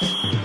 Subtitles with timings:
[0.00, 0.39] Yeah.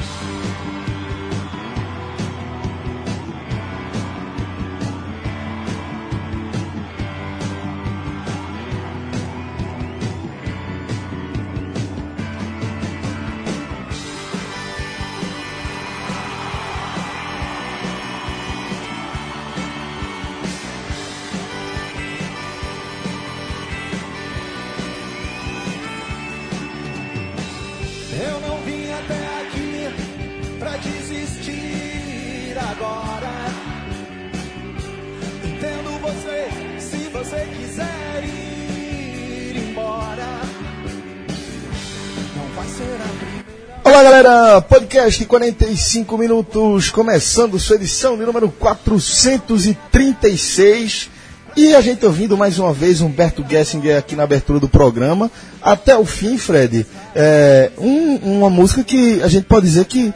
[44.26, 51.12] Galera, podcast 45 minutos, começando sua edição de número 436.
[51.56, 55.30] E a gente ouvindo mais uma vez Humberto Gessinger aqui na abertura do programa.
[55.62, 60.12] Até o fim, Fred, é um- uma música que a gente pode dizer que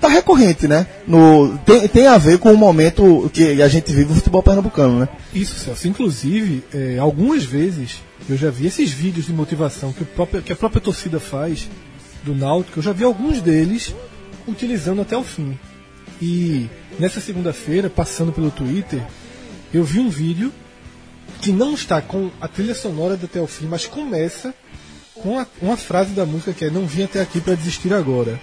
[0.00, 0.86] tá recorrente, né?
[1.06, 4.98] No, tem, tem a ver com o momento que a gente vive no futebol pernambucano,
[5.00, 5.08] né?
[5.34, 5.86] Isso, Celso.
[5.86, 7.96] Inclusive, é, algumas vezes
[8.30, 11.68] eu já vi esses vídeos de motivação que, próprio- que a própria torcida faz
[12.26, 13.94] do Náutico, eu já vi alguns deles
[14.46, 15.58] utilizando até o fim.
[16.20, 16.66] E
[16.98, 19.02] nessa segunda-feira, passando pelo Twitter,
[19.72, 20.52] eu vi um vídeo
[21.40, 24.54] que não está com a trilha sonora até o fim, mas começa
[25.14, 28.40] com a- uma frase da música que é Não vim até aqui para desistir agora.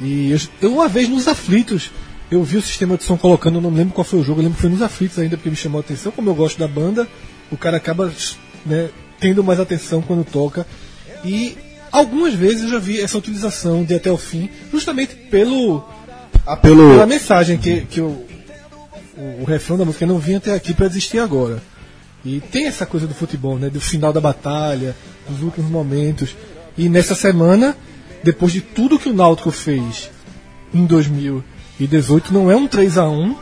[0.00, 1.90] E eu, uma vez nos aflitos,
[2.30, 4.56] eu vi o sistema de som colocando, não lembro qual foi o jogo, eu lembro
[4.56, 6.10] que foi nos aflitos ainda, porque me chamou a atenção.
[6.12, 7.06] Como eu gosto da banda,
[7.50, 8.12] o cara acaba
[8.66, 10.66] né, tendo mais atenção quando toca.
[11.24, 11.56] E
[11.92, 15.84] algumas vezes eu já vi essa utilização de até o fim, justamente pelo,
[16.62, 18.24] Pelo, pela mensagem que, que o,
[19.16, 21.62] o, o refrão da música não vim até aqui para desistir agora.
[22.24, 23.70] E tem essa coisa do futebol, né?
[23.70, 24.94] Do final da batalha,
[25.28, 26.36] dos últimos momentos.
[26.76, 27.74] E nessa semana,
[28.22, 30.10] depois de tudo que o Náutico fez
[30.74, 33.36] em 2018, não é um 3 a 1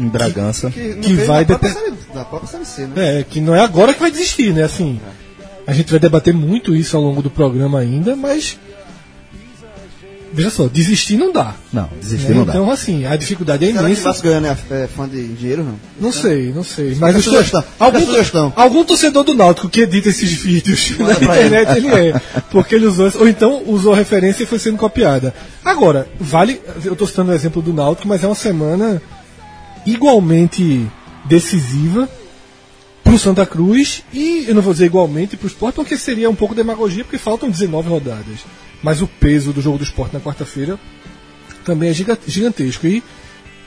[0.00, 0.70] em Bragança.
[0.70, 3.20] Que, Que fez vai da própria, deter- série, da própria série C, né?
[3.20, 4.64] É, que não é agora que vai desistir, né?
[4.64, 5.00] Assim,
[5.68, 8.58] a gente vai debater muito isso ao longo do programa ainda, mas.
[10.32, 11.54] Veja só, desistir não dá.
[11.72, 12.34] Não, desistir né?
[12.36, 12.52] não dá.
[12.52, 14.02] Então, assim, a dificuldade é Será que imensa.
[14.02, 15.74] Vasco Goiano é, é fã de dinheiro, não?
[16.00, 16.94] Não sei, não sei.
[16.98, 18.52] Mas os- sugestão, algum, sugestão.
[18.56, 21.46] algum torcedor do Náutico que edita esses vídeos na pra ele.
[21.46, 22.20] internet, ele é.
[22.50, 25.34] Porque ele usou, ou então usou a referência e foi sendo copiada.
[25.64, 26.60] Agora, vale.
[26.84, 29.00] Eu estou citando o exemplo do Náutico, mas é uma semana
[29.86, 30.86] igualmente
[31.26, 32.08] decisiva
[33.08, 36.28] para o Santa Cruz e eu não vou dizer igualmente para o Sport, porque seria
[36.28, 38.40] um pouco demagogia, porque faltam 19 rodadas.
[38.82, 40.78] Mas o peso do jogo do Sport na quarta-feira
[41.64, 42.86] também é giga- gigantesco.
[42.86, 43.02] E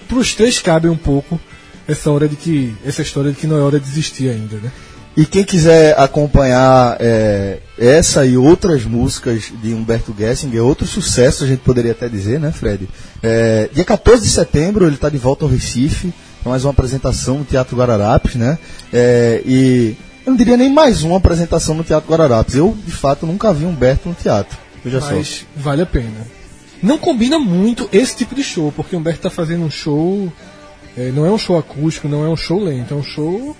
[0.07, 1.39] para os três cabe um pouco
[1.87, 4.71] essa hora de que essa história de que não é hora de desistir ainda, né?
[5.17, 11.47] E quem quiser acompanhar é, essa e outras músicas de Humberto Gessinger, outro sucesso a
[11.47, 12.87] gente poderia até dizer, né, Fred?
[13.23, 16.13] É, dia 14 de setembro ele está de volta ao Recife,
[16.49, 18.57] mais uma apresentação no Teatro Guararapes, né?
[18.91, 22.55] É, e eu não diria nem mais uma apresentação no Teatro Guararapes.
[22.55, 24.57] Eu, de fato, nunca vi Humberto no teatro.
[24.83, 25.11] Veja só.
[25.11, 26.27] Mas vale a pena.
[26.81, 30.31] Não combina muito esse tipo de show, porque Humberto está fazendo um show.
[30.97, 33.55] é, não é um show acústico, não é um show lento, é um show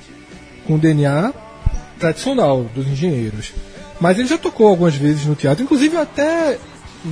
[0.66, 1.34] com DNA
[2.00, 3.54] tradicional dos engenheiros.
[4.00, 6.58] Mas ele já tocou algumas vezes no teatro, inclusive até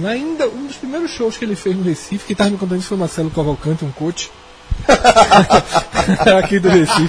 [0.04, 2.88] ainda um dos primeiros shows que ele fez no Recife, que estava me contando isso
[2.88, 4.32] foi Marcelo Cavalcante, um coach
[6.40, 7.08] aqui do Recife.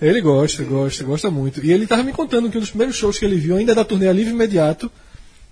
[0.00, 1.64] ele gosta, gosta, gosta muito.
[1.64, 3.84] E ele estava me contando que um dos primeiros shows que ele viu, ainda da
[3.84, 4.90] turnê Livre Imediato,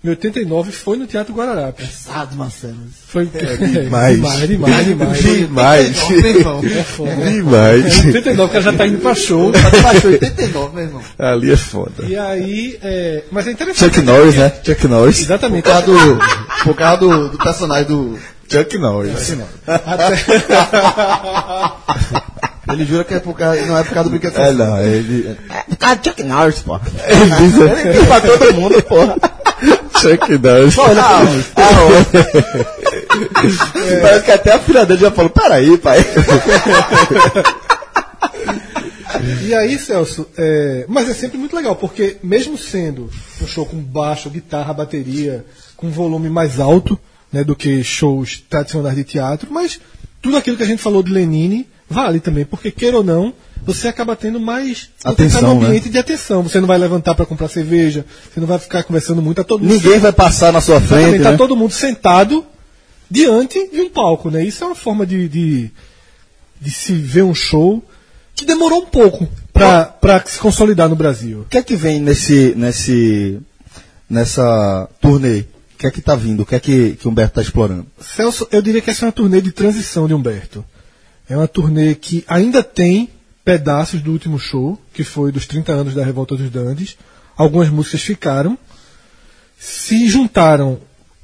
[0.05, 1.87] em 89, foi no Teatro Guararapes.
[1.87, 2.75] Pesado, Marcelo.
[3.07, 4.15] Foi demais.
[4.15, 5.23] demais, demais, demais.
[5.23, 6.09] Demais.
[6.09, 6.61] Meu irmão.
[6.63, 7.15] É foda.
[7.15, 8.05] Demais.
[8.05, 9.51] Em 89, o cara já tá indo pra show.
[9.81, 11.01] Baixou 89, meu irmão.
[11.17, 12.05] Ali é foda.
[12.07, 13.23] E aí, é...
[13.31, 13.95] mas é interessante.
[13.95, 14.53] Chuck Norris, né?
[14.63, 15.17] Chuck Norris.
[15.17, 15.63] Por Exatamente.
[15.63, 16.19] causa do,
[16.63, 18.19] por causa do, do personagem do.
[18.49, 19.33] Chuck Norris.
[22.71, 24.39] Ele jura que é por causa, não é por causa do brinquedo.
[24.39, 25.37] É, não, ele.
[25.69, 26.79] por causa do Chuck Norris, pô.
[27.07, 29.15] Ele diz, ele diz pra todo mundo, porra.
[30.01, 30.75] Chuck Norris.
[34.01, 35.99] Parece que até a filha dele já falou: peraí, pai.
[39.43, 43.09] E aí, Celso, é, mas é sempre muito legal, porque mesmo sendo
[43.41, 45.45] um show com baixo, guitarra, bateria,
[45.77, 46.99] com volume mais alto
[47.35, 49.77] né, do que shows tradicionais de teatro, mas
[50.21, 53.33] tudo aquilo que a gente falou de Lenine vale também, porque queira ou não,
[53.65, 55.67] você acaba tendo mais Atenção, tá no né?
[55.67, 56.41] ambiente de atenção.
[56.43, 59.61] Você não vai levantar para comprar cerveja, você não vai ficar conversando muito a todo
[59.61, 59.73] mundo.
[59.73, 60.93] Ninguém vai passar na sua frente.
[60.93, 61.37] Exatamente, tá Né?
[61.37, 62.45] todo mundo sentado
[63.11, 64.41] diante de um palco, né?
[64.43, 65.71] Isso é uma forma de, de,
[66.61, 67.83] de se ver um show
[68.33, 71.41] que demorou um pouco para se consolidar no Brasil.
[71.41, 73.39] O que é que vem nesse, nesse,
[74.09, 75.43] nessa turnê
[75.75, 76.43] O que é que tá vindo?
[76.43, 77.85] O que é que, que Humberto tá explorando?
[77.99, 80.63] Celso, eu diria que essa é uma turnê de transição de Humberto.
[81.29, 83.09] É uma turnê que ainda tem
[83.43, 86.97] pedaços do último show, que foi dos 30 anos da Revolta dos Dandes.
[87.35, 88.57] Algumas músicas ficaram.
[89.59, 90.79] Se juntaram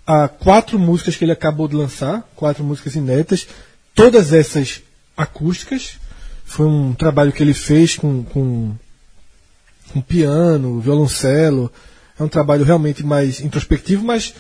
[0.06, 3.48] a quatro músicas que ele acabou de lançar, quatro músicas inéditas,
[3.96, 4.82] todas essas
[5.16, 5.94] acústicas.
[6.44, 8.76] Foi um trabalho que ele fez com, com,
[9.94, 11.72] com piano, violoncelo.
[12.22, 14.34] É um trabalho realmente mais introspectivo, mas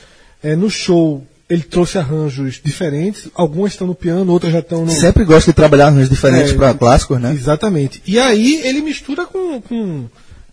[0.43, 3.27] é, no show ele trouxe arranjos diferentes.
[3.33, 4.91] Algumas estão no piano, outras já estão no.
[4.91, 7.33] Sempre gosta de trabalhar arranjos diferentes É, para clássicos, né?
[7.33, 8.01] Exatamente.
[8.05, 10.05] E aí ele mistura com, com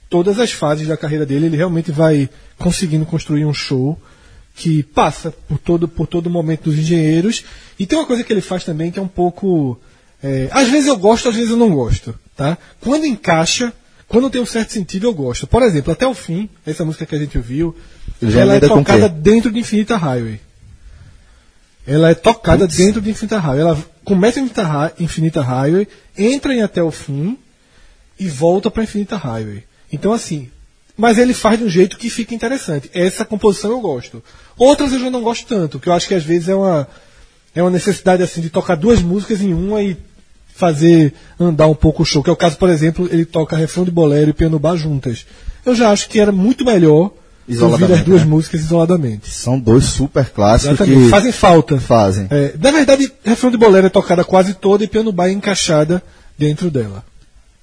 [0.09, 1.47] todas as fases da carreira dele.
[1.47, 4.01] Ele realmente vai conseguindo construir um show
[4.57, 7.45] que passa por todo por todo momento dos engenheiros.
[7.79, 9.79] E tem uma coisa que ele faz também que é um pouco.
[10.23, 12.15] é, às vezes eu gosto, às vezes eu não gosto.
[12.35, 12.57] Tá?
[12.81, 13.73] Quando encaixa,
[14.09, 15.47] quando tem um certo sentido, eu gosto.
[15.47, 17.77] Por exemplo, até o fim, essa música que a gente ouviu,
[18.23, 20.41] já ela é com o tocada dentro de Infinita Highway.
[21.87, 23.61] Ela é tocada dentro de Infinita Highway.
[23.61, 27.39] Ela começa em Infinita, Infinita Highway, entra em até o fim
[28.19, 29.65] e volta para Infinita Highway.
[29.93, 30.51] Então, assim,
[30.97, 32.91] mas ele faz de um jeito que fica interessante.
[32.95, 34.25] Essa composição eu gosto.
[34.57, 36.89] Outras eu já não gosto tanto, que eu acho que às vezes é uma,
[37.55, 39.97] é uma necessidade assim de tocar duas músicas em uma e
[40.59, 42.23] fazer andar um pouco o show.
[42.23, 45.25] Que é o caso, por exemplo, ele toca refrão de bolero e piano bar juntas.
[45.65, 47.13] Eu já acho que era muito melhor
[47.63, 48.27] ouvir as duas né?
[48.27, 49.31] músicas isoladamente.
[49.31, 51.05] São dois super clássicos Exatamente.
[51.05, 51.79] que Fazem falta.
[51.81, 52.27] fazem.
[52.29, 56.03] É, na verdade, refrão de bolero é tocada quase toda e piano bar é encaixada
[56.37, 57.05] dentro dela.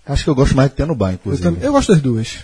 [0.07, 1.43] Acho que eu gosto mais de piano bar, Eu, inclusive.
[1.43, 2.37] também, eu gosto das duas.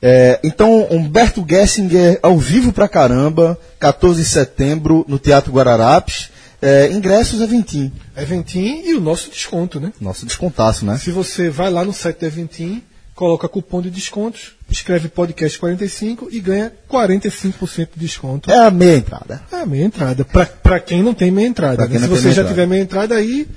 [0.00, 6.30] É, então, Humberto Gessinger ao vivo pra caramba, 14 de setembro no Teatro Guararapes.
[6.62, 7.92] É, ingressos é Ventim.
[8.16, 9.92] Eventim e o nosso desconto, né?
[10.00, 10.96] Nosso descontaço, né?
[10.96, 12.82] Se você vai lá no site da Eventim,
[13.16, 18.50] coloca cupom de descontos, escreve podcast 45 e ganha 45% de desconto.
[18.50, 19.42] É a meia entrada.
[19.50, 20.24] É a meia entrada.
[20.24, 21.86] Pra, pra quem não tem meia entrada.
[21.88, 21.98] Né?
[21.98, 22.48] Se você já entrada.
[22.48, 23.48] tiver meia entrada, aí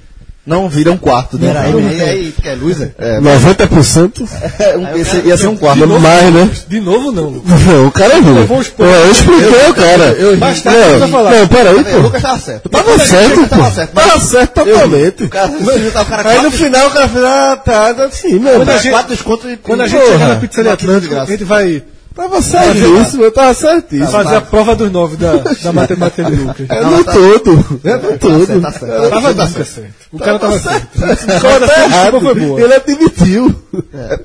[0.45, 1.47] Não vira um quarto, né?
[1.47, 2.05] Peraí, Não, e não.
[2.05, 2.79] aí, tu quer luz?
[2.79, 2.91] é?
[2.99, 4.27] É, 90%?
[4.59, 5.79] é, um- esse ia ser um quarto.
[5.87, 6.49] De mais, né?
[6.67, 7.61] de novo não, Lucas.
[7.65, 8.35] Não, o cara é ruim.
[8.41, 10.15] Levou os Eu, eu expliquei o cara.
[10.37, 11.31] Mais tarde não, você vai falar.
[11.31, 11.97] não, peraí, O pô.
[11.97, 12.69] Lucas tava certo.
[12.69, 13.47] Tava certo, pô.
[13.47, 13.91] Tava certo.
[13.93, 15.23] Tava certo totalmente.
[15.23, 18.55] O cara, o cara Aí no final o cara fez, ah, tá, tá sim, meu.
[18.57, 21.83] Quando a gente- e Quando a gente chegar na pizzaria Atlântico, a gente vai
[22.15, 24.07] Tava certíssimo, eu tava certíssimo.
[24.07, 26.69] fazer a prova dos nove da, da matemática de Lucas.
[26.69, 27.81] É no todo.
[27.83, 28.61] É no todo.
[28.61, 29.09] Tá certo.
[29.09, 29.93] Tava nunca certo.
[30.13, 30.87] O cara tava certo.
[30.97, 32.61] Sua desculpa foi boa.
[32.61, 33.55] Ele admitiu.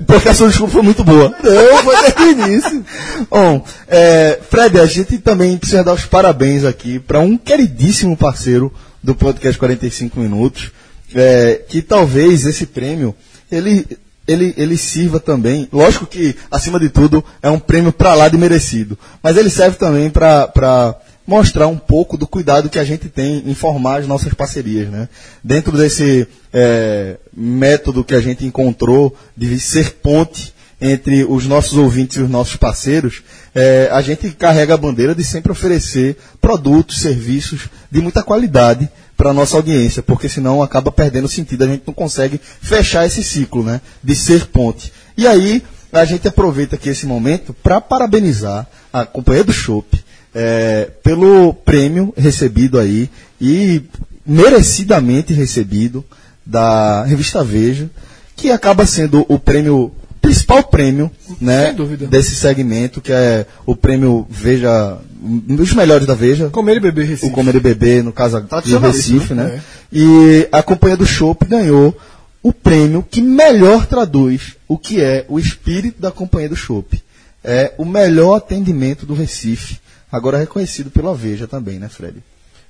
[0.07, 1.35] Porque a sua desculpa foi muito boa.
[1.43, 2.85] Não, foi desde o início.
[3.29, 8.71] Bom, é, Fred, a gente também precisa dar os parabéns aqui para um queridíssimo parceiro
[9.03, 10.71] do podcast 45 Minutos,
[11.13, 13.13] é, que talvez esse prêmio
[13.51, 13.85] ele,
[14.27, 15.67] ele, ele sirva também.
[15.71, 19.77] Lógico que, acima de tudo, é um prêmio para lá de merecido, mas ele serve
[19.77, 20.95] também para
[21.25, 24.89] mostrar um pouco do cuidado que a gente tem em formar as nossas parcerias.
[24.89, 25.07] Né?
[25.43, 32.17] Dentro desse é, método que a gente encontrou de ser ponte entre os nossos ouvintes
[32.17, 33.21] e os nossos parceiros,
[33.53, 38.89] eh, a gente carrega a bandeira de sempre oferecer produtos, serviços de muita qualidade
[39.21, 43.63] para nossa audiência, porque senão acaba perdendo sentido, a gente não consegue fechar esse ciclo
[43.63, 44.91] né, de ser ponte.
[45.15, 45.61] E aí
[45.93, 50.03] a gente aproveita aqui esse momento para parabenizar a Companhia do Chopp
[50.33, 53.83] eh, pelo prêmio recebido aí e
[54.25, 56.03] merecidamente recebido
[56.43, 57.91] da revista Veja,
[58.35, 61.09] que acaba sendo o prêmio principal prêmio
[61.39, 62.07] né, Sem dúvida.
[62.07, 67.05] desse segmento, que é o prêmio Veja, um dos melhores da Veja, Comer e beber
[67.05, 67.27] Recife.
[67.27, 69.55] o Comer e Beber, no caso do Tradicionalíssimo, Recife, né?
[69.57, 69.61] É.
[69.91, 71.97] E a Companhia do Chopp ganhou
[72.43, 77.01] o prêmio que melhor traduz o que é o espírito da Companhia do Chopp.
[77.43, 79.79] É o melhor atendimento do Recife,
[80.11, 82.17] agora reconhecido pela Veja também, né, Fred?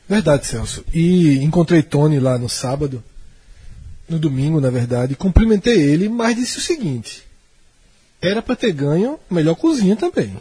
[0.07, 0.83] Verdade, Celso.
[0.93, 3.03] E encontrei Tony lá no sábado,
[4.09, 7.23] no domingo, na verdade, cumprimentei ele, mas disse o seguinte:
[8.21, 10.35] era pra ter ganho melhor cozinha também.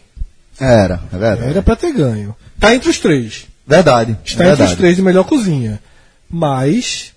[0.58, 1.50] Era, é verdade.
[1.50, 2.34] Era pra ter ganho.
[2.58, 3.46] Tá entre os três.
[3.66, 4.16] Verdade.
[4.24, 4.62] Está verdade.
[4.62, 5.80] entre os três de melhor cozinha.
[6.28, 7.12] Mas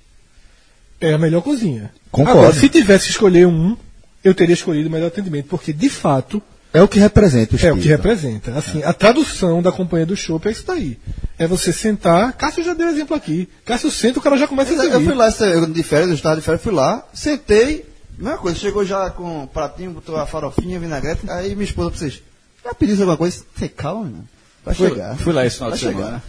[1.01, 1.91] é a melhor cozinha.
[2.12, 2.39] Concordo.
[2.39, 3.75] Agora, se tivesse escolher um,
[4.24, 6.41] eu teria escolhido o melhor atendimento, porque de fato
[6.72, 7.77] É o que representa o é espírito.
[7.79, 8.51] o que representa.
[8.58, 10.98] Assim, a tradução da companhia do show é isso daí.
[11.38, 12.34] É você sentar.
[12.34, 13.50] Cássio já deu exemplo aqui.
[13.65, 15.05] Cássio senta, o cara já começa a Eu, eu servir.
[15.05, 17.86] fui lá, eu, de férias, eu estava de férias, fui lá, sentei,
[18.17, 22.00] mesma coisa, chegou já com um pratinho, botou a farofinha, vinagrete, aí minha esposa pra
[22.00, 22.22] vocês,
[22.63, 23.43] já pedisse alguma coisa?
[23.55, 24.27] Você calma, mano.
[24.63, 25.17] Vai Fui, chegar.
[25.17, 25.98] fui lá esse final Vai de chegar.
[26.00, 26.24] semana.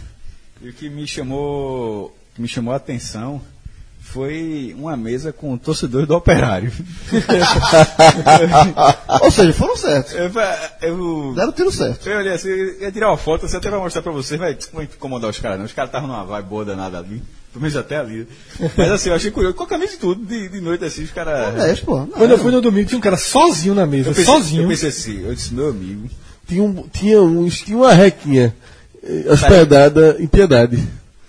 [0.61, 3.41] E o que me chamou, que me chamou a atenção
[4.01, 6.71] foi uma mesa com torcedores do Operário.
[9.21, 10.13] Ou seja, foram certos.
[10.13, 10.31] Eu,
[10.81, 12.07] eu, Deram o tiro certo.
[12.07, 14.53] eu olhei assim, eu ia tirar uma foto, você até vai mostrar pra vocês, vai,
[14.53, 15.65] não vai incomodar os caras não.
[15.65, 17.21] Os caras estavam numa vibe boa danada ali.
[17.55, 18.27] Pelo menos até ali.
[18.75, 19.55] Mas assim, eu achei curioso.
[19.55, 21.57] Com a camisa e tudo, de, de noite assim, os caras.
[21.57, 21.99] É, pô.
[21.99, 24.63] não, Quando eu fui no domingo, tinha um cara sozinho na mesa, Eu pensei, sozinho.
[24.63, 26.09] eu pensei assim, eu disse, meu amigo.
[26.45, 28.53] Tinha, um, tinha, uns, tinha uma requinha
[29.01, 30.85] eh, hospedada em Piedade.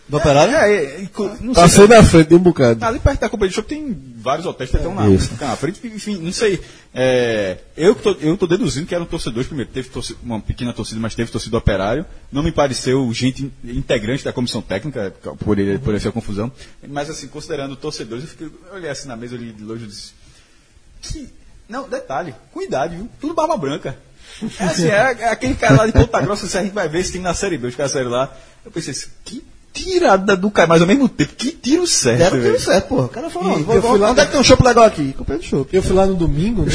[0.09, 0.55] Do operário?
[0.55, 1.09] É, é,
[1.41, 1.63] não sei.
[1.63, 2.85] Passei na frente de um bocado.
[2.85, 5.85] Ali perto da Companhia de Shopping tem vários hotéis, tem até um na, na frente,
[5.85, 6.61] enfim, não sei.
[6.95, 10.73] É, eu, que tô, eu tô deduzindo que eram torcedores, primeiro, teve torcida, uma pequena
[10.73, 12.07] torcida, mas teve torcida do operário.
[12.31, 16.53] Não me pareceu gente in- integrante da comissão técnica, por, por essa confusão.
[16.87, 19.89] Mas assim, considerando torcedores, eu, fiquei, eu olhei assim na mesa ali de longe e
[19.89, 20.13] disse.
[21.03, 21.29] Que,
[21.69, 23.09] não, detalhe, com idade, viu?
[23.21, 23.99] Tudo barba branca.
[24.61, 27.01] É assim, é, é aquele cara lá de Ponta Grossa, se a gente vai ver
[27.01, 28.33] esse time na Série B, os caras saíram lá.
[28.65, 29.43] Eu pensei assim, que
[29.85, 32.19] tirada do cara, mas ao mesmo tempo, que tiro certo.
[32.19, 33.03] Deram o tiro certo, pô.
[33.03, 34.65] O cara falou, E vou, eu vou, fui lá- onde é que tem um shopping
[34.65, 35.15] legal aqui?
[35.17, 35.77] Comprei no shopping.
[35.77, 36.73] Eu fui lá no domingo, né?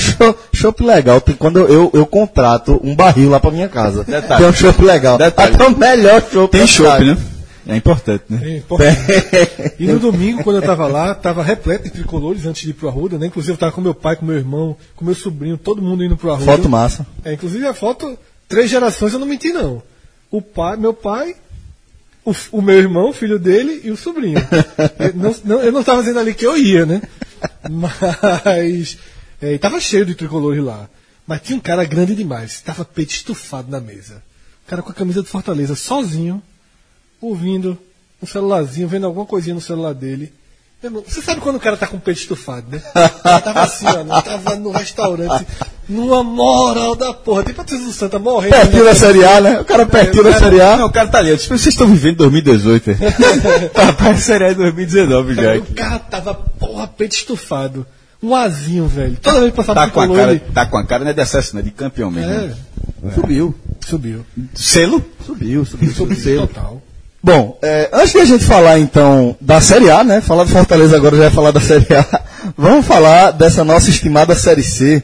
[0.53, 4.03] Chopp legal, tem quando eu, eu contrato um barril lá pra minha casa.
[4.03, 4.41] Detalhe.
[4.41, 5.17] Tem um chopp legal.
[5.17, 5.55] Detalhe.
[5.55, 6.51] Até o melhor chopp.
[6.51, 7.05] Tem cidade.
[7.05, 7.17] né?
[7.67, 8.39] É importante, né?
[8.43, 8.97] É importante.
[9.79, 12.87] E no domingo, quando eu tava lá, tava repleto de tricolores antes de ir pro
[12.87, 13.27] Arruda, né?
[13.27, 16.17] Inclusive eu tava com meu pai, com meu irmão, com meu sobrinho, todo mundo indo
[16.17, 16.45] pro Arruda.
[16.51, 17.05] Foto massa.
[17.23, 18.17] É, inclusive a foto,
[18.49, 19.81] três gerações eu não menti não.
[20.31, 21.35] O pai, meu pai,
[22.23, 24.37] o, o meu irmão, o filho dele e o sobrinho.
[24.99, 27.01] eu, não, não, eu não tava dizendo ali que eu ia, né?
[27.69, 28.97] Mas
[29.41, 30.89] é, tava cheio de tricolores lá.
[31.25, 34.23] Mas tinha um cara grande demais, tava peito estufado na mesa.
[34.65, 36.41] O cara com a camisa de Fortaleza, sozinho,
[37.19, 37.77] ouvindo
[38.21, 40.33] um celularzinho, vendo alguma coisinha no celular dele.
[40.83, 42.79] Irmão, Você sabe quando o cara tá com o peito estufado, né?
[43.43, 44.21] Tava assim, ó, né?
[44.23, 45.45] tava no restaurante,
[45.87, 48.51] numa moral da porra, a Patrícia do Santa morrendo.
[48.51, 49.59] Pertinho da Série A, né?
[49.59, 50.77] O cara pertinho da Série A.
[50.77, 51.29] Não, o cara tá ali.
[51.29, 53.69] Eu disse, vocês estão vivendo 2018, é?
[53.69, 55.55] Papai, Série A é 2019 já.
[55.57, 57.85] O cara tava, porra, peito estufado.
[58.23, 59.17] Um azinho, velho.
[59.21, 60.39] Toda vez que passava Tá por com, a cara, ele...
[60.53, 62.31] tá com a cara, não é de acesso, não é de campeão mesmo.
[62.31, 63.55] É, Subiu.
[63.87, 64.25] subiu.
[64.55, 65.03] Selo?
[65.25, 66.47] Subiu, subiu, subiu.
[66.47, 66.81] Total.
[67.23, 70.21] Bom, é, antes de a gente falar então da Série A, né?
[70.21, 72.21] Falar do Fortaleza agora já é falar da Série A.
[72.57, 75.03] Vamos falar dessa nossa estimada Série C.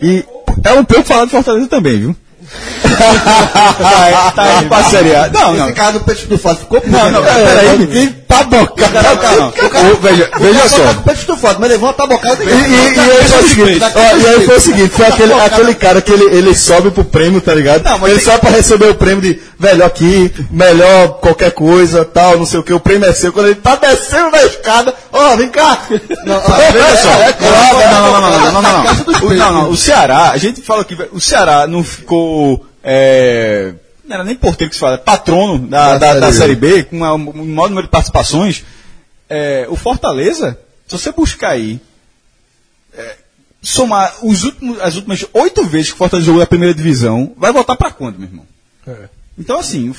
[0.00, 0.24] E
[0.62, 2.16] É um pouco falar de Fortaleza também, viu?
[2.84, 5.28] tá, tá indo pra Série A.
[5.32, 5.64] Não, não.
[5.64, 6.92] Esse cara do peito estufado ficou puto.
[6.92, 7.32] Não, não, né?
[7.32, 7.86] peraí.
[7.86, 9.02] que tabocada.
[9.02, 9.48] Não, não.
[9.48, 10.84] Ô, Veja, O veja só.
[10.84, 13.80] tá o peito estufado, mas levou uma tabocada E, e, e aí foi o seguinte,
[13.80, 17.40] e aí foi o seguinte, foi aquele, aquele cara que ele, ele sobe pro prêmio,
[17.40, 17.82] tá ligado?
[17.82, 22.36] Não, mas ele sobe pra receber o prêmio de melhor aqui, melhor qualquer coisa, tal,
[22.38, 23.32] não sei o que, o prêmio é seu.
[23.32, 25.86] Quando ele tá descendo na escada, ó, vem cá.
[26.24, 26.40] Não,
[26.72, 27.10] Veja só.
[27.10, 27.36] É.
[27.40, 29.28] Não, não, não, não, não, não, não.
[29.28, 29.70] O- Não, não.
[29.70, 32.66] O Ceará, a gente fala que o Ceará não ficou.
[32.82, 33.72] é,
[34.06, 36.98] não era nem porteiro que se fala, patrono da, da, da Série B, com um
[36.98, 38.64] maior número de participações.
[39.30, 41.80] É, o Fortaleza, se você buscar aí,
[42.96, 43.16] é,
[43.62, 47.50] somar os últimos, as últimas oito vezes que o Fortaleza jogou na primeira divisão, vai
[47.52, 48.46] voltar pra quando, meu irmão?
[48.86, 49.08] É.
[49.36, 49.92] Então, assim,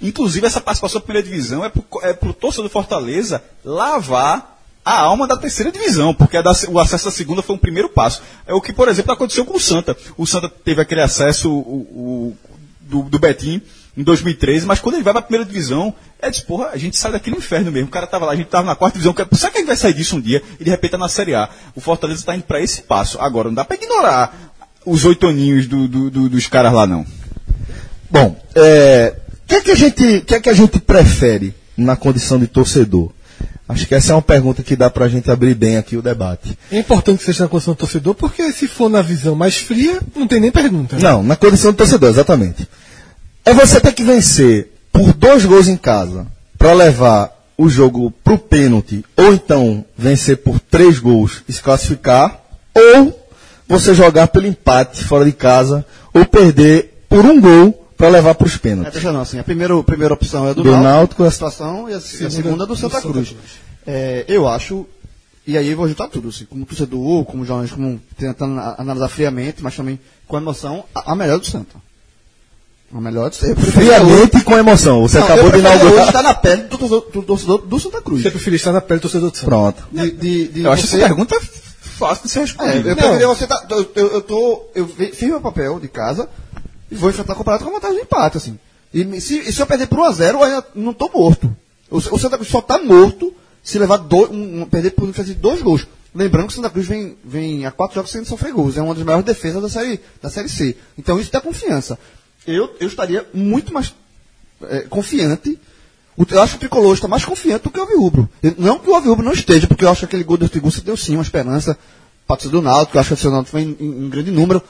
[0.00, 4.52] inclusive essa participação da primeira divisão é pro, é pro torcedor do Fortaleza lavar
[4.84, 7.88] a alma da terceira divisão, porque a da- o acesso à segunda foi um primeiro
[7.88, 8.22] passo.
[8.46, 9.96] É o que, por exemplo, aconteceu com o Santa.
[10.16, 11.56] O Santa teve aquele acesso o,
[12.32, 12.36] o-
[12.80, 13.62] do, do Betim
[13.96, 17.12] em 2013, mas quando ele vai pra primeira divisão, é diz, porra, a gente sai
[17.12, 17.88] daquele inferno mesmo.
[17.88, 19.68] O cara tava lá, a gente tava na quarta divisão, que- será que a gente
[19.68, 21.48] vai sair disso um dia e de repente tá na Série A?
[21.74, 23.18] O Fortaleza está indo para esse passo.
[23.20, 24.52] Agora, não dá para ignorar
[24.84, 27.06] os oito aninhos do- do- do- dos caras lá, não.
[28.14, 31.96] Bom, é, o que é que a gente, que é que a gente prefere na
[31.96, 33.10] condição de torcedor?
[33.68, 36.56] Acho que essa é uma pergunta que dá pra gente abrir bem aqui o debate.
[36.70, 40.00] É importante que seja na condição do torcedor, porque se for na visão mais fria,
[40.14, 40.94] não tem nem pergunta.
[40.94, 41.02] né?
[41.02, 42.68] Não, na condição de torcedor, exatamente.
[43.44, 46.24] É você ter que vencer por dois gols em casa
[46.56, 52.40] para levar o jogo pro pênalti, ou então vencer por três gols e se classificar,
[52.72, 53.28] ou
[53.66, 58.46] você jogar pelo empate fora de casa, ou perder por um gol para levar para
[58.46, 58.92] os É, pênaltis.
[58.92, 61.88] deixa não, assim, a primeira, a primeira opção é do, Do Náutico, Náutico, a situação,
[61.90, 63.28] e a, se- a Segunda segunda é do do Santa Santa Cruz.
[63.28, 63.40] Cruz.
[63.86, 64.86] É, eu acho,
[65.46, 69.62] e aí eu vou juntar tudo, assim, como torcedor, como jornalista, como tentando analisar friamente,
[69.62, 71.76] mas também com emoção, a, a melhor do Santa.
[72.94, 73.60] A melhor do Santa.
[73.60, 75.02] Friamente e com emoção.
[75.02, 75.92] Você Não, acabou de inaugurar.
[75.94, 78.22] hoje estar na pele do torcedor do, torcedor do Santa Cruz.
[78.22, 79.48] Você preferia estar na pele do torcedor do Santos.
[79.48, 79.82] Pronto.
[79.90, 81.36] De, de, de Eu acho você- essa pergunta
[81.98, 82.88] fácil de ser É, respondida.
[82.90, 83.02] eu Não.
[83.02, 84.62] preferia você tá, eu, eu, eu tô.
[84.76, 86.28] Eu fiz meu papel de casa
[86.94, 88.58] e vou enfrentar o campeonato com vantagem de empate, assim.
[88.92, 91.54] E se, se eu perder por 1x0, eu ainda não tô morto.
[91.90, 95.60] O, o Santa Cruz só tá morto se levar dois, um, perder por de dois
[95.62, 95.86] gols.
[96.14, 98.76] Lembrando que o Santa Cruz vem, vem a quatro jogos sem sofrer gols.
[98.76, 100.76] É uma das maiores defesas da série, da série C.
[100.96, 101.98] Então isso dá confiança.
[102.46, 103.92] Eu, eu estaria muito mais
[104.68, 105.58] é, confiante
[106.16, 108.28] O- Eu acho que o Tricolor está mais confiante do que o Alvirrubro.
[108.56, 110.96] Não que o Alvirrubro não esteja, porque eu acho que aquele gol do Ortigosa deu
[110.96, 111.76] sim uma esperança
[112.26, 114.62] para torcida do Náutico, eu acho que o Náutico foi em, em- em grande número.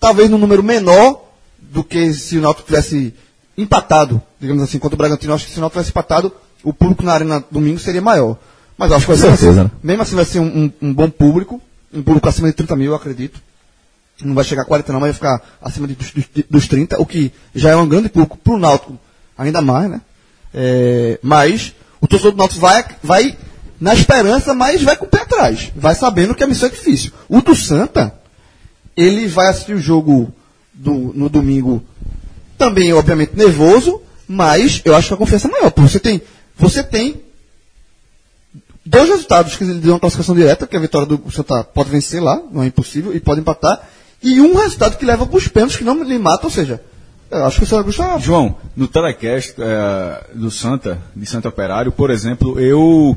[0.00, 1.27] Talvez num número menor
[1.60, 3.14] do que se o Náutico tivesse
[3.56, 5.34] empatado, digamos assim, contra o Bragantino.
[5.34, 8.36] Acho que se o Náutico tivesse empatado, o público na arena domingo seria maior.
[8.76, 9.70] Mas acho que vai ser, certeza, né?
[9.82, 11.60] mesmo assim vai ser um, um- um bom público,
[11.92, 13.40] um público acima de 30 mil, eu acredito.
[14.22, 17.00] Não vai chegar a 40 não, mas vai ficar acima de- dos, dos, dos 30,
[17.00, 18.98] o que já é um grande público para o Náutico,
[19.36, 20.00] ainda mais, né?
[20.54, 23.36] É, mas o torcedor do Náutico vai, vai
[23.80, 25.72] na esperança, mas vai com o pé atrás.
[25.76, 27.12] Vai sabendo que a missão é difícil.
[27.28, 28.14] O do Santa,
[28.96, 30.32] ele vai assistir o jogo
[30.78, 31.82] do- no domingo
[32.56, 35.70] também, obviamente, nervoso, mas eu acho que a confiança é maior.
[35.70, 36.22] Porque você tem,
[36.56, 37.20] você tem
[38.84, 42.22] dois resultados que lhe dão uma classificação direta, que a vitória do Santa pode vencer
[42.22, 43.86] lá, não é impossível, e pode empatar,
[44.22, 46.82] e um resultado que leva para os pênaltis, que não lhe mata, ou seja,
[47.30, 51.48] eu acho que o Santa Cruz está João, no telecast eh, do Santa, de Santa
[51.48, 53.16] Operário, por exemplo, eu,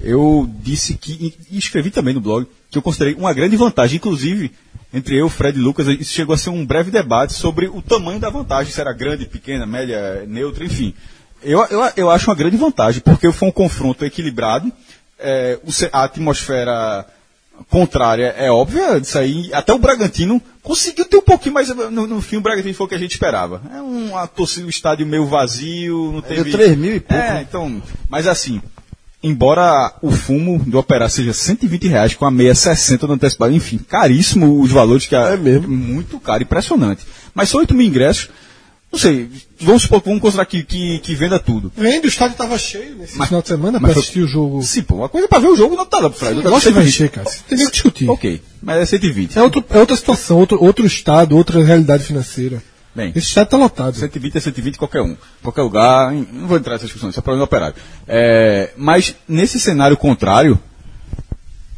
[0.00, 4.50] eu disse que, e escrevi também no blog, que eu considerei uma grande vantagem, inclusive,
[4.92, 8.20] entre eu, Fred e Lucas, isso chegou a ser um breve debate sobre o tamanho
[8.20, 10.94] da vantagem, se era grande, pequena, média, neutra, enfim.
[11.42, 14.70] Eu, eu, eu acho uma grande vantagem, porque foi um confronto equilibrado,
[15.68, 17.06] ce- a atmosfera
[17.68, 22.20] contrária é óbvia, disso aí, até o Bragantino conseguiu ter um pouquinho mais, no, no
[22.22, 23.62] fim o Bragantino foi o que a gente esperava.
[23.74, 26.50] É uma torcida, um estádio meio vazio, não teve...
[26.50, 27.46] 3 mil e pouco, É, né?
[27.48, 28.60] então, mas assim,
[29.22, 33.78] embora o fumo do operar seja 120 reais com a meia 60 no antecipado, enfim,
[33.78, 35.68] caríssimo os valores que a, É mesmo.
[35.68, 37.06] muito caro, impressionante.
[37.34, 38.28] Mas são 8 mil ingressos,
[38.92, 39.28] não sei,
[39.60, 41.72] vamos supor, vamos considerar que, que, que venda tudo.
[41.76, 44.62] Vendo, o estádio estava cheio nesse Mas- final de semana para assistir o jogo.
[44.62, 46.46] Sim, pô, uma coisa pra ver o jogo não tá dando, Fred.
[46.46, 47.30] Acho que vai encher, cara.
[47.48, 48.08] Tem nem o que discutir.
[48.10, 49.38] Ok, mas é 120.
[49.38, 52.62] É, outro, é outra situação, outro, outro estado, outra realidade financeira.
[52.94, 53.96] Bem, Esse estado está lotado.
[53.96, 55.16] 120 é 120 qualquer um.
[55.42, 57.74] Qualquer lugar, não vou entrar nessa discussão, isso é problema do operário.
[58.06, 60.58] É, mas nesse cenário contrário,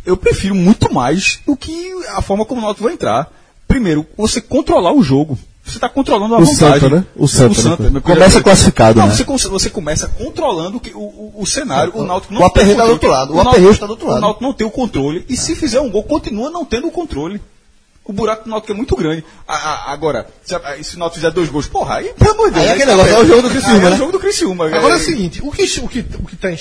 [0.04, 3.32] eu prefiro muito mais do que a forma como o Náutico vai entrar.
[3.66, 5.38] Primeiro, você controlar o jogo.
[5.64, 6.80] Você está controlando a O vantagem.
[6.80, 7.06] Santa, né?
[7.16, 7.90] O Santa, né?
[7.90, 8.44] meu Começa querido.
[8.44, 9.14] classificado, Não, né?
[9.14, 12.68] você, você começa controlando o, o, o cenário, o Náutico não O tem tá do
[12.74, 12.92] controle.
[12.92, 14.18] outro lado, o Náutico- aperreio está do outro lado.
[14.18, 15.24] O Náutico não tem o controle.
[15.26, 17.40] E se fizer um gol, continua não tendo o controle.
[18.04, 19.24] O buraco do Náutico é muito grande.
[19.48, 22.48] A- a- agora, se, a- se o Náutico fizer dois gols, porra, aí, pelo amor
[22.50, 22.64] de Deus.
[22.66, 23.94] Aí é aquele negócio, é o jogo do Criciúma, Aí É né?
[23.94, 24.66] o jogo do Criciúma.
[24.66, 26.58] Agora é o É- seguinte, o que, o que, o que, tá em-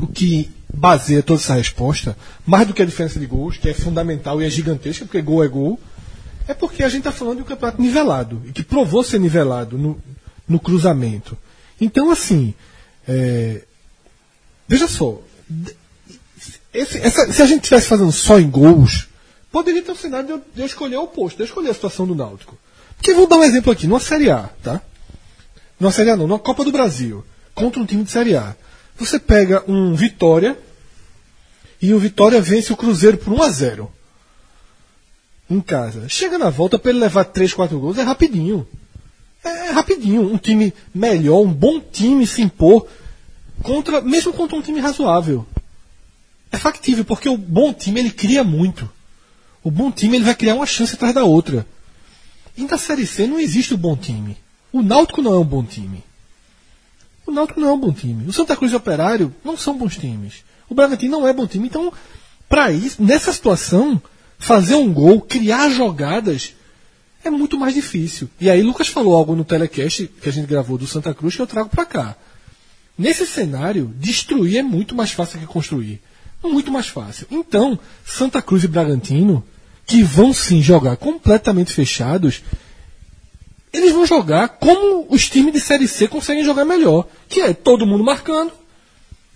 [0.00, 3.74] o que baseia toda essa resposta, mais do que a diferença de gols, que é
[3.74, 5.78] fundamental e é gigantesca, porque gol é gol,
[6.48, 9.76] é porque a gente está falando de um campeonato nivelado, e que provou ser nivelado
[9.76, 10.00] no,
[10.48, 11.36] no cruzamento.
[11.78, 12.54] Então, assim,
[13.06, 13.60] é,
[14.66, 15.20] veja só,
[16.72, 19.06] esse- essa- se a gente estivesse fazendo só em gols,
[19.50, 21.74] poderia ter um cenário de eu, de eu escolher o oposto, de eu escolher a
[21.74, 22.56] situação do Náutico.
[22.96, 24.80] Porque vou dar um exemplo aqui, numa Série A, tá?
[25.78, 28.54] Numa Série A não, numa Copa do Brasil, contra um time de Série A.
[28.98, 30.58] Você pega um Vitória
[31.80, 33.92] e o Vitória vence o Cruzeiro por 1 a 0
[35.48, 36.08] em casa.
[36.08, 38.68] Chega na volta para ele levar 3, 4 gols, é rapidinho.
[39.42, 40.32] É rapidinho.
[40.32, 42.86] Um time melhor, um bom time se impor
[43.62, 45.46] contra, mesmo contra um time razoável.
[46.52, 48.88] É factível, porque o bom time ele cria muito.
[49.62, 51.66] O bom time ele vai criar uma chance atrás da outra.
[52.56, 54.36] E na Série C não existe o bom time.
[54.72, 56.02] O Náutico não é um bom time.
[57.26, 58.26] O Náutico não é um bom time.
[58.26, 60.44] O Santa Cruz e o Operário não são bons times.
[60.68, 61.66] O Bragantino não é bom time.
[61.66, 61.92] Então,
[62.48, 64.00] para isso, nessa situação,
[64.38, 66.54] fazer um gol, criar jogadas,
[67.24, 68.30] é muito mais difícil.
[68.40, 71.42] E aí Lucas falou algo no telecast que a gente gravou do Santa Cruz que
[71.42, 72.16] eu trago para cá.
[72.96, 76.00] Nesse cenário, destruir é muito mais fácil que construir.
[76.42, 77.26] Muito mais fácil.
[77.30, 79.44] Então, Santa Cruz e Bragantino,
[79.86, 82.42] que vão sim jogar completamente fechados,
[83.72, 87.06] eles vão jogar como os times de Série C conseguem jogar melhor.
[87.28, 88.52] Que é todo mundo marcando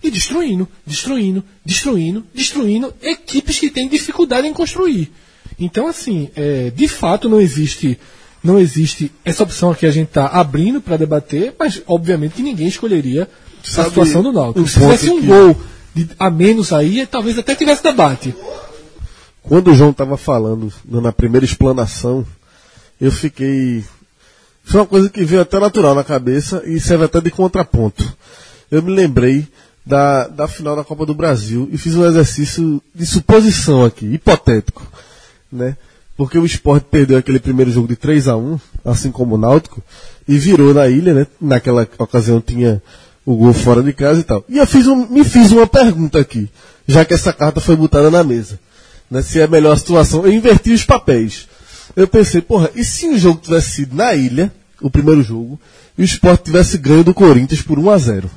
[0.03, 5.11] e destruindo, destruindo, destruindo, destruindo equipes que têm dificuldade em construir.
[5.59, 7.97] Então, assim, é, de fato não existe
[8.43, 12.67] não existe essa opção aqui a gente está abrindo para debater, mas obviamente que ninguém
[12.67, 14.59] escolheria a Sabe situação do Náutico.
[14.59, 15.57] um Se ponto um que- gol
[15.95, 18.35] de- a menos aí, talvez até tivesse debate.
[19.41, 22.25] Quando o João estava falando na primeira explanação,
[22.99, 23.83] eu fiquei.
[24.63, 28.15] Foi uma coisa que veio até natural na cabeça e serve até de contraponto.
[28.69, 29.47] Eu me lembrei
[29.85, 34.85] da, da final da Copa do Brasil e fiz um exercício de suposição aqui, hipotético.
[35.51, 35.77] Né?
[36.17, 39.83] Porque o Sport perdeu aquele primeiro jogo de 3 a 1 assim como o Náutico,
[40.27, 41.27] e virou na ilha, né?
[41.39, 42.81] Naquela ocasião tinha
[43.25, 44.43] o gol fora de casa e tal.
[44.47, 46.49] E eu fiz um, me fiz uma pergunta aqui,
[46.87, 48.59] já que essa carta foi botada na mesa
[49.09, 50.25] né, se é a melhor situação.
[50.25, 51.47] Eu inverti os papéis.
[51.95, 55.59] Eu pensei, porra, e se o jogo tivesse sido na ilha, o primeiro jogo,
[55.97, 58.29] e o Sport tivesse ganho do Corinthians por 1 a 0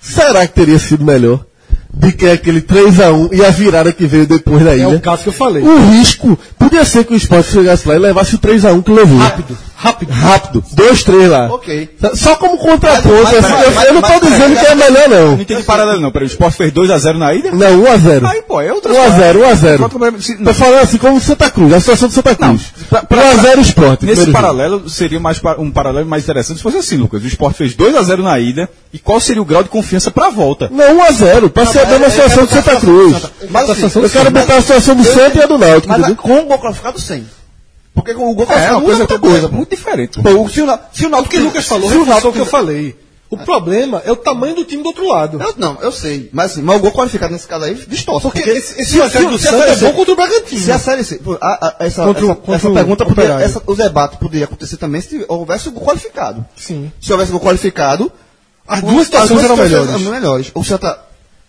[0.00, 1.44] será que teria sido melhor
[1.92, 4.88] do que aquele 3x1 e a virada que veio depois da É ilha?
[4.90, 5.62] o caso que eu falei.
[5.62, 9.16] O risco podia ser que o esporte chegasse lá e levasse o 3x1 que levou.
[9.18, 10.10] Rápido, rápido.
[10.12, 10.64] Rápido.
[10.74, 11.46] 2-3 lá.
[11.54, 11.90] Ok.
[12.14, 13.08] Só como contraponto.
[13.08, 15.40] Mas- mas- assim, mas- eu, eu não tô dizendo que é melhor, Não não.
[15.40, 16.10] entendi paralelo, não.
[16.10, 17.50] Peraí, o Sport fez 2x0 na ida?
[17.52, 18.26] Não, 1x0.
[18.26, 19.78] Aí, pô, é outra 1x0, 1x0.
[19.78, 22.62] Quatro- se- Tô falando assim como Santa Cruz, a situação do Santa Cruz.
[22.88, 24.06] pra- pra- 1x0 esporte.
[24.06, 24.32] Nesse primeiro jogo.
[24.32, 27.22] paralelo, seria mais um paralelo mais interessante se fosse assim, Lucas.
[27.22, 28.68] O Sport fez 2x0 na ida.
[28.92, 30.68] E qual seria o grau de confiança pra volta?
[30.72, 33.16] Não, 1x0, pra ser a mesma situação do Santa Cruz.
[33.50, 36.38] Mas assim, Eu quero botar a situação do Santa e a do Náutico, Mas com
[36.38, 37.26] o gol qualificado, sem.
[37.94, 39.48] Porque o gol É, uma coisa muita coisa.
[39.48, 40.20] muito diferente.
[40.20, 42.28] Pô, o- se o se o O Náutico que o Lucas falou, se o Náutico
[42.28, 42.96] o que eu falei.
[43.30, 45.40] O problema é o tamanho do time do outro lado.
[45.42, 46.28] Eu, não, eu sei.
[46.32, 48.22] Mas assim, mas o gol qualificado nesse caso aí distorce.
[48.22, 50.60] Porque esse, esse se- se- do se Santa é C- bom contra o Bragantino.
[50.60, 53.34] Se a série C, a- a- essa, Contra o- essa, contra essa o pergunta poderia,
[53.40, 56.44] essa, o debate poderia acontecer também se houvesse o gol qualificado.
[56.54, 56.92] Sim.
[57.00, 58.12] Se houvesse o gol qualificado,
[58.68, 59.88] As o- duas situações eram melhores.
[59.88, 60.52] eram melhores.
[60.54, 60.96] O Santa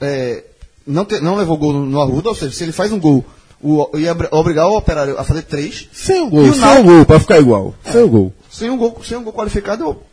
[0.02, 0.44] é,
[0.88, 3.24] não, te- não levou gol no, no Arruda, ou seja, se ele faz um gol,
[3.66, 5.88] o, ia obrigar o operário a fazer três.
[5.92, 7.74] Sem E gol, o sem o gol, pra ficar igual.
[7.92, 8.34] Sem o gol.
[8.50, 10.04] Sem um gol, sem um gol qualificado, eu.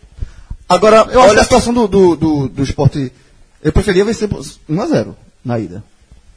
[0.69, 3.13] Agora, eu acho que a situação do, do, do, do esporte.
[3.63, 5.85] Eu preferia vencer por 1x0 na ida.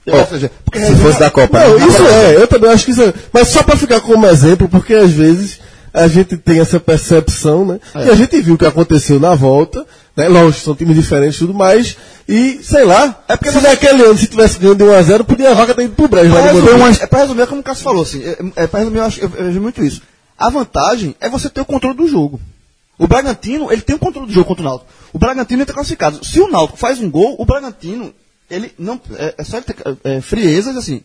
[0.07, 1.87] Ó, ou seja, porque Se fosse da Copa, Não, né?
[1.87, 3.13] isso é, eu também acho que isso é.
[3.33, 5.59] Mas só pra ficar como exemplo, porque às vezes
[5.91, 7.79] a gente tem essa percepção, né?
[7.95, 8.05] É.
[8.05, 9.83] E a gente viu o que aconteceu na volta,
[10.15, 10.27] né?
[10.27, 11.97] Lógico, são times diferentes e tudo mais.
[12.27, 15.51] E, sei lá, É porque se você- naquele ano, se tivesse ganhando de 1x0, podia
[15.51, 16.99] a vaga ter ido pro Brejo Pra no resumir, Morumbi.
[17.01, 19.31] é pra resumir, como o Cássio falou, assim, é, é pra resumir, eu, acho, eu,
[19.35, 20.01] eu vejo muito isso.
[20.37, 22.39] A vantagem é você ter o controle do jogo.
[22.97, 24.89] O Bragantino, ele tem o controle do jogo contra o Náutico.
[25.13, 26.25] O Bragantino entra classificado.
[26.25, 28.13] Se o Náutico faz um gol, o Bragantino,
[28.49, 31.01] ele não, é, é só ele ter é, friezas, assim,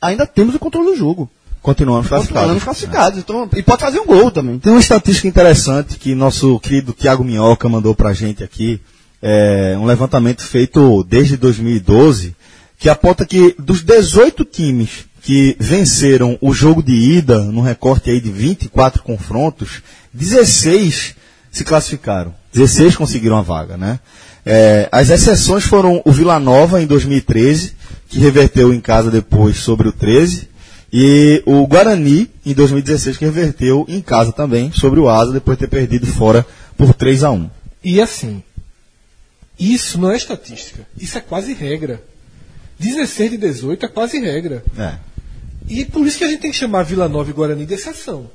[0.00, 1.30] ainda temos o controle do jogo.
[1.64, 2.62] Continuamos Continuamos classificados.
[2.62, 3.18] classificados.
[3.20, 4.58] Então, e pode fazer um gol também.
[4.58, 8.78] Tem uma estatística interessante que nosso querido Tiago Minhoca mandou pra gente aqui.
[9.22, 12.36] É, um levantamento feito desde 2012,
[12.78, 18.20] que aponta que dos 18 times que venceram o jogo de ida, num recorte aí
[18.20, 21.14] de 24 confrontos, 16
[21.50, 22.34] se classificaram.
[22.52, 24.00] 16 conseguiram a vaga, né?
[24.44, 27.72] É, as exceções foram o Vila Nova em 2013,
[28.06, 30.52] que reverteu em casa depois sobre o 13,
[30.96, 35.64] e o Guarani, em 2016, que reverteu em casa também sobre o Asa, depois de
[35.64, 36.46] ter perdido fora
[36.78, 37.50] por 3 a 1
[37.82, 38.44] E assim,
[39.58, 40.86] isso não é estatística.
[40.96, 42.00] Isso é quase regra.
[42.78, 44.62] 16 de 18 é quase regra.
[44.78, 44.94] É.
[45.66, 48.30] E por isso que a gente tem que chamar Vila Nova e Guarani de exceção.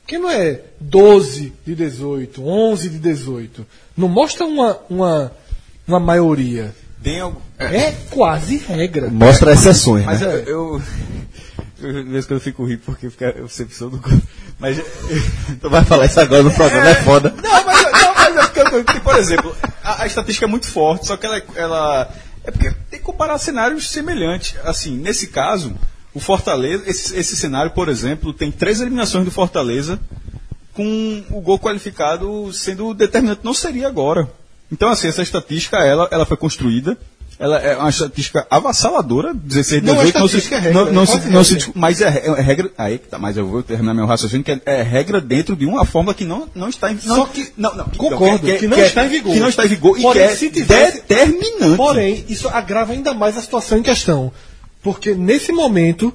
[0.00, 3.66] Porque não é 12 de 18, 11 de 18.
[3.94, 5.30] Não mostra uma, uma,
[5.86, 6.74] uma maioria.
[7.02, 7.38] Tem algum...
[7.58, 9.10] É quase regra.
[9.10, 10.42] Mostra exceções, Mas né?
[10.46, 10.82] eu, eu,
[11.82, 14.00] vez quando eu fico rico porque fica, sempre sou do.
[14.58, 14.78] Mas.
[15.60, 17.34] Tu vai falar isso agora no programa, é foda.
[17.42, 21.16] Não, mas, não, mas é porque, por exemplo, a, a estatística é muito forte, só
[21.16, 22.14] que ela, ela.
[22.44, 24.56] É porque tem que comparar cenários semelhantes.
[24.64, 25.74] Assim, nesse caso,
[26.14, 30.00] o Fortaleza, esse, esse cenário, por exemplo, tem três eliminações do Fortaleza
[30.74, 33.40] com o gol qualificado sendo determinante.
[33.44, 34.28] Não seria agora.
[34.70, 36.96] Então, assim, essa estatística, ela, ela foi construída.
[37.42, 41.02] Ela é uma estatística avassaladora, 16, Não é 18, não se, é regra, não, não
[41.02, 43.92] é se, não se mas é, é regra, aí que tá, mas eu vou terminar
[43.94, 46.98] meu raciocínio, que é, é regra dentro de uma fórmula que não, não está em
[47.04, 49.32] não, Só que- não, não, Concordo, é- que não é- está em vigor.
[49.34, 51.76] Que não está em vigor e Porém, que é se tivesse- determinante.
[51.76, 54.30] Porém, isso agrava ainda mais a situação em questão.
[54.80, 56.14] Porque nesse momento,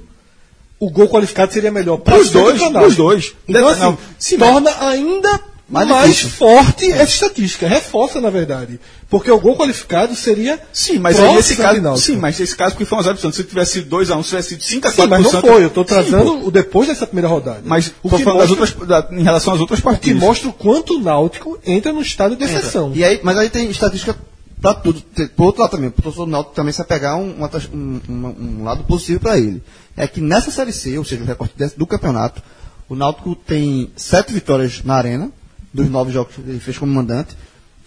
[0.80, 3.34] o gol qualificado seria melhor para Pros dois, pros dois.
[3.46, 7.68] Então, assim, não, se torna ainda Mais mais, forte essa estatística.
[7.68, 8.80] Reforça, na verdade.
[9.10, 10.58] Porque o gol qualificado seria.
[10.72, 13.44] Sim, mas aí nesse de caso, sim, mas nesse caso porque foi um 0%, se
[13.44, 15.62] tivesse sido 2 a 1, se tivesse sido 5 a 4 Sim, mas não foi.
[15.64, 17.60] Eu estou trazendo o depois dessa primeira rodada.
[17.64, 20.20] mas o que, mostra, outras, da- em relação às outras o que partidas.
[20.22, 22.92] mostra o quanto o Náutico entra no estado de exceção.
[22.94, 24.16] E aí, mas aí tem estatística
[24.62, 25.02] pra tudo.
[25.36, 27.34] Por outro lado também, o professor Náutico também se pegar um,
[27.74, 29.62] um, uma- um lado positivo para ele.
[29.96, 32.42] É que nessa Série C, ou seja, o recorte do campeonato,
[32.88, 35.30] o Náutico tem sete vitórias na arena,
[35.72, 37.36] dos nove jogos que ele fez como mandante.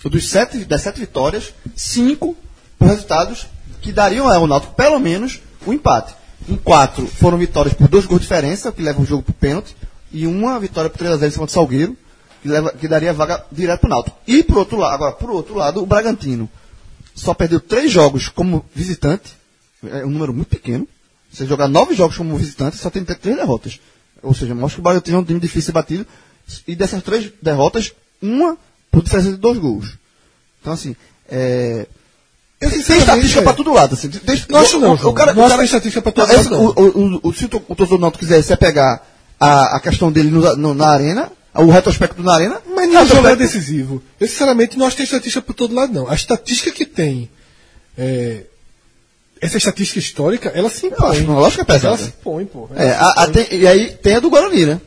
[0.03, 2.35] Dos sete, das sete vitórias, cinco
[2.77, 3.47] por resultados
[3.81, 6.15] que dariam ao Náutico pelo menos o empate.
[6.49, 9.31] Em quatro foram vitórias por dois gols de diferença, o que leva o jogo para
[9.31, 9.75] o pênalti,
[10.11, 11.95] e uma vitória por 3x0 em cima do Salgueiro,
[12.41, 14.05] que, leva, que daria vaga direto para o.
[14.25, 16.49] E por outro lado, agora, por outro lado, o Bragantino
[17.13, 19.33] só perdeu três jogos como visitante,
[19.83, 20.87] é um número muito pequeno.
[21.31, 23.79] Você jogar nove jogos como visitante, só tem três derrotas.
[24.21, 26.07] Ou seja, mostra que o Bragantino é um time difícil de ser batido.
[26.67, 28.57] E dessas três derrotas, uma
[28.91, 29.97] por diferença de dois gols.
[30.61, 30.95] Então, assim,
[31.29, 31.85] é...
[32.59, 33.43] Eu, Tem estatística é.
[33.43, 34.07] pra todo lado, assim.
[34.09, 36.39] Tem, Não acho não, o, o cara, Não o acho cara, estatística pra todo lado,
[36.41, 36.53] esse-.
[36.53, 39.01] O, o, se o, to- o torcedor do quiser se apegar
[39.39, 42.61] à, à questão dele no- no- na arena, o retrospecto na arena.
[42.67, 44.03] Mas não é retrospecto- jogar decisivo.
[44.19, 46.07] Eu, sinceramente, não acho que tem estatística por todo lado, não.
[46.07, 47.29] A estatística que tem.
[47.97, 48.43] é,
[49.41, 51.09] essa estatística histórica, ela se Eu impõe.
[51.09, 51.97] acho, não, lógico que é Ela pesada.
[52.03, 52.69] se impõe, pô.
[52.75, 54.81] É, a- a- tem- e aí tem a do Guarani, né?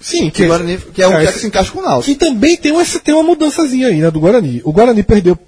[0.00, 2.12] Sim, Que, Guarani, que é o que, é que se encaixa com o Náutico.
[2.12, 4.62] Que também tem uma, tem uma mudançazinha aí, né, do Guarani.
[4.64, 5.38] O Guarani perdeu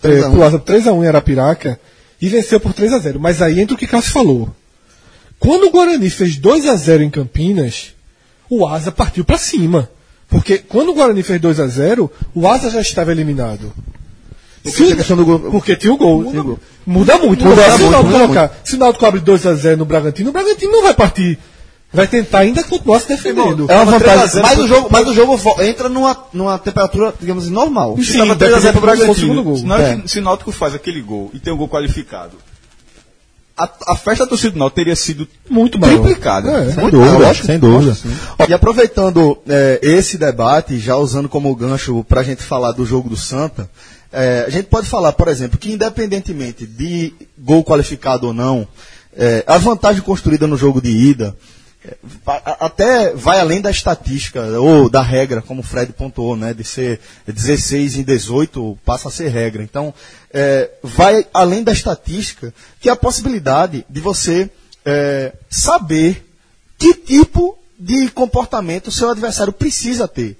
[0.00, 0.32] 3 é, a 1.
[0.32, 1.80] pro Asa 3x1 em Arapiraca
[2.22, 3.16] e venceu por 3x0.
[3.18, 4.48] Mas aí entra o que Cássio falou.
[5.40, 7.92] Quando o Guarani fez 2x0 em Campinas,
[8.48, 9.90] o Asa partiu pra cima.
[10.28, 13.72] Porque quando o Guarani fez 2x0, o Asa já estava eliminado.
[14.62, 15.38] Porque do gol.
[15.38, 16.22] Porque tinha o gol.
[16.22, 17.44] Muda- Muda, muda muito.
[17.44, 20.32] Muda se, muito, o Náutico muda colocar, se o Náutico abre 2x0 no Bragantino, o
[20.32, 21.38] Bragantino não vai partir.
[21.92, 23.66] Vai tentar ainda continuar se defendendo.
[23.70, 24.28] É uma Tava 3 a vantagem.
[24.34, 27.96] 0 Mas pro- o jogo, mas o jogo entra numa, numa temperatura, digamos assim, normal.
[27.96, 29.42] Sim, Se tava dependendo 3x0 pro Bragantino.
[29.42, 29.56] gol.
[29.56, 30.02] Se, É.
[30.06, 32.36] se o Náutico faz aquele gol e tem um gol qualificado,
[33.56, 36.00] a, a festa do torcida do Náutico teria sido Muito maior.
[36.02, 36.50] triplicada.
[36.68, 36.72] É.
[36.72, 37.96] Sem dúvida, lógico, sem dúvida.
[38.48, 43.08] E aproveitando é, esse debate, já usando como gancho para a gente falar do jogo
[43.08, 43.68] do Santa,
[44.12, 48.68] é, a gente pode falar, por exemplo, que independentemente de gol qualificado ou não,
[49.16, 51.57] é, a vantagem construída no jogo de ida é,
[52.60, 57.00] até vai além da estatística ou da regra, como o Fred pontuou, né, de ser
[57.26, 59.62] 16 em 18 passa a ser regra.
[59.62, 59.92] Então,
[60.32, 64.50] é, vai além da estatística, que é a possibilidade de você
[64.84, 66.26] é, saber
[66.78, 70.36] que tipo de comportamento seu adversário precisa ter.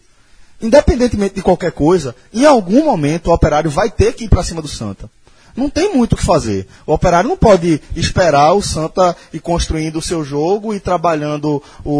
[0.60, 4.60] Independentemente de qualquer coisa, em algum momento o operário vai ter que ir para cima
[4.60, 5.08] do Santa.
[5.56, 6.66] Não tem muito o que fazer.
[6.86, 11.92] O operário não pode esperar o Santa ir construindo o seu jogo e trabalhando o,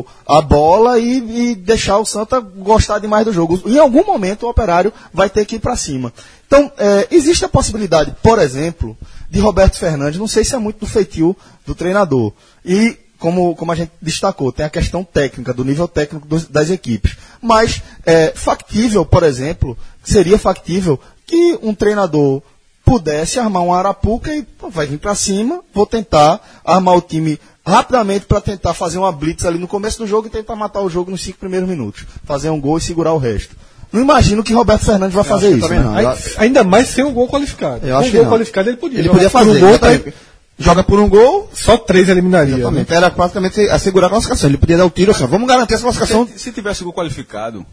[0.00, 3.60] o- a bola e, e deixar o Santa gostar demais do jogo.
[3.66, 6.12] Em algum momento o operário vai ter que ir para cima.
[6.46, 8.96] Então, é, existe a possibilidade, por exemplo,
[9.30, 12.32] de Roberto Fernandes, não sei se é muito do feitio do treinador.
[12.64, 16.70] E como, como a gente destacou, tem a questão técnica, do nível técnico dos- das
[16.70, 17.16] equipes.
[17.40, 22.42] Mas é factível, por exemplo, seria factível que um treinador
[22.90, 27.38] pudesse armar um arapuca e pô, vai vir para cima, vou tentar armar o time
[27.64, 30.90] rapidamente para tentar fazer uma blitz ali no começo do jogo e tentar matar o
[30.90, 32.04] jogo nos cinco primeiros minutos.
[32.24, 33.54] Fazer um gol e segurar o resto.
[33.92, 35.68] Não imagino que Roberto Fernandes vai fazer isso.
[35.68, 35.84] né?
[35.94, 37.86] Aí- ainda mais sem um gol qualificado.
[37.86, 38.32] Eu Com acho um que gol não.
[38.32, 38.98] qualificado ele podia.
[38.98, 39.60] Ele jogar podia por um fazer.
[39.60, 40.04] gol, exatamente.
[40.04, 40.12] tá-
[40.58, 42.70] Joga por um gol, Só três eliminaria.
[42.70, 42.84] né?
[42.90, 44.50] Era praticamente assegurar a classificação.
[44.50, 46.26] Ele podia dar o tiro assim, vamos garantir essa classificação.
[46.26, 47.64] Se, se tivesse gol qualificado,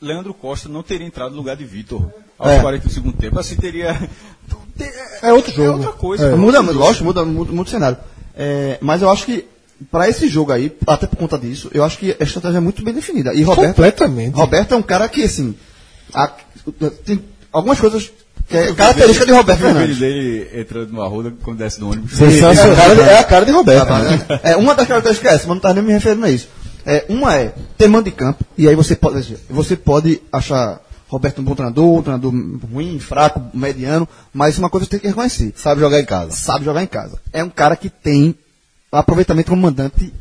[0.00, 2.60] Leandro Costa não teria entrado no lugar de Vitor aos É.
[2.60, 3.38] 40 do segundo tempo.
[3.38, 3.96] Assim teria.
[5.22, 5.72] É outro É jogo.
[5.78, 6.26] outra coisa.
[6.28, 6.34] É.
[6.34, 7.98] Muda, lógico, muda, muda muito o cenário.
[8.36, 9.44] É, mas eu acho que,
[9.90, 12.82] para esse jogo aí, até por conta disso, eu acho que a estratégia é muito
[12.82, 13.34] bem definida.
[13.34, 14.34] E Roberto, Completamente.
[14.34, 15.54] Roberto é um cara que, assim,
[16.14, 16.32] a-
[17.04, 18.10] tem algumas coisas
[18.48, 19.98] que é característica de Roberto O Fernandes.
[19.98, 22.18] dele entrando no arruda quando desce do ônibus.
[22.20, 23.88] É a, cara, é a cara de Roberto.
[24.42, 26.48] É, uma das características é essa, mas não estava nem me referindo a isso.
[26.86, 31.40] É, uma é ter mando de campo, e aí você pode, você pode achar Roberto
[31.40, 32.32] um bom treinador, um treinador
[32.72, 35.52] ruim, fraco, mediano, mas uma coisa você tem que reconhecer.
[35.56, 36.30] Sabe jogar em casa.
[36.32, 37.18] Sabe jogar em casa.
[37.32, 38.34] É um cara que tem
[38.92, 40.12] aproveitamento como mandante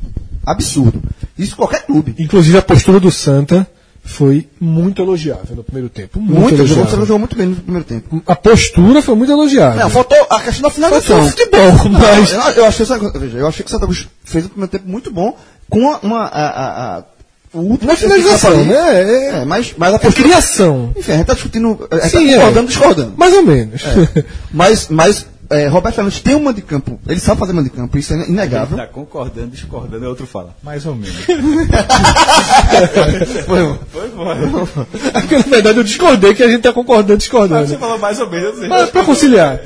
[0.45, 1.01] absurdo.
[1.37, 2.15] Isso qualquer clube.
[2.17, 3.67] Inclusive a postura do Santa
[4.03, 6.19] foi muito elogiável no primeiro tempo.
[6.19, 6.99] Muito, Muito, elogiável.
[7.05, 8.23] jogou muito bem no primeiro tempo.
[8.25, 9.79] A postura foi muito elogiável.
[9.79, 11.17] Não, faltou a questão da finalização.
[11.27, 12.85] Faltou futebol, mas- Não, eu, achei,
[13.35, 15.37] eu achei que o Santa Cruz fez um primeiro tempo muito bom
[15.69, 17.03] com uma, uma a, a,
[17.53, 18.63] Uma finalização, ali.
[18.65, 18.75] né?
[18.75, 20.27] É, É, mas, mas a é postura.
[20.27, 20.93] criação.
[20.97, 22.35] Enfim, a gente tá discutindo, a gente Sim, tá é.
[22.37, 23.13] concordando, discordando.
[23.17, 23.81] Mais ou menos.
[24.51, 27.75] Mas, mas é, Roberto Fernandes tem um mando de campo, ele sabe fazer mando de
[27.75, 28.77] campo, isso é inegável.
[28.77, 30.55] Tá concordando, discordando, é outro fala.
[30.61, 31.15] Mais ou menos.
[33.45, 34.67] Foi, Foi bom.
[35.13, 37.77] É porque, na verdade, eu discordei que a gente tá concordando e Você discordando.
[37.79, 38.67] falou mais ou menos.
[38.67, 39.59] Mas pra conciliar.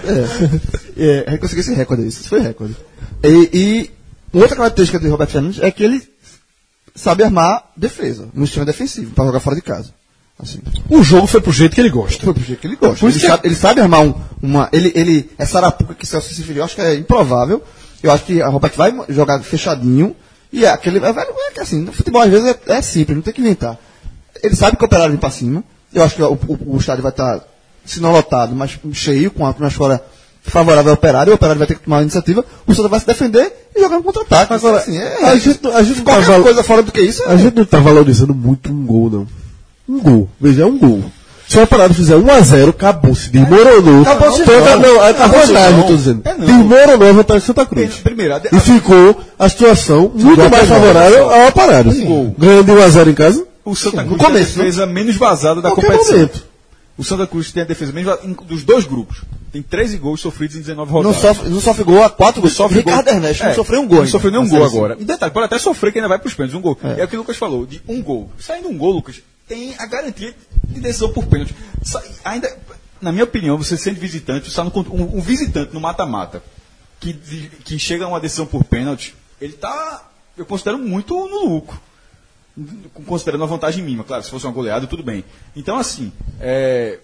[0.98, 2.76] É, é, consegui esse recorde, isso foi recorde.
[3.24, 3.92] E, e
[4.42, 6.02] outra característica de Roberto Fernandes é que ele
[6.96, 9.92] sabe armar defesa, no sistema defensivo, para jogar fora de casa.
[10.40, 12.24] Assim, O jogo foi pro jeito que ele gosta.
[12.24, 13.06] foi pro jeito que ele gosta.
[13.06, 14.68] Ele que- sabe, ele sabe armar um- uma.
[14.74, 17.64] Ele, ele, essa arapuca que Celso se referiu, eu acho que é improvável.
[18.02, 20.16] Eu acho que a Roberto vai jogar fechadinho.
[20.52, 21.00] E é aquele.
[21.00, 21.10] É,
[21.58, 23.78] é assim, no futebol às vezes é, é simples, não tem que inventar.
[24.42, 25.64] Ele sabe que o operário vem pra cima.
[25.94, 27.42] Eu acho que o, o- o estádio vai estar,
[27.86, 30.04] se não lotado, mas cheio, com a atmosfera
[30.44, 31.32] favorável ao operário.
[31.32, 32.44] O operário vai ter que tomar a iniciativa.
[32.68, 34.54] O Santa vai se defender e jogar no contra-ataque.
[34.54, 37.02] Agora, assim, é, a gente, a gente não tá qualquer val- coisa fora do que
[37.02, 37.24] isso.
[37.28, 39.28] A é- gente não tá valorizando muito um gol, não.
[39.88, 40.30] Um gol.
[40.40, 41.04] Veja, é um gol.
[41.48, 43.30] Se o Operário fizer 1x0, acabou-se.
[43.30, 44.02] Desmoronou.
[44.02, 44.94] Acabou-se Toda, não.
[44.94, 46.22] não, a vantagem, tô dizendo.
[46.26, 46.34] É.
[46.36, 47.96] Desmoronou a vantagem de Santa Cruz.
[47.98, 51.92] Primeiro, de- E ficou a situação muito mais favorável ao Operário.
[52.38, 53.46] Ganhando de 1x0 em casa.
[53.66, 56.14] o Santa no Cruz começo, tem a defesa menos vazada da competição.
[56.16, 56.44] momento.
[56.98, 59.18] O Santa Cruz tem a defesa menos vazada dos dois grupos.
[59.54, 61.22] Tem 13 gols sofridos em 19 Não rodadas.
[61.22, 62.54] sofre, não sofre gol a quatro gols.
[62.56, 63.14] Sofre Ricardo gol.
[63.14, 63.96] Ernesto É, não sofreu um gol.
[63.98, 64.12] Não ainda.
[64.12, 64.78] sofreu nenhum Na gol seleção.
[64.80, 64.98] agora.
[65.00, 66.76] E detalhe, pode até sofrer que ainda vai pros pênaltis, um gol.
[66.98, 68.32] É, o que o Lucas falou, de um gol.
[68.40, 70.34] Saindo um gol, Lucas, tem a garantia
[70.68, 71.56] de decisão por pênalti.
[72.26, 72.52] Ainda,
[73.00, 76.42] na minha opinião, você sendo visitante, você tá no um, um visitante no mata-mata
[77.00, 77.14] que,
[77.64, 81.80] que chega a uma decisão por pênalti, ele tá, eu considero muito no lucro.
[83.06, 85.24] Considerando a vantagem mínima, claro, se fosse uma goleada, tudo bem.
[85.56, 87.00] Então, assim, é,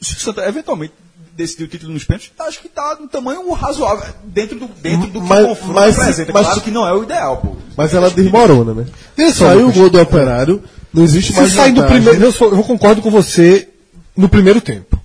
[0.00, 0.92] se o Santa eventualmente
[1.36, 5.20] decidir o título nos pênaltis, acho que está no tamanho razoável dentro do, dentro do
[5.20, 6.32] que Mas- o confronto mas- apresenta.
[6.32, 7.56] mas- claro que não é o ideal, pô.
[7.76, 8.86] Mas ela desmorona, né?
[9.16, 12.22] Veja só, Saiu o gol do operário, não existe Se mais sai do primeiro.
[12.22, 13.68] Eu, sou- eu concordo com você
[14.16, 14.98] no primeiro tempo.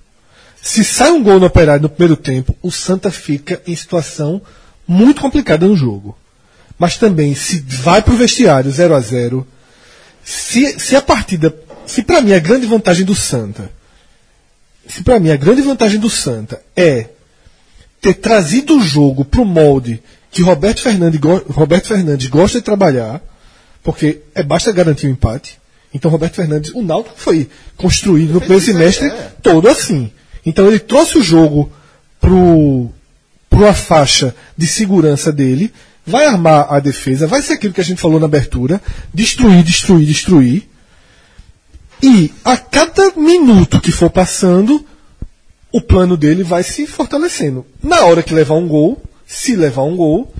[0.62, 4.40] Se sai um gol no operário no primeiro tempo, o Santa fica em situação
[4.86, 6.16] muito complicada no jogo.
[6.78, 9.46] Mas também, se vai pro vestiário 0 a 0
[10.24, 11.54] se, se a partida.
[11.86, 13.70] Se para mim a grande vantagem do Santa.
[14.88, 17.08] Se para mim a grande vantagem do Santa é
[18.00, 23.20] ter trazido o jogo pro molde que Roberto Fernandes, Roberto Fernandes gosta de trabalhar,
[23.82, 25.58] porque é basta garantir o empate.
[25.92, 29.12] Então Roberto Fernandes, o Náutico foi construído no primeiro semestre
[29.42, 30.10] todo assim.
[30.46, 31.70] Então ele trouxe o jogo
[32.20, 32.90] pro
[33.48, 35.72] para uma faixa de segurança dele,
[36.06, 38.80] vai armar a defesa, vai ser aquilo que a gente falou na abertura,
[39.12, 40.69] destruir, destruir, destruir.
[42.02, 44.84] E a cada minuto que for passando,
[45.72, 47.66] o plano dele vai se fortalecendo.
[47.82, 50.32] Na hora que levar um gol, se levar um gol,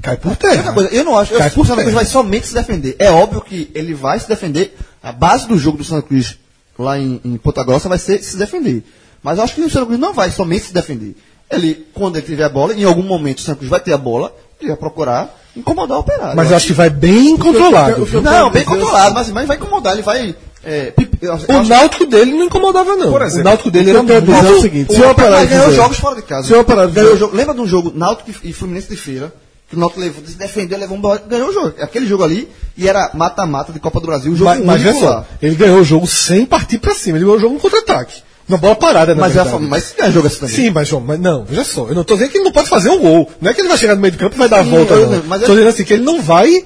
[0.00, 0.56] cai por terra.
[0.56, 1.34] Outra coisa, eu não acho.
[1.34, 2.96] Eu, Cai o por Santa Cruz vai somente se defender.
[2.98, 4.76] É óbvio que ele vai se defender.
[5.02, 6.38] A base do jogo do Santa Cruz
[6.78, 8.84] lá em, em Ponta Grossa vai ser se defender.
[9.22, 11.16] Mas eu acho que o Santa Cruz não vai somente se defender.
[11.50, 13.98] Ele, quando ele tiver a bola, em algum momento o Santa Cruz vai ter a
[13.98, 16.36] bola, ele vai procurar incomodar o operário.
[16.36, 18.02] Mas eu acho que vai bem controlado.
[18.02, 20.34] o que eu- Não, bem controlado, mas, mas vai incomodar, ele vai.
[20.64, 20.92] É,
[21.22, 23.12] eu eu O Náutico dele não incomodava, não.
[23.12, 24.24] Por exemplo, o Náutico dele que era eu muito.
[24.26, 26.48] dizer é o seguinte, se o Operário ganhou jogos fora de casa.
[26.48, 27.36] Se o Operário ganhou jogo.
[27.36, 29.32] Lembra de um jogo Náutico e Fluminense de Feira?
[29.68, 31.74] Que o Náutico levou, se defendeu, levou um ganhou o jogo.
[31.80, 35.24] Aquele jogo ali, e era mata-mata de Copa do Brasil, o jogo Mas, mas só,
[35.42, 38.22] ele ganhou o jogo sem partir pra cima, ele ganhou o jogo no contra-ataque.
[38.48, 39.50] Na bola parada, na Mas, é a verdade.
[39.50, 40.54] forma- mas ganha jogo assim também.
[40.54, 42.68] Sim, mas João, mas não, veja só, eu não tô dizendo que ele não pode
[42.68, 43.30] fazer um gol.
[43.40, 44.70] Não é que ele vai chegar no meio do campo e vai dar a Sim,
[44.70, 45.22] volta, eu- não.
[45.26, 46.64] mas tô eu- dizendo assim, que ele não vai,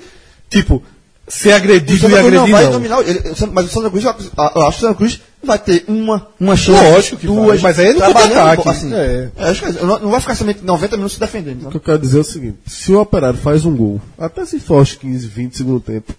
[0.51, 0.83] tipo,
[1.27, 2.73] ser agredido e agredir, não vai não.
[2.73, 3.01] dominar.
[3.01, 6.55] Ele, mas o Santa Cruz, eu acho que o Santa Cruz vai ter uma, uma
[6.55, 6.85] chance.
[6.85, 8.69] Lógico que duas, vai, mas aí é no trabalhando, contra-ataque.
[8.69, 9.29] Assim, É.
[9.39, 11.55] É, acho que não, não vai ficar somente 90 minutos se defendendo.
[11.57, 11.71] O Então.
[11.71, 14.59] que eu quero dizer é o seguinte: se o operário faz um gol, até se
[14.61, 16.13] for aos 15, 20 segundo tempo,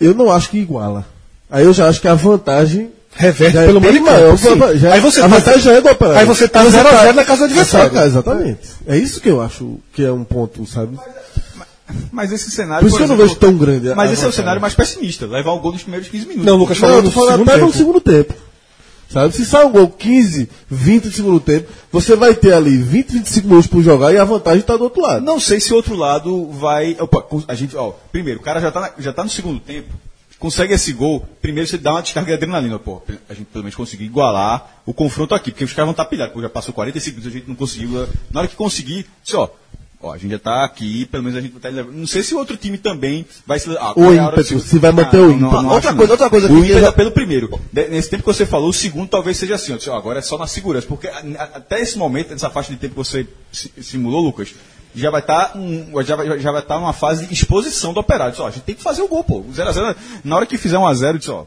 [0.00, 1.06] eu não acho que iguala.
[1.50, 4.36] Aí eu já acho que a vantagem Reverte já é pelo maior.
[4.38, 4.38] campo.
[4.72, 4.78] sim.
[4.78, 6.20] Já- aí você a tá- vantagem já é do operário.
[6.20, 7.92] Aí você tá Você 0 a tá- 0 na casa do adversário.
[7.92, 8.60] Exato, Exatamente.
[8.86, 10.98] É isso que eu acho que é um ponto, sabe?
[12.10, 12.80] Mas esse cenário.
[12.80, 14.32] Por isso que eu não exemplo, vejo tão grande a- Mas a esse é o
[14.32, 16.46] cenário mais pessimista levar o gol nos primeiros 15 minutos.
[16.46, 17.78] Não, Lucas Não, falou eu tô no falando segundo até no tempo.
[17.78, 18.34] segundo tempo.
[19.10, 19.34] Sabe?
[19.36, 23.46] Se sai um gol 15, 20 de segundo tempo, você vai ter ali 20, 25
[23.46, 25.22] minutos por jogar e a vantagem está do outro lado.
[25.22, 26.96] Não sei se o outro lado vai.
[26.98, 29.88] Opa, a gente, ó, primeiro, o cara já tá, na- já tá no segundo tempo,
[30.42, 33.00] consegue esse gol, primeiro você dá uma descarga de adrenalina, pô.
[33.28, 36.34] A gente pelo menos conseguiu igualar o confronto aqui, porque os caras vão estar pilhados,
[36.34, 38.06] pô, já passou 45 minutos, a gente não conseguiu.
[38.30, 39.48] Na hora que conseguir, disse, ó.
[40.04, 41.94] Ó, a gente já tá aqui, pelo menos a gente vai estar levando.
[41.96, 43.70] Não sei se o outro time também vai se.
[43.78, 45.54] Ah, O é ímpeto, se vai manter o ímpeto.
[45.54, 47.60] Outra acho, coisa- outra coisa O ímpeto já- é pelo primeiro.
[47.72, 50.48] Nesse tempo que você falou, o segundo talvez seja assim, ó, agora é só na
[50.48, 50.88] segurança.
[50.88, 54.52] Porque até esse momento, nessa faixa de tempo que você si- simulou, Lucas,
[54.94, 55.52] já vai estar
[56.04, 58.32] já vai, já vai estar numa fase de exposição do operário.
[58.32, 59.42] Disse, ó, a gente tem que fazer o gol, pô.
[59.44, 61.44] 0x0, na hora que fizer 1x0, disse, ó,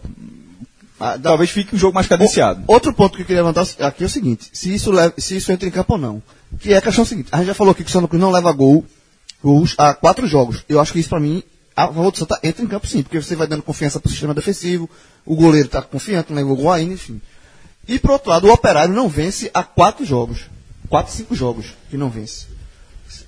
[0.99, 2.63] Ah, dá- talvez fique um jogo mais cadenciado.
[2.67, 5.51] Outro ponto que eu queria levantar aqui é o seguinte: se isso, leva, se isso
[5.51, 6.23] entra em campo ou não.
[6.59, 8.31] Que é a questão seguinte: a gente já falou aqui que o Santa Cruz não
[8.31, 8.85] leva gol,
[9.43, 10.63] gols há quatro jogos.
[10.69, 11.43] Eu acho que isso, pra mim,
[11.75, 14.33] a favor do Santa entra em campo sim, porque você vai dando confiança pro sistema
[14.33, 14.89] defensivo,
[15.25, 17.19] o goleiro tá confiante, não levou gol ainda, enfim.
[17.87, 20.45] E por outro lado, o operário não vence há quatro jogos.
[20.87, 22.47] Quatro, cinco jogos que não vence.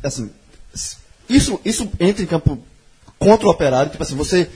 [0.04, 0.30] Assim,
[1.30, 2.60] isso, isso entra em campo
[3.20, 4.50] contra o operário, tipo assim, você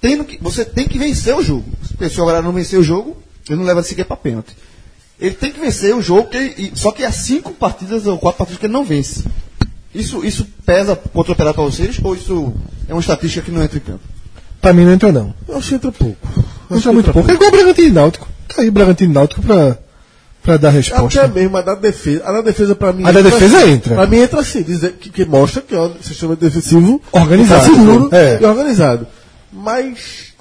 [0.00, 1.64] tendo que, você tem que vencer o jogo.
[1.88, 3.16] Porque se o operário não vencer o jogo,
[3.48, 4.56] ele não leva sequer para pênalti.
[5.20, 8.38] Ele tem que vencer o jogo, que ele- só que há cinco partidas ou quatro
[8.38, 9.24] partidas que ele não vence.
[9.94, 12.52] Isso, isso pesa contra o operário para vocês ou isso
[12.88, 14.00] é uma estatística que não entra em campo?
[14.60, 15.34] Pra mim não entra, não.
[15.46, 16.28] Eu acho que entra pouco.
[16.70, 17.30] Entra muito pouco.
[17.30, 18.28] É igual o Bragantino e Náutico.
[18.48, 19.78] Tá aí o Bragantino e Náutico pra,
[20.42, 21.24] pra dar resposta.
[21.24, 22.22] Até mesmo a da defesa.
[22.24, 23.04] A da defesa pra mim.
[23.06, 23.70] A da defesa assim.
[23.70, 23.94] entra.
[23.94, 27.64] Pra mim entra assim, dizer, que, que mostra que é um sistema defensivo Organizado.
[27.64, 28.38] seguro É.
[28.40, 29.06] e organizado.
[29.52, 30.32] Mas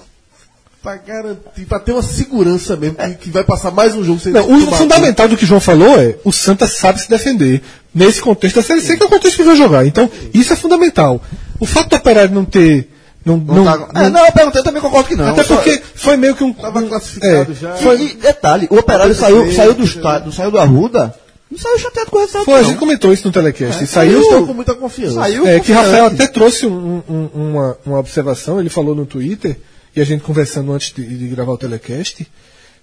[0.81, 4.33] pra garantir, pra ter uma segurança mesmo, que, que vai passar mais um jogo sem
[4.33, 7.61] Não, o fundamental do que o João falou é o Santa sabe se defender.
[7.93, 9.85] Nesse contexto da Série C, que é o contexto que vai jogar.
[9.85, 11.21] Então, isso é fundamental.
[11.59, 12.89] O fato do Operário não ter
[13.23, 15.27] Não, Não, não, tá- não- É, não, eu perguntei, eu também concordo que não.
[15.27, 16.51] até Só- porque foi meio que um.
[16.53, 17.75] Tava um- classificado é, já.
[17.75, 21.13] Foi, E, detalhe, o operário saiu, ser, saiu, do estádio, saiu do Arruda,
[21.51, 22.45] não saiu chateado com o resultado.
[22.45, 23.77] foi, a gente comentou isso no telecast.
[23.79, 24.21] Eles saiu.
[24.21, 25.15] estão com muita confiança.
[25.15, 25.71] Saiu É, que.
[25.71, 29.55] Rafael até trouxe um- um- uma, uma observação, ele falou no Twitter,
[29.95, 32.27] e a gente conversando antes de, de gravar o telecast,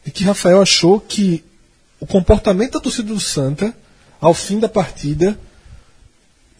[0.05, 1.43] de que Rafael achou que
[1.99, 3.74] o comportamento da torcida do Santa,
[4.20, 5.36] ao fim da partida,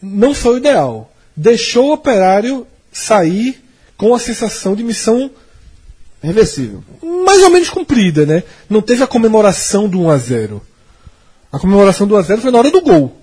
[0.01, 1.11] não foi o ideal.
[1.35, 3.63] Deixou o operário sair
[3.99, 5.29] com a sensação de missão
[6.23, 6.83] Reversível.
[7.25, 8.43] mais ou menos cumprida, né?
[8.69, 10.61] Não teve a comemoração do 1 a 0
[11.51, 13.15] A comemoração do 1 a 0 foi na hora do gol.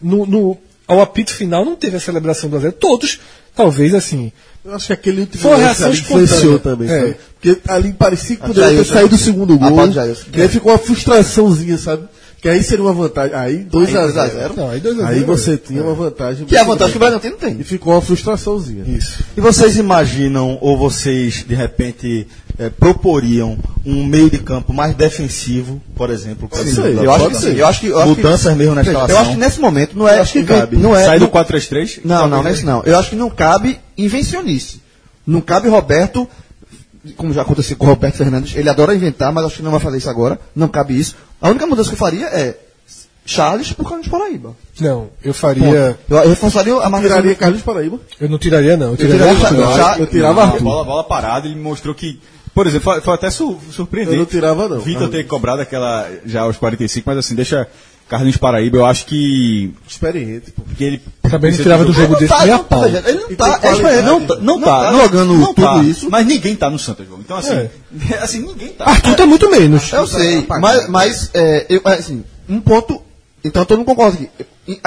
[0.00, 3.20] No, no- ao apito final não teve a celebração do 1 a 0 Todos,
[3.54, 4.32] talvez assim.
[4.64, 7.16] Eu acho que aquele último Foi uma lance reação influenciou também, É.
[7.40, 8.94] Porque ali parecia que A poderia ter Jailson.
[8.94, 9.86] saído o segundo A gol.
[10.34, 12.08] E aí ficou uma frustraçãozinha, sabe?
[12.40, 13.34] Que aí seria uma vantagem.
[13.34, 13.68] Aí 2x0.
[13.68, 14.54] 2 a 0.
[14.56, 15.08] Não, aí 2 a 0.
[15.08, 16.46] Aí você tinha uma vantagem.
[16.46, 17.18] Que é a vantagem que o grande.
[17.18, 17.60] Bragantino tem.
[17.60, 18.84] E ficou uma frustraçãozinha.
[18.86, 19.24] Isso.
[19.36, 25.82] E vocês imaginam, ou vocês de repente eh, proporiam um meio de campo mais defensivo,
[25.96, 26.48] por exemplo?
[26.52, 27.54] jogo da Eu acho que sim.
[27.56, 29.16] Eu acho que, eu acho que- Mudanças mesmo na Veja, escalação.
[29.16, 30.18] Eu acho que nesse momento não é.
[30.18, 30.76] Eu acho que cabe.
[30.76, 31.04] Não é.
[31.04, 32.00] Sai do não- 4-3-3?
[32.04, 32.82] Não, não, nesse não.
[32.84, 34.80] Eu acho que não cabe invencionice.
[35.26, 36.26] Não cabe Roberto,
[37.16, 39.80] como já aconteceu com o Roberto Fernandes, ele adora inventar, mas acho que não vai
[39.80, 40.38] fazer isso agora.
[40.54, 41.16] Não cabe isso.
[41.40, 42.56] A única mudança que eu faria é
[43.24, 44.56] Charles por Carlos Paraíba.
[44.80, 45.96] Não, eu faria.
[46.08, 47.16] Eu, eu reforçaria a marcação.
[47.18, 48.00] Tiraria Carlos Paraíba.
[48.20, 48.90] Eu não tiraria, não.
[48.92, 49.98] Eu tiraria tiraria Arthur.
[49.98, 50.62] Eu, eu tirava Não, Arthur.
[50.64, 52.20] bola, bola parada, ele mostrou que.
[52.54, 54.16] Por exemplo, foi, foi até su- surpreendente.
[54.16, 54.80] Eu não tirava, não.
[54.80, 57.68] Vitor ter cobrado aquela já aos 45, mas assim, deixa
[58.08, 59.72] Carlinhos Paraíba, eu acho que.
[59.86, 60.62] Experiente, pô.
[60.76, 61.02] que ele.
[61.22, 62.80] Também não tirava do jogo desse tá, nem a não pau.
[62.80, 64.02] tá, ele não tá, é qualidade.
[64.02, 66.08] não tá, não tá não, jogando não tudo tá, isso.
[66.10, 67.20] Mas ninguém tá no Santa, João.
[67.20, 67.68] Então, assim,
[68.20, 68.86] assim, ninguém tá.
[68.86, 69.92] Arthur tá muito menos.
[69.92, 73.02] Eu sei, mas, mas é, eu, assim, um ponto.
[73.44, 74.28] Então todo mundo concorda aqui.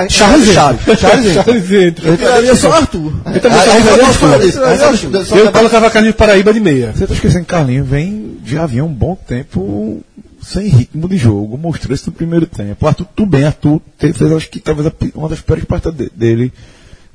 [0.10, 0.82] Charles Charles.
[0.82, 0.98] entra.
[0.98, 1.44] Charles entra.
[1.44, 2.08] Charles entra.
[2.10, 3.14] Eu tiraria só Arthur.
[3.34, 5.38] Eu também tiraria Arthur.
[5.38, 6.92] Eu colocava Carlinhos Paraíba de meia.
[6.94, 10.04] Você tá esquecendo que Carlinhos vem, já vinha um bom tempo
[10.42, 12.88] sem ritmo de jogo, mostrou isso no primeiro tempo.
[12.88, 16.10] Arthur, tudo bem, Arthur teve, fez acho que talvez a uma das piores partidas de-
[16.16, 16.52] dele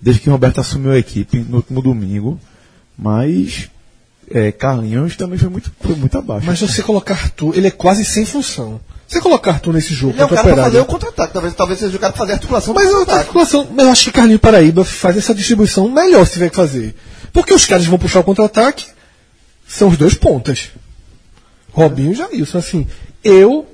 [0.00, 2.38] desde que Roberto assumiu a equipe no último domingo,
[2.96, 3.68] mas
[4.30, 6.46] é, Carlinhos também foi muito, foi muito abaixo.
[6.46, 8.80] Mas você colocar Arthur, ele é quase sem função.
[9.08, 10.86] Você colocar Arthur nesse jogo Ele é o cara o pra fazer o Operário.
[10.86, 11.32] contra-ataque.
[11.32, 13.18] Talvez, talvez seja o cara pra fazer a articulação Mas a contra-ataque.
[13.20, 16.94] articulação, mas eu acho que Carlinhos Paraíba faz essa distribuição melhor se tiver que fazer.
[17.32, 18.84] Porque os caras vão puxar o contra-ataque,
[19.68, 20.70] são os dois pontas.
[21.72, 22.86] Robinho e Jailson, assim.
[23.26, 23.66] Eu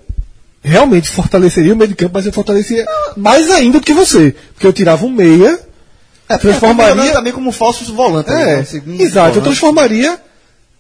[0.63, 2.87] realmente fortaleceria o meio de campo, mas eu fortaleceria
[3.17, 4.35] mais ainda do que você.
[4.55, 5.59] Porque eu tirava um meia,
[6.29, 8.31] É, transformaria- transformaria também como falso volante.
[8.31, 8.65] é, né?
[8.65, 9.45] Segundo exato, eu volante.
[9.45, 10.19] transformaria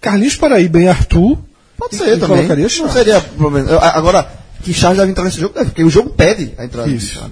[0.00, 1.38] Carlinhos Paraíba em Arthur.
[1.76, 2.36] Pode ser e também.
[2.36, 3.68] colocaria Não seria problema.
[3.70, 4.26] Eu- a- Agora,
[4.62, 6.88] que Charles deve entrar nesse jogo, deve, porque o jogo pede a entrada.
[6.88, 7.28] Isso.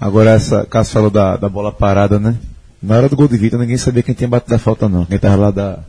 [0.00, 2.36] Agora, essa, Cássio falou da, da bola parada, né?
[2.82, 5.04] Na hora do gol de Vitor, ninguém sabia quem tinha batido a falta, não.
[5.04, 5.80] Quem tava lá da.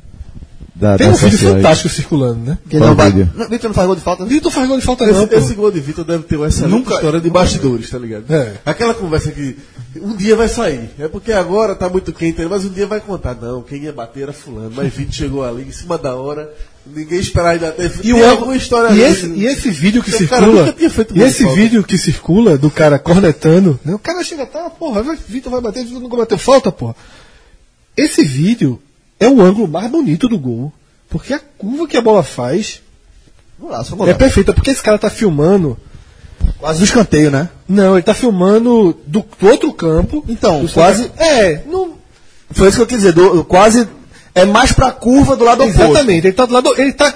[0.82, 1.56] Da Tem um vídeo sociais.
[1.58, 2.58] fantástico circulando, né?
[2.68, 2.96] Que não?
[2.96, 4.24] Não, Vitor não faz gol de falta.
[4.24, 4.30] né?
[4.30, 5.36] Vitor faz gol de falta não, Esse, pô.
[5.38, 8.26] esse gol de Vitor deve ter uma excelente Nunca- história de bastidores, tá ligado?
[8.34, 8.54] É.
[8.66, 9.56] Aquela conversa que
[10.02, 10.90] um dia vai sair.
[10.98, 13.36] É porque agora tá muito quente, mas um dia vai contar.
[13.36, 14.72] Não, quem ia bater era fulano.
[14.76, 16.52] Mas Vitor chegou ali em cima da hora.
[16.84, 17.92] Ninguém esperava ainda ter.
[18.04, 19.14] E, o alguma história e, ali.
[19.14, 20.48] esse, e esse vídeo que circula.
[20.48, 21.56] nunca tinha feito E esse falta.
[21.62, 23.94] vídeo que circula do cara cornetando, né?
[23.94, 26.96] o cara chega tá, porra, Vitor vai bater, Vitor nunca bateu falta, porra.
[27.96, 28.82] Esse vídeo
[29.22, 30.72] é o ângulo mais bonito do gol.
[31.10, 32.82] Porque a curva que a bola faz
[33.60, 34.54] Golaço, é perfeita.
[34.54, 35.78] Porque esse cara tá filmando.
[36.58, 37.50] Quase no escanteio, né?
[37.68, 40.24] Não, ele tá filmando do, do outro campo.
[40.28, 41.94] Então, Do quase- É, não,
[42.50, 43.14] Foi isso que eu quis dizer.
[43.14, 43.88] do- quase
[44.34, 45.80] é mais pra curva do lado oposto.
[45.82, 46.74] Exatamente, ele tá do lado.
[46.78, 47.14] Ele tá.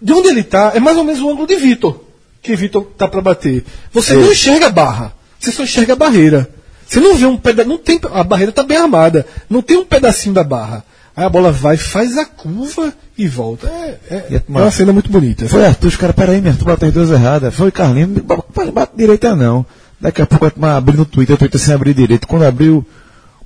[0.00, 2.00] De onde ele tá, é mais ou menos o ângulo de Vitor.
[2.40, 3.64] Que Vitor tá pra bater.
[3.92, 5.12] Você não enxerga a barra.
[5.40, 6.48] Você só enxerga a barreira.
[6.86, 7.68] Você não vê um pedaço.
[7.68, 9.26] Não tem, a barreira tá bem armada.
[9.50, 10.84] Não tem um pedacinho da barra.
[11.18, 13.66] Aí a bola vai, faz a curva e volta.
[13.66, 15.48] É, é- E a- é uma cena muito bonita.
[15.48, 17.54] Foi Arthur, os caras, peraí, meu, Arthur bateu as duas erradas.
[17.54, 19.66] Foi Carlinhos, bate, bate direita não.
[20.00, 22.28] Daqui a pouco vai tomar- abrir no Twitter, o Twitter sem abrir direito.
[22.28, 22.86] Quando abriu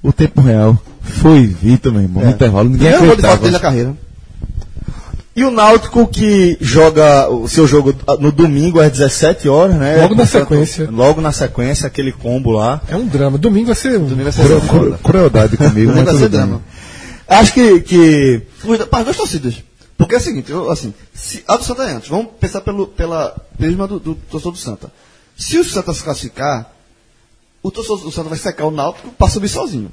[0.03, 2.69] o tempo real, foi Vitor, meu irmão, no intervalo.
[2.69, 3.53] Ninguém Primeiro gol de dele acreditava.
[3.53, 3.97] na carreira.
[5.35, 10.03] E o Náutico que joga o seu jogo no domingo às 17 horas, né?
[10.03, 10.91] Logo na sequência.
[10.93, 12.83] Logo na sequência, aquele combo lá.
[12.87, 13.39] É um drama.
[13.39, 14.05] Domingo vai ser um.
[14.09, 16.39] Domingo vai ser Cru- cru- Crueldade comigo, Domingo vai ser bem.
[16.39, 16.61] drama.
[17.29, 18.43] Acho que, que
[18.91, 19.55] Para as duas torcidas.
[19.97, 22.09] Porque é o seguinte, eu, assim, se, a do Santa é antes.
[22.09, 24.93] Vamos pensar pelo pela prisma do, do torcedor do Santa.
[25.37, 26.73] Se o Santa se classificar,
[27.63, 29.93] o torcedor do Santa vai secar o Náutico para subir sozinho.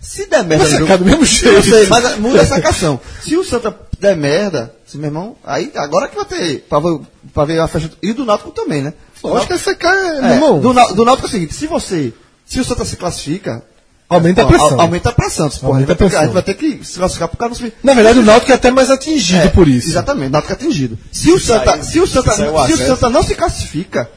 [0.00, 1.48] Se der merda Vai secar do mesmo jeito.
[1.56, 3.00] Eu sei, mas muda a sacação.
[3.22, 7.00] Se o Santa der merda, se meu irmão, aí agora que vai ter pra, ver-
[7.34, 7.90] pra ver a festa.
[8.02, 8.92] E do Náutico também, né?
[9.24, 10.60] Lógico que esse cara é, meu É, irmão.
[10.60, 12.12] do, do Náutico é o seguinte, se você,
[12.46, 13.64] se o Santa se classifica,
[14.08, 14.78] Aumenta a pressão.
[14.78, 15.50] a- Aumenta a pressão.
[15.50, 16.60] Porra, Aumenta a, gente vai ter, a que- a gente vai pressão.
[16.70, 19.42] ter que se classificar por causa do Na verdade, o Náutico é até mais atingido
[19.44, 19.88] É, por isso.
[19.88, 20.98] Exatamente, Náutico é atingido.
[21.12, 24.08] Se o Santa, sair- se o Santa, se o se o Santa não se classifica,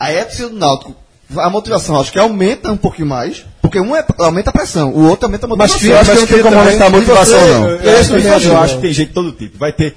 [0.00, 0.96] aí é do Náutico,
[1.36, 5.08] a motivação acho que aumenta um pouquinho mais, porque um é, aumenta a pressão, o
[5.08, 6.00] outro aumenta a Mas motivação.
[6.00, 7.68] acho que mas não tem como aumentar a motivação, você- não.
[7.68, 8.56] Eu, Eu acho, que- eu acho.
[8.56, 9.58] acho que tem de todo tipo.
[9.58, 9.94] Vai ter.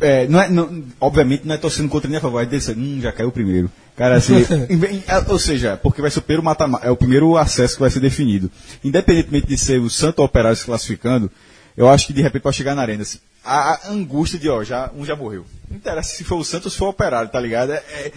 [0.00, 2.36] É, não é, não- obviamente não é torcendo contra nem a favor.
[2.36, 3.70] Vai dizer, hum, já caiu o primeiro.
[3.96, 4.34] Cara, assim.
[5.06, 7.90] é, ou seja, porque vai ser o primeiro mata é o primeiro acesso que vai
[7.90, 8.50] ser definido.
[8.82, 11.30] Independentemente de ser o Santo ou o Operário se classificando,
[11.76, 13.02] eu acho que de repente pode chegar na arena.
[13.02, 15.44] assim, a, a angústia de, ó, já, um já morreu.
[15.68, 17.72] Não interessa se for o Santos ou se for o Operário, tá ligado?
[17.72, 18.12] É, é,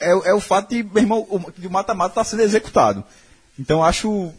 [0.00, 3.04] é, o- é o fato de, meu irmão, o, mata-mata está sendo executado.
[3.58, 4.32] Então acho.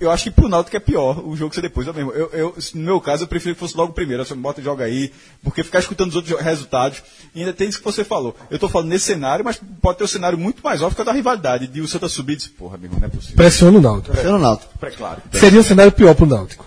[0.00, 1.86] Eu acho que pro Náutico é pior o jogo ser depois.
[1.86, 4.24] Eu mesmo, eu, eu- no meu caso, eu prefiro que fosse logo o primeiro.
[4.24, 7.02] Você bota e joga aí, porque ficar escutando os outros resultados.
[7.34, 8.36] E ainda tem isso que você falou.
[8.50, 11.04] Eu tô falando nesse cenário, mas pode ter um cenário muito mais óbvio que é
[11.04, 11.66] o da rivalidade.
[11.68, 13.36] De o Santa subir e dizer, porra, amigo, não é possível.
[13.36, 14.12] Pressiona o Náutico.
[14.12, 14.72] Pressiona o Náutico.
[14.86, 15.22] É claro.
[15.32, 16.66] Seria um cenário pior pro Náutico.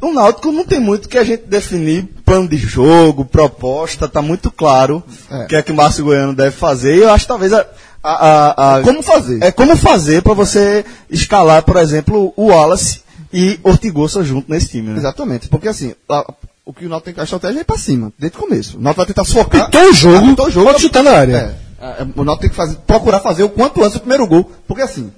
[0.00, 4.48] No Náutico não tem muito que a gente definir plano de jogo, proposta, tá muito
[4.50, 5.44] claro É.
[5.44, 6.94] o que é que o Márcio Goiano deve fazer.
[6.96, 7.66] E eu acho que talvez a,
[8.02, 9.42] a, a- a- Como fazer?
[9.42, 14.90] É como fazer para você escalar, por exemplo, o Wallace e Ortigosa junto nesse time,
[14.90, 14.98] né?
[14.98, 16.32] Exatamente, porque assim, a-
[16.64, 18.76] o que o Náutico tem que a estratégia é ir pra cima, desde o começo.
[18.78, 19.62] O Náutico vai tentar focar.
[19.62, 21.58] Apitou o jogo, Apitou o jogo, pode chutar na área.
[21.80, 24.50] É, é, o Náutico tem que fazer, procurar fazer o quanto antes o primeiro gol.
[24.66, 25.10] Porque assim,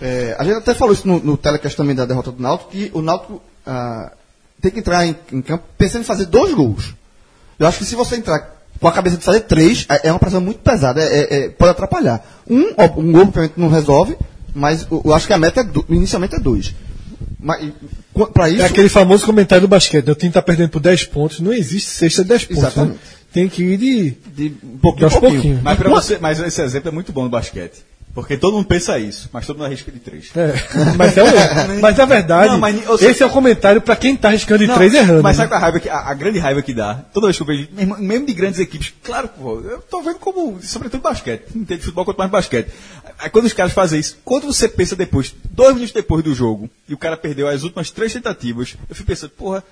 [0.00, 2.90] é, a gente até falou isso no, no telecast também da derrota do Náutico, que
[2.92, 4.12] o Náutico ah,
[4.60, 6.94] tem que entrar em, em campo pensando em fazer dois gols.
[7.58, 10.18] Eu acho que se você entrar com a cabeça de fazer três, é é uma
[10.18, 12.24] pressão muito pesada, é- é- é- pode atrapalhar.
[12.48, 12.68] Um,
[12.98, 14.16] um gol obviamente não resolve,
[14.54, 16.74] mas eu, eu acho que a meta é do- inicialmente é dois.
[17.38, 17.70] Mas
[18.34, 18.62] para isso.
[18.62, 20.06] É aquele famoso comentário do basquete.
[20.06, 20.12] né?
[20.12, 21.38] O time tá perdendo por 10 pontos.
[21.40, 22.62] Não existe sexta de 10 pontos.
[22.62, 22.68] né?
[22.68, 22.98] Exatamente.
[23.32, 25.32] Tem que ir de, de um de pouquinho, pouquinho.
[25.32, 25.62] pouquinhos.
[25.62, 27.84] Mas, pra você, mas esse exemplo é muito bom no basquete.
[28.16, 30.30] Porque todo mundo pensa isso, mas todo mundo arrisca de três.
[30.34, 30.54] É,
[30.96, 31.26] mas, é o,
[31.82, 34.66] mas na verdade, Não, mas, seja- esse é o comentário pra quem tá arriscando de
[34.68, 35.22] Não, 3 errando.
[35.22, 35.44] Mas né?
[35.44, 36.94] sabe qual é a raiva que, a, a grande raiva que dá?
[37.12, 40.58] Toda vez que eu vejo, mesmo, de grandes equipes, claro, pô, eu tô vendo como,
[40.62, 42.70] sobretudo basquete, não tem de futebol quanto mais basquete.
[43.18, 46.70] Aí quando os caras fazem isso, quando você pensa depois, dois minutos depois do jogo,
[46.88, 49.62] e o cara perdeu as últimas três tentativas, eu fico pensando, porra,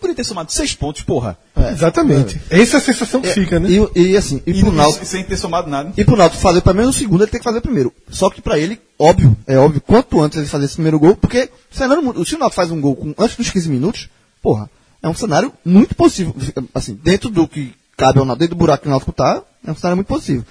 [0.00, 1.38] poderia ter somado seis pontos, porra.
[1.70, 2.40] Exatamente.
[2.50, 3.68] Essa é a sensação que fica, né?
[3.68, 5.92] E, e assim, e, E, pro Náutico, sem ter somado nada.
[5.96, 7.92] e pro Náutico fazer pelo menos o segundo, ele tem que fazer o primeiro.
[8.10, 11.50] Só que pra ele, óbvio, é óbvio, quanto antes ele fazer esse primeiro gol, porque
[11.70, 14.08] cenário, se o Náutico faz um gol com, antes dos 15 minutos,
[14.42, 14.68] porra,
[15.02, 16.34] é um cenário muito possível.
[16.74, 19.70] Assim, dentro do que cabe ao Náutico, dentro do buraco que o Náutico tá, é
[19.70, 20.44] um cenário muito possível.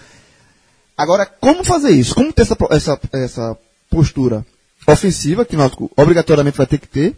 [0.97, 2.13] Agora, como fazer isso?
[2.13, 3.57] Como ter essa, essa, essa
[3.89, 4.45] postura
[4.87, 7.15] ofensiva, que o Náutico obrigatoriamente vai ter que ter,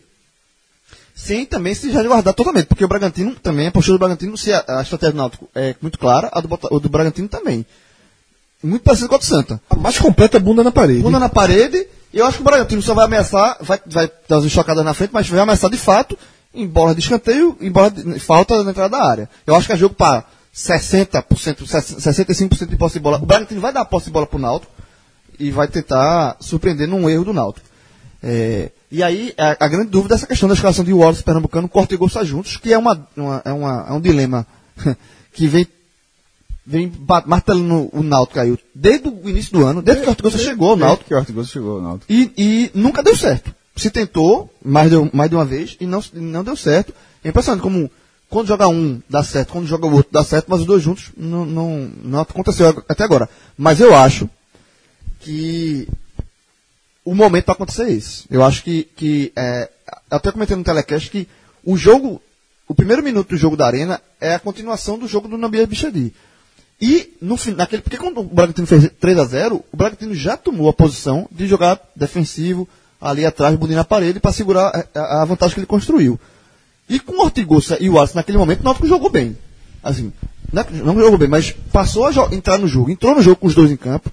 [1.24, 4.64] sem também se resguardar totalmente, porque o Bragantino também, a postura do Bragantino, se a,
[4.68, 7.64] a estratégia do Náutico é muito clara, a do, o do Bragantino também.
[8.64, 9.62] Muito parecido com a do Santa.
[9.70, 11.02] A mais completa é bunda na parede.
[11.02, 14.40] Bunda na parede, e eu acho que o Bragantino só vai ameaçar, vai, vai dar
[14.40, 16.18] umas chocadas na frente, mas vai ameaçar de fato,
[16.56, 19.30] em bola de escanteio, em bola de falta na entrada da área.
[19.46, 23.18] Eu acho que é jogo para 60%, 65% de posse de bola.
[23.22, 24.72] O Bragantino vai dar posse de bola pro Náutico
[25.40, 27.68] e vai tentar surpreender num erro do Náutico.
[28.24, 31.70] É, e aí, a, a grande dúvida é essa questão da escalação de Wallace Pernambucano,
[31.70, 34.46] Corte e Gosta juntos, que é, uma, uma- é, uma- é um dilema
[35.34, 35.66] que vem,
[36.66, 36.92] vem
[37.26, 40.38] martelando o Náutico caiu desde o início do ano, desde que o Corte e Gosta
[40.40, 42.12] chegou ao Náutico, que o Ortigoso chegou, Náutico.
[42.12, 43.54] e, e nunca deu certo.
[43.76, 46.94] Se tentou mais de, mais de uma vez e não, não deu certo.
[47.24, 47.90] É impressionante como
[48.30, 51.12] quando joga um dá certo, quando joga o outro dá certo, mas os dois juntos
[51.18, 53.30] não, não, não aconteceu até agora.
[53.58, 54.30] Mas eu acho
[55.22, 55.88] que
[57.04, 58.24] o momento para acontecer é esse.
[58.30, 59.70] Eu acho que, que é,
[60.10, 61.28] até comentei no telecast que
[61.64, 62.22] o jogo,
[62.68, 66.14] o primeiro minuto do jogo da Arena é a continuação do jogo do Nabier Bichedi.
[66.80, 70.68] E no naquele, porque quando o Bragantino fez 3 a 0 o Bragantino já tomou
[70.68, 72.68] a posição de jogar defensivo
[73.00, 76.20] ali atrás, bonito na parede, para segurar a, a vantagem que ele construiu.
[76.90, 79.38] E com o Ortigosa e o Alisson naquele momento, o Náutico jogou bem.
[79.84, 80.12] Assim,
[80.52, 83.38] não, é que- não jogou bem, mas passou a entrar no jogo, entrou no jogo
[83.38, 84.12] com os dois em campo,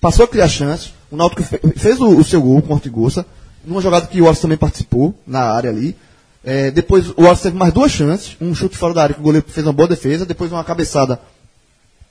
[0.00, 0.92] passou a criar chances.
[1.12, 3.24] O Náutico fe- fez o, o seu gol com o Ortigosa,
[3.64, 5.94] numa jogada que o Alisson também participou, na área ali.
[6.42, 9.24] É, depois o Alisson teve mais duas chances, um chute fora da área que o
[9.24, 11.20] goleiro fez uma boa defesa, depois uma cabeçada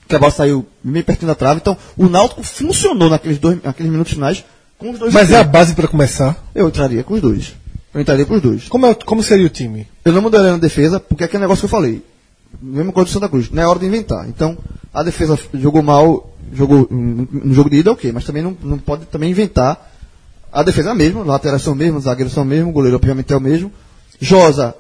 [0.08, 1.60] que a bola saiu bem pertinho da trave.
[1.62, 4.46] Então, o Náutico funcionou naqueles, dois, naqueles minutos finais
[4.78, 5.14] com os dois.
[5.14, 6.38] Mas é a base pra começar.
[6.54, 7.56] Eu entraria com os dois.
[7.94, 8.68] Eu entraria com os dois.
[8.70, 9.88] Como, é, como seria o time?
[10.06, 12.06] Eu não mudaria na defesa, porque é aquele negócio que eu falei.
[12.62, 13.50] Mesma coisa do Santa Cruz.
[13.50, 14.28] Não é hora de inventar.
[14.30, 14.58] Então,
[14.94, 18.78] a defesa jogou mal, jogou hum, no jogo de ida, ok, mas também não, não
[18.78, 19.90] pode também inventar.
[20.52, 23.38] A defesa é a mesma, laterais são mesmo, zagueiros são mesmo, o goleiro obviamente é
[23.38, 23.72] o mesmo.
[24.20, 24.76] Josa,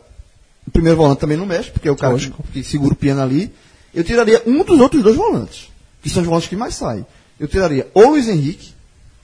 [0.67, 3.21] o primeiro volante também não mexe, porque é o cara que, que segura o piano
[3.21, 3.51] ali.
[3.93, 5.69] Eu tiraria um dos outros dois volantes,
[6.01, 7.05] que são os volantes que mais saem.
[7.39, 8.73] Eu tiraria ou Luiz Henrique,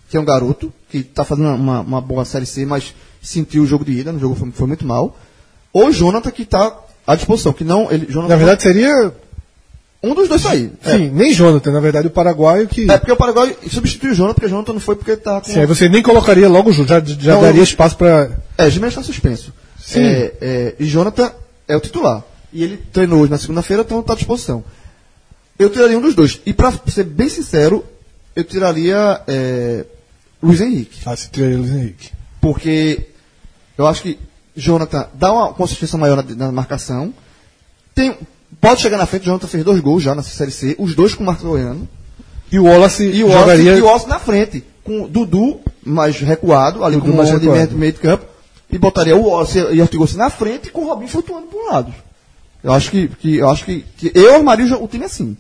[0.10, 3.68] que é um garoto, que está fazendo uma, uma boa Série C, mas sentiu o
[3.68, 5.18] jogo de ida, no jogo foi, foi muito mal.
[5.74, 6.76] Ou Jonathan, que está
[7.06, 7.92] à disposição, que não.
[7.92, 9.14] Ele, Jonathan, Na verdade seria.
[10.08, 10.72] Um dos dois sair.
[10.82, 12.90] Sim, nem Jonathan, na verdade o paraguaio que.
[12.90, 15.42] É, é porque o Paraguai substituiu o Jonathan, porque o Jonathan não foi porque tá
[15.42, 15.52] com.
[15.52, 18.30] Sim, aí você nem colocaria logo o já, já Não, daria espaço pra.
[18.58, 19.54] É, Gimenez está suspenso.
[19.80, 20.04] Sim.
[20.04, 21.32] É, é, e Jonathan
[21.68, 22.24] é o titular.
[22.52, 24.64] E ele treinou hoje na segunda-feira, então está à disposição.
[25.60, 26.40] Eu tiraria um dos dois.
[26.46, 27.84] E para ser bem sincero,
[28.36, 29.86] eu tiraria é,
[30.42, 31.00] Luiz Henrique.
[31.06, 32.12] Ah, se tiraria Luiz Henrique.
[32.40, 33.08] Porque
[33.78, 34.20] eu acho que
[34.56, 37.14] Jonathan dá uma consistência maior na, na marcação.
[37.94, 38.16] Tem,
[38.60, 41.24] pode chegar na frente, Jonathan fez dois gols já na Série C, os dois com
[41.24, 41.88] o Marcos Goiano.
[42.52, 43.66] E o Wallace E o jogaria.
[43.66, 47.18] Wallace, e o Wallace na frente, com o Dudu mais recuado, ali Dudu com o
[47.18, 48.26] mais de meio, meio de campo,
[48.72, 51.68] e botaria o Wallace e o Ortigosa na frente com o Robinho flutuando para um
[51.68, 51.94] lado.
[52.64, 55.38] Eu acho que, que eu acho que, que eu armaria o, o time assim.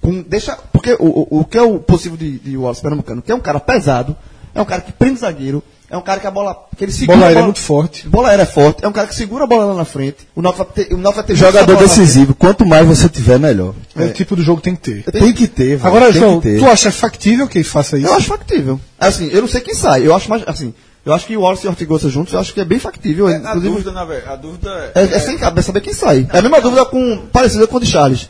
[0.00, 3.30] Com, deixa, porque o, o, o que é o possível de, de Wallace Pernambucano, que
[3.30, 4.16] é um cara pesado,
[4.54, 7.16] é um cara que prende zagueiro, é um cara que a bola, que ele segura
[7.16, 8.08] Bola a aérea é muito forte.
[8.08, 10.18] Bola aérea é forte, é um cara que segura a bola lá na frente.
[10.36, 12.34] O Náutico vai ter, o Náutico vai ter Jogador decisivo.
[12.34, 13.74] Quanto mais você tiver, melhor.
[13.96, 15.04] É o tipo do jogo que tem que ter.
[15.10, 15.86] Tem que ter, velho.
[15.86, 16.58] Agora, tem João, que ter.
[16.60, 18.06] tu acha factível que ele faça isso?
[18.06, 18.80] Eu acho factível.
[18.98, 20.06] Assim, eu não sei quem sai.
[20.06, 20.72] Eu acho mais, assim,
[21.04, 23.26] eu acho que o Wallace e o Ortigosa juntos, eu acho que é bem factível.
[23.26, 26.28] A Inclusive, dúvida, na verdade, a dúvida é, é sem cabeça saber quem sai.
[26.32, 28.28] É a mesma dúvida com, parecida com a de Charles.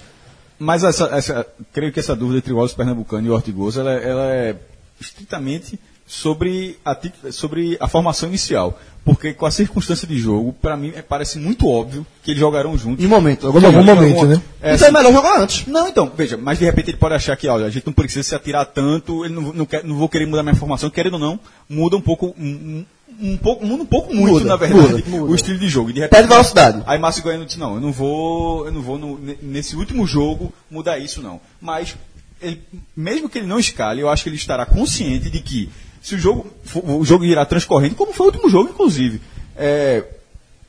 [0.59, 3.93] Mas essa, essa- creio que essa dúvida entre o Wallace Pernambucano e o Ortigosa, ela,
[3.93, 4.57] ela é
[5.01, 5.79] estritamente
[6.15, 6.97] sobre a,
[7.31, 8.77] sobre a formação inicial.
[9.05, 12.77] Porque com a circunstância de jogo, para mim, é- parece muito óbvio que eles jogarão
[12.77, 13.03] juntos.
[13.05, 13.47] Em momento.
[13.47, 14.43] Algum Em momento, né?
[14.61, 15.67] É, então é melhor jogar antes.
[15.69, 18.25] não, então, veja, mas de repente ele pode achar que, olha, a gente não precisa
[18.25, 21.19] se atirar tanto, ele não, não, quer, não vou querer mudar minha formação, querendo ou
[21.21, 22.85] não, muda um pouco, um,
[23.21, 25.33] um, pouco, muda um pouco muito, Muda, na verdade, muda, muda.
[25.33, 25.91] o estilo de jogo.
[25.91, 26.83] E De repente, Perde velocidade.
[26.87, 30.07] Aí Márcio Goiano disse, não, eu não vou, eu não vou no- ne- nesse último
[30.07, 31.41] jogo mudar isso, não.
[31.61, 31.97] Mas,
[32.43, 32.61] ele-
[32.95, 36.19] mesmo que ele não escale, eu acho que ele estará consciente de que se o
[36.19, 39.21] jogo, for- o jogo irá transcorrendo, como foi o último jogo, inclusive,
[39.57, 40.05] é,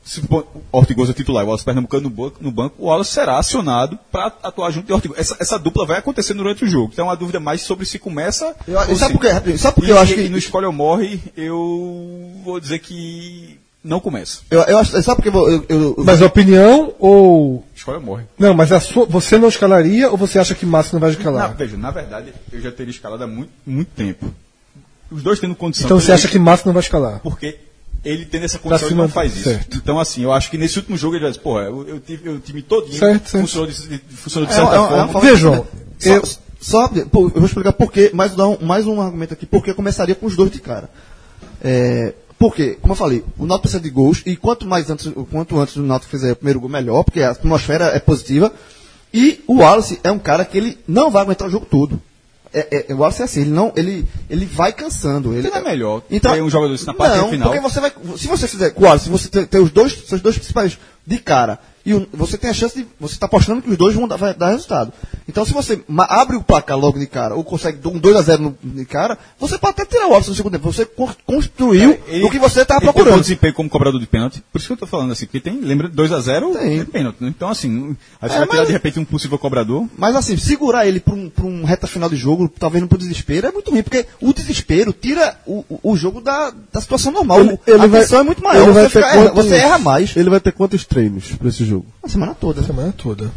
[0.04, 3.38] se o Ortigosa titular e o Wallace Pernambucano no banco, no banco, o Wallace será
[3.38, 5.20] acionado para atuar junto de Ortigosa.
[5.20, 6.90] Essa, essa dupla vai acontecer durante o jogo.
[6.92, 8.54] Então, é uma dúvida mais sobre se começa.
[8.66, 9.58] Eu- ou sabe se- por quê?
[9.58, 13.60] Sabe por E- eu acho que- e no Escolha ou Morre, eu vou dizer que
[13.84, 14.40] não começa.
[14.50, 17.64] Eu, eu acho, sabe por que eu, eu, eu, Mas a opinião ou.
[17.74, 18.24] Escolha ou Morre.
[18.38, 21.16] Não, mas a sua, você não escalaria ou você acha que Márcio não vai Na,
[21.16, 21.54] escalar?
[21.56, 24.32] veja, na verdade, eu já teria escalado há muito, muito tempo.
[25.12, 25.86] Os dois tendo condição.
[25.86, 27.20] Então você acha que Márcio não vai escalar?
[27.20, 27.58] Porque
[28.04, 29.44] ele tendo essa condição, ele não do- faz isso.
[29.44, 29.76] certo.
[29.76, 32.28] Então, assim, eu acho que nesse último jogo ele vai dizer, porra, eu, eu tive
[32.28, 33.42] eu, o time todinho Certo, certo.
[33.42, 35.38] funcionou de, funcionou de É, certa é é forma.
[35.98, 36.22] Só, eu-
[36.60, 39.74] só- pô, eu vou explicar por quê, mais, um, mais um argumento aqui, porque eu
[39.74, 40.88] começaria com os dois de cara.
[41.62, 45.58] É, porque, como eu falei, o Náutico precisa de gols, e quanto mais antes, quanto
[45.60, 48.52] antes o Náutico fizer o primeiro gol, melhor, porque a atmosfera é positiva.
[49.14, 52.00] E o Wallace é um cara que ele não vai aguentar o jogo todo.
[52.54, 55.32] É, é, o Wallace é assim, ele não, ele, ele vai cansando.
[55.32, 57.48] Ele Não é melhor então, ter um jogador na partida não, final?
[57.48, 60.36] porque você vai, se você fizer Wallace, se você ter, ter os dois, seus dois
[60.36, 63.76] principais de cara, e o- você tem a chance de, você está apostando que os
[63.76, 64.92] dois vão dar, vai dar resultado.
[65.28, 68.42] Então, se você abre o placar logo de cara, ou consegue um 2 a 0
[68.42, 70.70] no, de cara, você pode até tirar o Wallace no segundo tempo.
[70.72, 73.20] Você con- construiu Ele- o que você estava ele tem bom procurando.
[73.22, 74.42] desempenho como cobrador de pênalti.
[74.52, 76.80] Por isso que eu tô falando assim, porque tem, lembra, 2x0 Tem.
[76.80, 77.16] é pênalti.
[77.20, 77.28] né?
[77.28, 79.88] Então, assim, aí você É, vai tirar de repente um possível cobrador.
[79.96, 82.98] Mas assim, segurar ele para um, pra um reta final de jogo, talvez não pro
[82.98, 87.12] desespero, é muito ruim, porque o desespero tira o, o- o jogo da, da situação
[87.12, 87.40] normal.
[87.40, 88.62] Ele, ele a vai, tensão é muito maior.
[88.64, 91.24] ele Você, vai ter fica- erra, quantos- você erra mais Ele vai ter quantos treinos
[91.38, 91.71] pra esse jogo?
[92.02, 92.60] A semana toda.
[92.60, 93.30] A semana toda.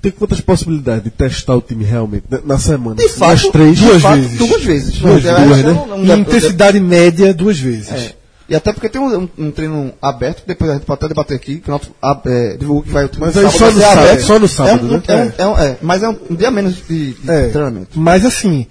[0.00, 2.96] Tem quantas possibilidades de testar o time realmente né, na semana?
[2.96, 4.38] De fato, Nas três, duas fato, vezes.
[4.38, 4.98] Duas vezes.
[4.98, 6.16] Duas, duas, acho né?
[6.16, 7.90] intensidade média, duas vezes.
[7.90, 8.14] É.
[8.46, 11.08] E até porque tem um, um- um treino aberto, que depois a gente pode até
[11.08, 11.94] debater aqui, que o Náutico
[12.26, 14.20] é, divulgou que vai Mas aí só no sábado, aberto.
[14.22, 15.02] só no sábado, é um, né?
[15.08, 17.98] é um- é um- é, mas é um, um dia menos de, de É, treinamento.
[17.98, 18.66] Mas assim,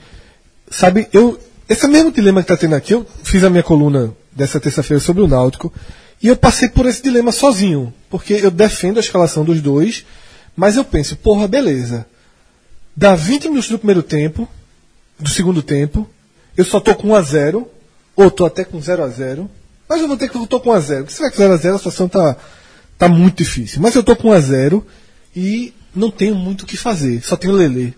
[0.69, 1.39] sabe, eu.
[1.67, 5.23] Esse mesmo dilema que tá tendo aqui, eu fiz a minha coluna dessa terça-feira sobre
[5.23, 5.73] o Náutico
[6.23, 7.93] e eu passei por esse dilema sozinho.
[8.09, 10.05] Porque eu defendo a escalação dos dois,
[10.55, 12.07] mas eu penso, porra, beleza.
[12.95, 14.47] Dá 20 minutos do primeiro tempo,
[15.19, 16.09] do segundo tempo,
[16.55, 17.67] eu só tô com 1 a 0
[18.15, 19.49] ou tô até com 0 a 0
[19.89, 21.37] mas eu vou ter que eu tô com 1 a 0 Porque se vai com
[21.37, 22.37] 0 a 0 a situação tá,
[22.97, 23.81] tá muito difícil.
[23.81, 24.87] Mas eu tô com 1 a 0
[25.35, 27.93] e não tenho muito o que fazer, só tenho Lelê.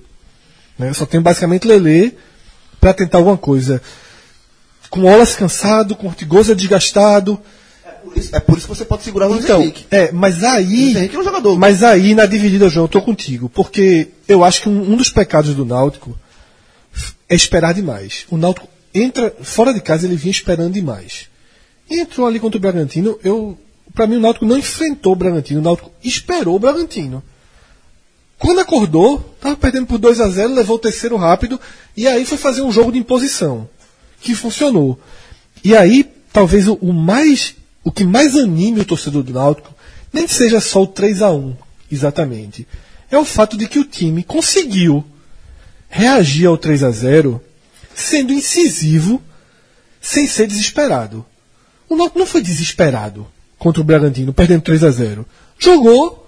[0.80, 0.91] Né?
[0.93, 2.13] Só tenho basicamente Lelê
[2.82, 3.82] para tentar alguma coisa.
[4.89, 7.39] Com o Wallace cansado, com Ortigosa desgastado.
[8.06, 9.86] Por isso- é por isso que você pode segurar o Luiz Então, Henrique.
[9.91, 10.66] é, mas aí.
[10.86, 11.58] Luiz Henrique é um jogador.
[11.58, 13.49] Mas aí, na dividida, João, eu tô contigo.
[13.49, 16.18] Porque eu acho que um, um dos pecados do Náutico
[17.28, 18.26] é esperar demais.
[18.30, 21.28] O Náutico entra fora de casa, ele vinha esperando demais.
[21.89, 23.58] Entrou ali contra o Bragantino, eu.
[23.93, 27.24] Pra mim, o Náutico não enfrentou o Bragantino, o Náutico esperou o Bragantino.
[28.38, 31.60] Quando acordou, tava perdendo por 2 a 0 levou o terceiro rápido,
[31.95, 33.70] e aí foi fazer um jogo de imposição.
[34.22, 34.99] que funcionou.
[35.64, 36.03] E aí,
[36.34, 37.56] talvez o, o mais
[37.86, 39.74] o que mais anime o torcedor do Náutico
[40.12, 41.56] nem seja só o 3 a 1
[41.92, 42.68] exatamente.
[43.12, 45.06] É o fato de que o time conseguiu
[45.88, 47.40] reagir ao 3 a 0
[47.94, 49.22] sendo incisivo
[50.02, 51.24] sem ser desesperado.
[51.88, 53.28] O Náutico não foi desesperado
[53.60, 55.26] contra o Bragantino, perdendo 3 a 0
[55.60, 56.28] Jogou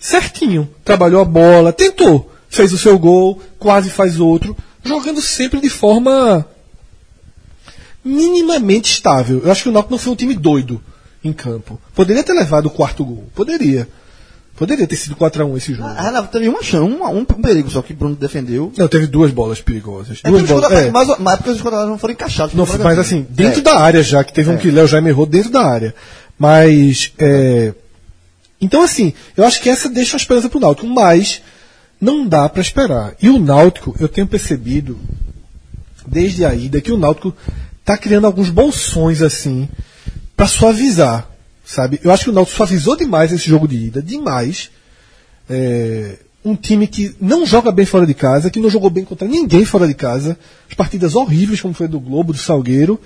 [0.00, 5.70] certinho, trabalhou a bola, tentou, fez o seu gol, quase faz outro, jogando sempre de
[5.70, 6.44] forma
[8.04, 9.42] minimamente estável.
[9.44, 10.82] Eu acho que o Náutico não foi um time doido
[11.26, 11.80] em campo.
[11.94, 13.88] Poderia ter levado o quarto gol, poderia.
[14.56, 15.86] Poderia ter sido 4x1 esse jogo.
[15.86, 18.72] Ah, Renato, teve uma chance, um, um perigo só que o Bruno defendeu.
[18.74, 20.20] Não, teve duas bolas perigosas.
[20.24, 20.90] É Duas porque os bolas, é.
[20.90, 22.54] mas, mas é porque os contra não foram encaixados.
[22.54, 23.62] Não, mas assim, dentro É.
[23.62, 25.94] da área já, que teve um que Léo Jaime errou dentro da área.
[26.38, 27.74] Mas, é,
[28.58, 31.42] então assim, eu acho que essa deixa a esperança pro Náutico, mas
[32.00, 33.14] não dá para esperar.
[33.20, 34.98] E o Náutico, eu tenho percebido,
[36.06, 37.34] desde a ida, que o Náutico
[37.84, 39.68] tá criando alguns bolsões assim,
[40.36, 41.28] para suavizar,
[41.64, 42.00] sabe?
[42.04, 44.70] Eu acho que o Náutico suavizou demais esse jogo de ida, demais.
[45.48, 49.26] É, um time que não joga bem fora de casa, que não jogou bem contra
[49.26, 53.00] ninguém fora de casa, as partidas horríveis como foi do Globo, do Salgueiro.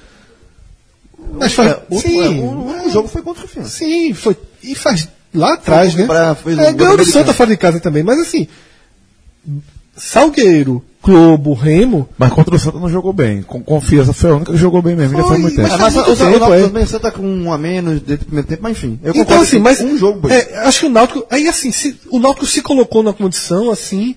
[1.35, 3.69] Mas faz, É, o, sim, é, o único jogo foi contra o Confiança.
[3.71, 6.07] sim, foi e faz lá atrás, Foi né?
[6.07, 8.49] pra- É, o ganhou do Santa fora de casa também, mas assim,
[10.01, 13.43] Salgueiro, Globo, Remo, Mas contra o Santa não jogou bem.
[13.43, 15.17] Com confiança foi a única que jogou bem mesmo.
[15.17, 15.75] já Foi, faz muito mas tempo.
[15.75, 16.69] É, mas muito o, o, é.
[16.69, 18.99] Benfica tá com um a menos dentro do primeiro tempo, mas enfim.
[19.03, 19.81] Eu Então, assim, mas.
[19.81, 20.37] um jogo, bem.
[20.37, 21.27] é, acho que o Náutico.
[21.31, 24.17] Aí, assim, se, o Náutico se colocou na condição, assim.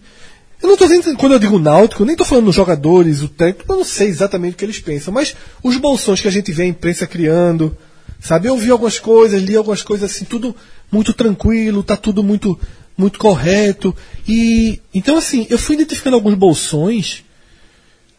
[0.62, 3.28] Eu não tô dizendo, quando eu digo Náutico, eu nem tô falando dos jogadores, o
[3.28, 6.54] técnico, eu não sei exatamente o que eles pensam, mas os bolsões que a gente
[6.54, 7.76] vê a imprensa criando,
[8.18, 8.48] sabe?
[8.48, 10.56] Eu vi algumas coisas, li algumas coisas assim, tudo
[10.90, 12.58] muito tranquilo, tá tudo muito,
[12.98, 13.96] muito correto.
[14.28, 17.24] E, então, assim, eu fui identificando alguns bolsões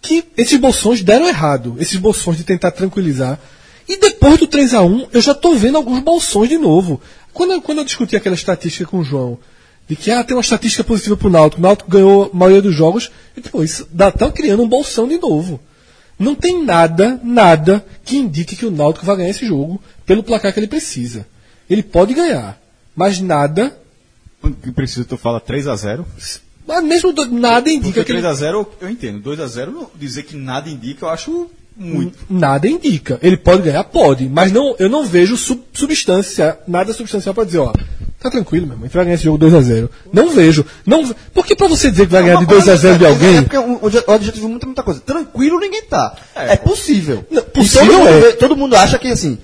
[0.01, 3.41] que esses bolsões deram errado, esses bolsões de tentar tranquilizar.
[3.89, 7.01] E depois do 3 a 1 eu já tô vendo alguns bolsões de novo.
[7.33, 9.39] Quando eu, quando eu discuti aquela estatística com o João,
[9.89, 12.75] de que ah, tem uma estatística positiva pro Náutico, o Náutico ganhou a maioria dos
[12.75, 15.61] jogos, e pô, isso dá, tão criando um bolsão de novo.
[16.19, 20.53] Não tem nada, nada que indique que o Náutico vai ganhar esse jogo pelo placar
[20.53, 21.27] que ele precisa.
[21.69, 22.61] Ele pode ganhar,
[22.95, 23.84] mas nada, O
[24.53, 26.05] que precisa, tu fala 3x0.
[26.67, 29.21] mas mesmo do- nada indica Porque que ele 3x0 eu entendo.
[29.21, 32.19] 2x0, não- dizer que nada indica, eu acho muito.
[32.31, 33.19] Nada indica.
[33.23, 33.83] Ele pode ganhar?
[33.85, 34.29] Pode.
[34.29, 37.73] Mas não, eu não vejo sub- substância, nada substancial para dizer, ó,
[38.21, 39.91] tá tranquilo, meu irmão, a gente vai ganhar esse jogo 2x0.
[40.13, 40.65] Não vejo.
[40.87, 43.09] Não, ve- porque pra você dizer que vai ganhar de Uma coisa 2x0 de é-
[43.09, 43.37] alguém.
[43.39, 45.01] É porque o, adjetivo muita, muita coisa.
[45.01, 46.15] Tranquilo ninguém tá.
[46.35, 47.25] É, possível.
[47.31, 48.33] Não, possível todo, mundo, é.
[48.33, 49.39] todo mundo acha que assim,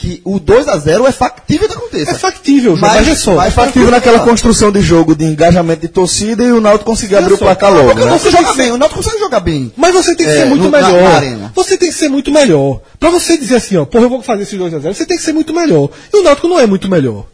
[0.00, 2.12] que o 2x0 é factível que aconteça.
[2.12, 3.34] É factível, João, mas, é só.
[3.34, 7.16] mas Factivo naquela tranquilo, construção de jogo de engajamento de torcida e o Náutico conseguir
[7.16, 7.44] abrir o só.
[7.44, 8.10] placar logo, Porque né?
[8.18, 9.70] você joga bem, o Náutico consegue jogar bem.
[9.76, 11.02] Mas você tem que É, ser muito no- na- melhor.
[11.02, 11.52] na arena.
[11.54, 12.80] Você tem que ser muito melhor.
[12.98, 15.34] Pra você dizer assim, ó, porra, eu vou fazer esses 2x0, você tem que ser
[15.34, 15.90] muito melhor.
[16.10, 17.26] E o Náutico não é muito melhor.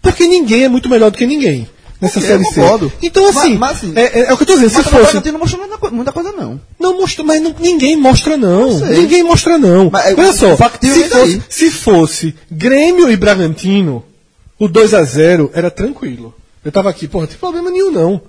[0.00, 1.68] Porque ninguém é muito melhor do que ninguém.
[2.04, 2.60] Nessa Ok, série C.
[3.02, 4.70] Então, assim, Mas- mas, é, é- é o que eu tô dizendo.
[4.70, 5.02] Se Mas o fosse.
[5.04, 6.60] Bragantino não mostrou muita, co- muita coisa, não.
[6.78, 8.78] Não mostra, mas não- ninguém mostra não.
[8.78, 8.98] sei.
[8.98, 9.90] Ninguém mostra não.
[9.90, 14.04] Mas, é, Olha só, se fosse, se fosse Grêmio e Bragantino,
[14.58, 16.34] o 2 a 0 era tranquilo.
[16.64, 18.20] Eu tava aqui, porra, não tem problema nenhum não.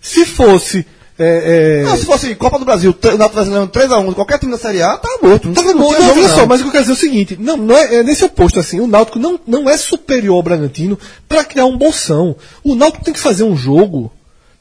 [0.00, 0.86] Se fosse
[1.18, 4.58] é, é, Não, se fosse Copa do Brasil, o Náutico brasileiro 3x1, qualquer time da
[4.58, 5.48] Série A, tá morto.
[5.48, 7.36] Não bom, tinha não, olha só, mas o que eu quero dizer é o seguinte,
[7.40, 10.98] não, não é, é nesse oposto assim, o Náutico não, não é superior ao Bragantino
[11.26, 12.36] para criar um bolsão.
[12.62, 14.12] O Náutico tem que fazer um jogo,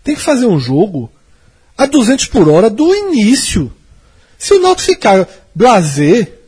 [0.01, 1.11] tem que fazer um jogo
[1.77, 3.69] a 200 por hora do início.
[4.37, 6.39] Se o Náutico ficar blazer,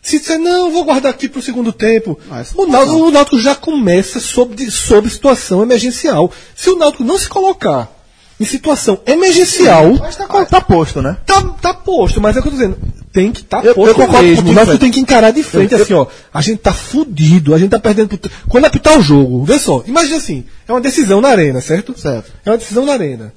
[0.00, 3.56] se disser, não, vou guardar aqui pro segundo tempo, Mas- o, Náutico, o Náutico já
[3.56, 6.30] começa sob, sob situação emergencial.
[6.54, 7.95] Se o Náutico não se colocar
[8.38, 11.16] em situação emergencial, Mas tá, tá posto, né?
[11.24, 12.76] Tá, tá posto, mas é o que eu tô dizendo.
[13.12, 14.52] Tem que estar tá Eu- posto eu concordo mesmo.
[14.52, 14.78] Nós Fred.
[14.80, 16.06] tem que encarar de frente, Eu- assim, ó.
[16.34, 18.08] A gente tá fudido, a gente tá perdendo.
[18.18, 21.98] pro- Quando apitar o jogo, vê só, imagina assim, é uma decisão na arena, certo?
[21.98, 22.30] Certo.
[22.44, 23.32] É uma decisão na arena.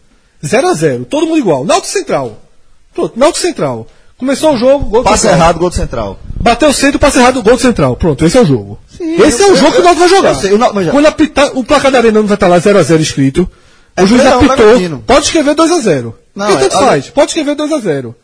[0.45, 1.63] 0 a 0 todo mundo igual.
[1.65, 2.37] Náutico Central.
[2.93, 3.87] Pronto, Náutico Central.
[4.17, 5.39] Começou o jogo, gol do Passe Central.
[5.39, 6.19] errado, gol do Central.
[6.41, 7.95] Bateu centro, passe errado, gol do Central.
[7.95, 8.77] Pronto, esse é o jogo.
[8.99, 10.35] esse é eu- o jogo eu- que o Náutico vai jogar.
[10.35, 12.59] sei, o Náutico- mas já- Quando apitar, o placar da arena não vai estar lá
[12.59, 13.49] 0 a 0 escrito.
[14.03, 16.79] O juiz 3 a 1 apitou, pode escrever 2 a 0 Não, E tanto é-
[16.79, 18.15] faz, pode escrever 2 a 0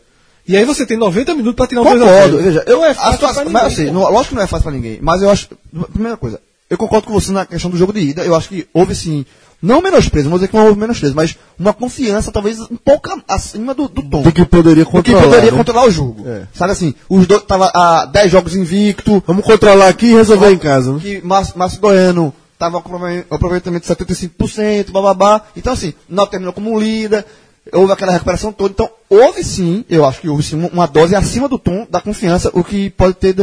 [0.48, 2.76] E aí você tem 90 minutos para tirar um 2 a 0 Concordo, veja, eu,
[2.78, 4.72] não é fácil situação, pra mas ninguém, assim, não, lógico que não é fácil pra
[4.72, 5.48] ninguém, mas eu acho,
[5.92, 8.66] primeira coisa, eu concordo com você na questão do jogo de ida, eu acho que
[8.74, 9.24] houve sim,
[9.62, 13.08] não menosprezo, não vou dizer que não houve menosprezo, mas uma confiança talvez um pouco
[13.26, 14.22] acima do, do tom.
[14.22, 15.22] De que poderia Do que controlar.
[15.22, 15.56] poderia né?
[15.56, 16.28] controlar o jogo.
[16.28, 16.42] É.
[16.52, 20.58] Sabe assim, os dois tava a 10 jogos invicto, Vamos controlar aqui e resolver em
[20.58, 20.92] casa.
[20.92, 20.98] Né?
[21.00, 25.42] que Márcio Goiano tava com aprove- aproveitamento de 75%, bababá.
[25.56, 27.24] Então, assim, não terminou como líder.
[27.72, 28.70] houve aquela recuperação toda.
[28.72, 32.48] Então, houve sim, eu acho que houve sim uma- dose acima do tom da confiança,
[32.52, 33.34] o que pode ter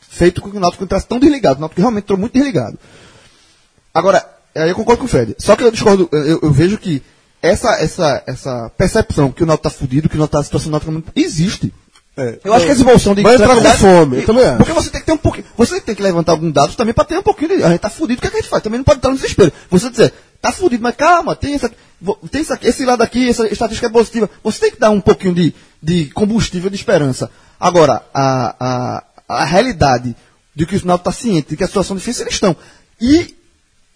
[0.00, 1.58] feito com que o Náutico entrasse tão desligado.
[1.58, 2.78] O Náutico realmente entrou muito desligado.
[3.92, 5.34] Agora, eu concordo com o Fred.
[5.38, 7.02] Só que eu discordo, eu, eu vejo que
[7.42, 10.70] essa, essa, essa percepção que o Náutico tá fudido, que o Náutico tá, a situação
[10.70, 11.72] do Náutico é existe.
[12.18, 12.40] É.
[12.42, 14.56] Eu acho que essa evolução de Vai entrar com fome, eu também acho.
[14.56, 15.46] Porque você tem que ter um pouquinho.
[15.56, 17.62] Você tem que levantar algum dado também para ter um pouquinho de.
[17.62, 18.60] A gente tá fudido, o que, é que a gente faz?
[18.60, 19.52] Também não pode estar no desespero.
[19.70, 20.12] Você dizer,
[20.42, 21.70] tá fudido, mas calma, tem, essa,
[22.28, 24.28] tem essa, esse lado aqui, essa estatística é positiva.
[24.42, 27.30] Você tem que dar um pouquinho de, de combustível de esperança.
[27.60, 30.16] Agora, a, a, a realidade
[30.56, 32.56] de que o sinal está ciente, de que a situação difícil, eles estão.
[33.00, 33.36] E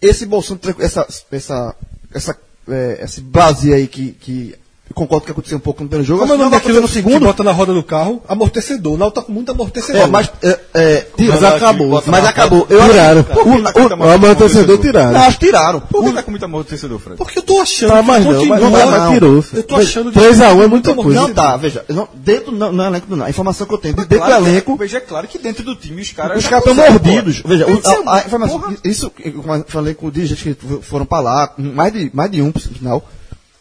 [0.01, 1.75] esse bolsão, essa, essa,
[2.13, 4.55] essa, é, esse base aí que, que
[4.89, 6.87] eu concordo que aconteceu um pouco no primeiro jogo, Como é o nome daquilo no
[6.89, 7.21] segundo.
[7.25, 8.21] bota na roda do carro?
[8.27, 8.93] Amortecedor.
[8.93, 10.01] O Náutico tá com muito amortecedor.
[10.01, 12.03] É, mas, é, é, Mas tira- acabou.
[12.05, 12.67] Mas acabou.
[12.69, 13.21] Eu Tiraram.
[13.21, 15.11] acho- o- o- O amortecedor tiraram.
[15.13, 15.79] Não, acho que tiraram.
[15.79, 17.17] Por que tá com muito amortecedor, Fred?
[17.17, 19.43] Porque eu tô achando Tá, que mas não, mas não, mas tirou.
[19.53, 20.11] Eu tô achando...
[20.11, 21.21] 3 a 1 é muito muita coisa.
[21.21, 21.85] Não tá, veja.
[21.87, 23.25] Não, dentro não, não é elenco do não.
[23.25, 25.75] A informação que eu tenho, dentro Claro do elenco, Veja, é claro que dentro do
[25.75, 26.37] time os caras.
[26.39, 27.41] os caras estão mordidos.
[27.45, 31.53] Veja, o- Isso é- a, informação, isso, eu falei com dirigentes que foram pra lá,
[31.57, 33.07] mais de, mais de um, por sinal,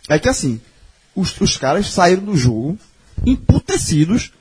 [0.09, 0.61] é que assim,
[1.15, 2.79] os, os caras saíram do jogo
[3.27, 4.33] emputecidos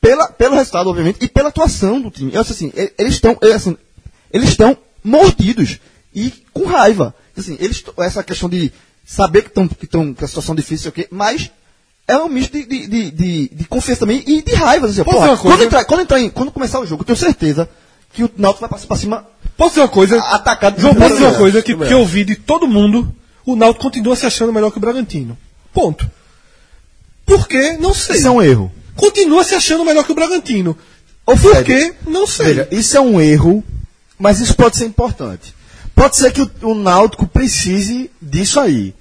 [0.00, 2.32] pela, pelo resultado, obviamente, e pela atuação do time.
[2.34, 3.76] Eu assim, e- eles estão, assim,
[4.32, 5.78] eles estão mordidos
[6.14, 7.14] e com raiva.
[7.36, 8.72] Assim, eles, essa questão de
[9.04, 11.50] saber que estão, que, tão, que a situação é difícil, ok, mas
[12.08, 14.86] é um misto de, de, de, de- de confiança também e de raiva.
[14.86, 17.68] Assim, porra, quando, entrar, quando, entrar em- quando começar o jogo, eu tenho certeza
[18.12, 20.18] que o Náutico vai passar pra cima Posso dizer uma coisa?
[20.20, 20.80] atacado.
[20.80, 23.12] João, posso dizer uma coisa que, que eu ouvi de todo mundo,
[23.44, 25.36] o Náutico continua se achando melhor que o Bragantino.
[25.76, 26.10] Ponto.
[27.26, 27.76] Por quê?
[27.78, 28.16] Não sei.
[28.16, 28.72] Isso é um erro.
[28.96, 30.74] Continua se achando melhor que o Bragantino.
[31.26, 31.92] Ô, Por quê?
[32.06, 32.46] Não sei.
[32.46, 33.62] Veja, isso é um erro,
[34.18, 35.54] mas isso pode ser importante.
[35.94, 38.94] Pode ser que o, o Náutico precise disso aí.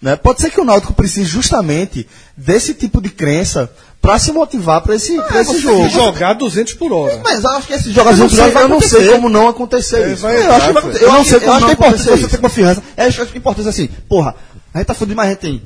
[0.00, 0.14] Né?
[0.14, 2.06] Pode ser que o Náutico precise justamente
[2.36, 3.68] desse tipo de crença
[4.00, 5.88] para se motivar para esse, pra esse jogo.
[5.88, 7.20] jogar 200 por hora.
[7.24, 9.48] Mas eu acho que esses Eu jogadores não sei, vai eu não sei como não
[9.48, 10.22] acontecer isso.
[10.22, 10.70] vai Eu acho.
[10.70, 12.82] Eu Eu não sei como eu acho não que é importante você ter confiança.
[12.96, 14.36] Eu acho que é importante assim, porra,
[14.72, 15.62] a gente tá fudido, mas a gente tem.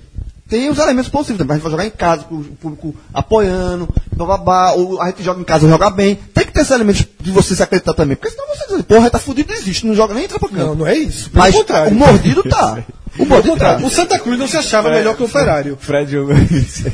[0.48, 1.54] Tem os elementos positivos também.
[1.54, 5.40] A gente vai jogar em casa, com o público apoiando, bababá, ou a gente joga
[5.40, 6.14] em casa, joga bem.
[6.32, 8.16] Tem que ter esses elementos de você se acreditar também.
[8.16, 10.64] Porque senão você diz, porra, tá fudido, não existe, não joga nem entra pra campo.
[10.64, 11.30] Não, não é isso.
[11.30, 11.92] Pelo mas contrário.
[11.92, 12.78] o mordido tá.
[13.16, 13.64] O Pelo mordido tá.
[13.64, 13.86] contrário.
[13.86, 15.76] O Santa Cruz não se achava melhor que o Operário.
[15.80, 16.86] Fred jogou isso.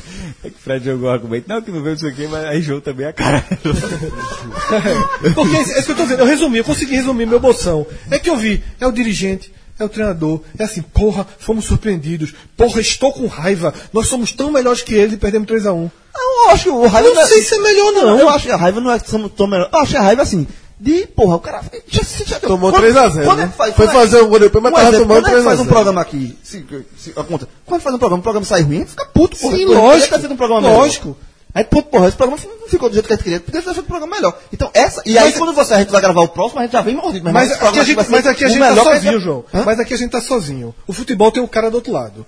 [0.44, 1.48] É que Fred jogou o argumento.
[1.48, 3.44] Não, que não veio isso aqui, mas aí jogou também a cara.
[5.34, 6.20] Porque é isso que eu tô dizendo.
[6.20, 7.84] Eu resumi, eu consegui resumir meu bolsão.
[8.08, 10.40] É que eu vi, é o dirigente, é o treinador.
[10.58, 12.34] É assim, porra, fomos surpreendidos.
[12.56, 13.72] Porra, estou com raiva.
[13.92, 15.90] Nós somos tão melhores que eles e perdemos 3x1.
[16.14, 18.18] Eu acho que o raiva Eu não é- sei se é melhor, não.
[18.18, 19.68] Eu acho que a raiva não é que somos tão melhor.
[19.72, 20.46] Eu acho que a raiva assim.
[20.80, 23.52] De, porra, o cara já, já, Tomou quando- 3 a 0, quando né?
[23.56, 25.44] faz- Foi quando fazer um gol depois, mas um tava tomando Quando ele 3 a
[25.48, 25.74] faz um 0.
[25.74, 26.66] programa aqui, se,
[26.98, 29.56] se, a conta, quando faz um programa, o programa sai ruim, fica puto, porra.
[29.56, 30.16] Sim, lógico.
[30.16, 30.68] um programa.
[30.68, 31.16] Lógico.
[31.54, 33.66] Aí, pô, porra, esse programa não ficou do jeito que a gente queria, podia ter
[33.66, 34.38] feito um programa melhor.
[34.50, 36.72] Então, essa, e aí Mas- quando você, a gente vai gravar o próximo, a gente
[36.72, 37.30] já vem mordido.
[37.30, 39.44] Mas esse aqui a gente, mas aqui a gente tá sozinho, João.
[39.52, 39.62] Hã?
[39.66, 40.74] Mas aqui a gente tá sozinho.
[40.86, 42.24] O futebol tem o cara do outro lado.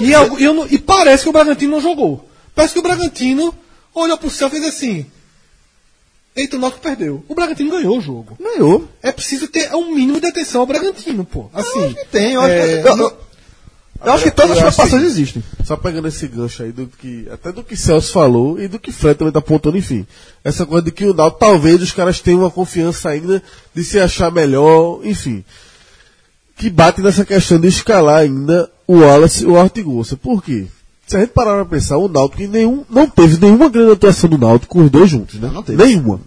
[0.00, 2.28] E, algo- e eu não- e parece que o Bragantino não jogou.
[2.54, 3.52] Parece que o Bragantino
[3.94, 5.06] olhou pro céu e fez assim.
[6.34, 7.22] Eita, o Náutico perdeu.
[7.28, 8.38] O Bragantino ganhou o jogo.
[8.40, 8.88] Ganhou.
[9.02, 11.50] É preciso ter um mínimo de atenção ao Bragantino, pô.
[11.52, 11.94] Assim.
[12.10, 13.18] Tem, eu acho é, que, eu, eu-
[14.04, 15.42] eu acho que todas as preocupações existem.
[15.64, 17.28] Só pegando esse gancho aí do que.
[17.30, 20.06] Até do que Celso falou e do que Fred também tá apontando, enfim.
[20.42, 23.42] Essa coisa de que o Náutico, talvez os caras tenham uma confiança ainda
[23.74, 25.44] de se achar melhor, enfim.
[26.56, 30.16] Que bate nessa questão de escalar ainda o Wallace e o Ortigosa.
[30.16, 30.66] Por quê?
[31.06, 34.38] Se a gente parar pra pensar, o Náutico nenhum, não teve nenhuma grande atuação do
[34.38, 35.50] Náutico com os dois juntos, né?
[35.52, 35.82] Não teve.
[35.82, 36.20] Nenhuma.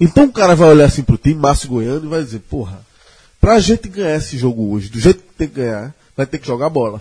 [0.00, 2.80] Então o cara vai olhar assim pro time, Márcio Goiano, e vai dizer, porra,
[3.40, 6.46] pra gente ganhar esse jogo hoje, do jeito que tem que ganhar, vai ter que
[6.46, 7.00] jogar bola.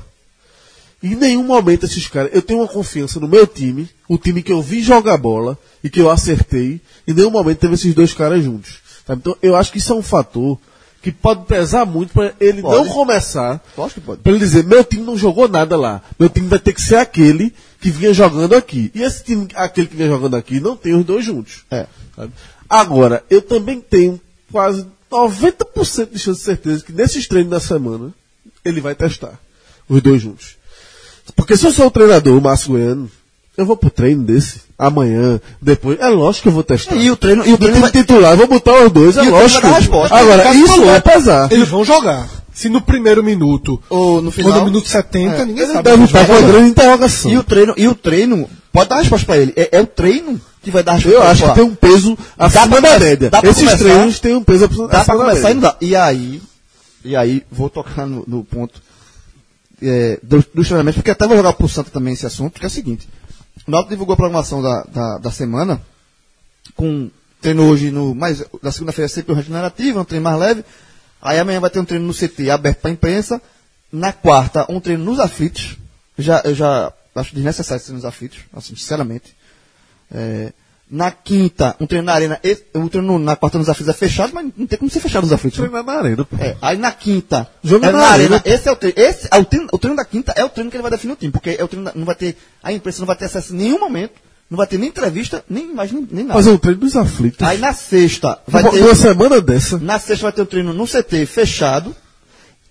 [1.02, 2.32] Em nenhum momento esses caras.
[2.34, 5.90] Eu tenho uma confiança no meu time, o time que eu vi jogar bola e
[5.90, 6.82] que eu acertei.
[7.08, 8.80] Em nenhum momento teve esses dois caras juntos.
[9.06, 9.22] sabe?
[9.22, 10.58] Então eu acho que isso é um fator
[11.02, 12.84] que pode pesar muito para ele Pode.
[12.84, 13.64] não começar.
[13.78, 14.22] Lógico que pode.
[14.22, 16.02] Para ele dizer, meu time não jogou nada lá.
[16.18, 18.90] Meu time vai ter que ser aquele que vinha jogando aqui.
[18.96, 21.64] E esse time, aquele que vinha jogando aqui, não tem os dois juntos.
[21.70, 21.86] É.
[22.16, 22.34] sabe?
[22.68, 24.20] Agora, eu também tenho
[24.52, 28.12] quase 90% de chance de certeza que nesses treinos da semana
[28.66, 29.34] ele vai testar
[29.88, 30.56] os dois juntos.
[31.36, 33.10] Porque se eu sou o treinador, o Márcio Goiano,
[33.58, 36.00] eu vou pro treino desse, amanhã, depois.
[36.00, 36.96] É lógico que eu vou testar.
[36.96, 39.24] E o treino, e o No treino vai, titular, eu vou botar os dois, é
[39.24, 39.66] E lógico.
[39.68, 40.16] resposta.
[40.16, 41.52] Agora, isso vai pesar.
[41.52, 42.28] Eles vão jogar.
[42.54, 44.52] Se no primeiro minuto ou no final.
[44.54, 45.46] ou no minuto 70, É.
[45.46, 45.84] ninguém sabe.
[45.84, 47.32] deve estar vai com uma grande interrogação.
[47.32, 49.52] E o treino, e o treino pode dar resposta pra ele.
[49.58, 51.18] É, é o treino que vai dar resposta.
[51.18, 53.30] Eu acho que tem um peso acima da média.
[53.30, 55.62] dá pra Esses começar- treinos têm um peso acima Dá pra da começar e não
[55.62, 55.76] dá.
[55.82, 56.42] E aí,
[57.06, 58.82] e aí, vou tocar no, no ponto
[59.82, 62.72] é, dos, treinamentos, porque até vou jogar pro Santa também esse assunto, que é o
[62.72, 63.08] seguinte.
[63.68, 65.82] O Náutico divulgou a programação da, da, da semana,
[66.76, 68.16] com treino hoje no.
[68.16, 70.66] Mais, da segunda-feira é sempre o regenerativo, é um treino mais leve.
[71.22, 73.42] Aí amanhã vai ter um treino no CT aberto para imprensa.
[73.92, 75.78] Na quarta, um treino nos aflitos.
[76.18, 79.36] Já, eu já acho desnecessário esse treino nos aflitos, assim, sinceramente.
[80.12, 80.52] É,
[80.90, 82.40] na quinta, um treino na arena.
[82.74, 85.24] O treino no- na quarta nos aflitos é fechado, mas não tem como ser fechado
[85.24, 85.60] nos aflitos.
[85.60, 85.68] né?
[85.68, 86.36] Treinar na arena, pô.
[86.38, 88.36] É, aí na quinta, Jogo é na na arena.
[88.38, 88.42] arena.
[88.46, 88.96] Esse é o treino.
[89.00, 91.14] Esse é o treino, o treino da quinta é o treino que ele vai definir
[91.14, 93.26] o time, porque é o treino da- não vai ter a imprensa não vai ter
[93.26, 94.14] acesso em nenhum momento,
[94.50, 96.40] não vai ter nem entrevista, nem imagem, nem, nem nada.
[96.40, 97.42] Fazer um treino dos aflitos.
[97.48, 99.80] Aí na sexta vai Uma- ter Uma semana dessa.
[99.80, 101.96] na sexta vai ter o treino no CT fechado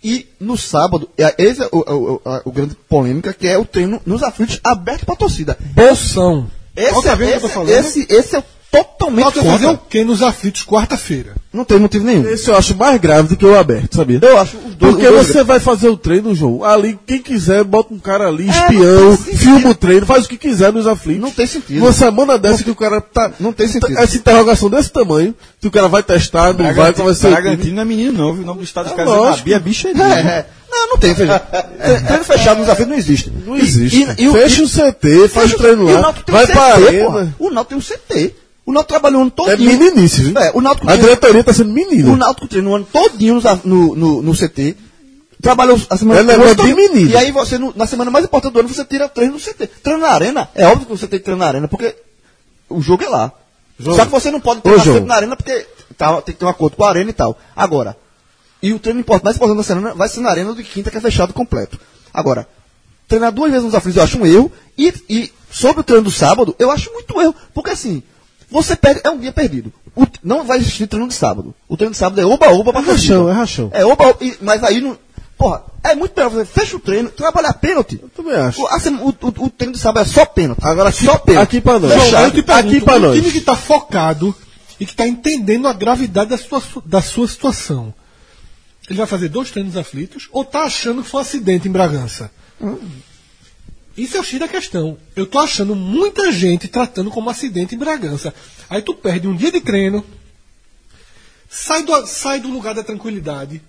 [0.03, 3.59] e no sábado, é- esse é o, o, o- a- o grande polêmica, que é
[3.59, 5.57] o treino nos aflitos aberto para torcida.
[5.75, 6.49] Bolsão.
[6.77, 7.71] Esse, Outra é, vez que eu tô esse, falando.
[7.71, 8.45] esse, esse é
[8.83, 9.87] totalmente Falta fazer o contra.
[9.89, 11.33] que nos aflitos quarta-feira?
[11.53, 12.29] Não tem motivo nenhum.
[12.29, 14.19] Esse eu acho mais grave do que o aberto, sabia?
[14.21, 14.93] Eu acho os dois.
[14.95, 16.65] Porque os dois você vai fazer o treino, João.
[16.65, 20.29] Ali, quem quiser, bota um cara ali, É, espião, não filma o treino, faz o
[20.29, 21.23] que quiser nos aflitos.
[21.23, 21.79] Não tem sentido.
[21.81, 23.31] Uma semana dessa que o cara tá.
[23.39, 23.97] Não tem sentido.
[23.99, 27.31] Essa interrogação desse tamanho, que o cara vai testar, não vai, qual vai ser.
[27.31, 28.43] Bragantino não é menino, não, viu?
[28.43, 29.49] O nome do estado dos É caras é lógico.
[29.51, 30.47] Nabi, é é É, é.
[30.71, 31.39] Não, não tem, veja.
[31.39, 33.33] Tre- Treino fechado nos aflitos não existe.
[33.47, 33.97] Não existe.
[34.19, 37.05] e- e Fecha e- o CT, faz o treino e o lá, vai um CT,
[37.05, 37.35] porra.
[37.39, 38.35] O Náutico tem um CT.
[38.67, 39.79] O Náutico trabalhou o ano É todinho.
[39.79, 40.39] meninice, viu?
[40.39, 42.11] É, o Náutico A diretoria tá sendo menina.
[42.13, 44.77] O Náutico treinou o ano todinho no, no, no CT.
[45.43, 46.63] Trabalhou a semana É toda.
[46.65, 47.11] de menino.
[47.11, 49.67] E aí você, no- na semana mais importante do ano, você tira treino no CT.
[49.83, 51.95] Treino na arena, é óbvio que você tem que treinar na arena, porque
[52.71, 53.33] o jogo é lá.
[53.79, 53.97] João.
[53.97, 55.67] Só que você não pode Ô, treinar sempre na arena, porque
[55.99, 57.39] tá- tem que ter um acordo com a arena e tal.
[57.55, 57.95] Agora,
[58.63, 60.97] e o treino mais importante da semana vai ser na arena do que quinta, que
[60.97, 61.79] é fechado completo.
[62.15, 62.49] Agora,
[63.07, 64.51] treinar duas vezes nos aflitos eu acho um erro.
[64.79, 67.35] E, e sobre o treino do sábado, eu acho muito erro.
[67.53, 68.03] Porque assim,
[68.63, 69.73] você perde, é um dia perdido.
[69.97, 71.55] O- não vai existir treino de sábado.
[71.69, 73.71] O treino de sábado é oba-oba pra É rachão, é rachão.
[73.73, 74.17] É oba-oba.
[74.25, 74.97] e- Mas aí não.
[75.37, 77.99] Porra, é muito melhor você fecha o treino, trabalhar pênalti.
[78.01, 78.63] Eu também acho.
[78.63, 80.61] O, a sema- o, o- o treino de sábado é só pênalti.
[80.65, 81.45] Agora aqui, só pênalti.
[81.45, 81.93] aqui pra nós.
[81.93, 82.25] Fechado.
[82.25, 83.17] eu te pergunto, aqui pra nós.
[83.19, 84.35] time que está focado
[84.81, 87.93] e que está entendendo a gravidade da sua, da sua situação.
[88.89, 92.31] Ele vai fazer dois treinos aflitos ou está achando que foi um acidente em Bragança?
[93.97, 94.99] Isso é o X da questão.
[95.15, 98.35] Eu tô achando muita gente tratando como acidente em Bragança.
[98.69, 100.05] Aí tu perde um dia de treino,
[101.49, 103.63] sai do, sai do lugar da tranquilidade.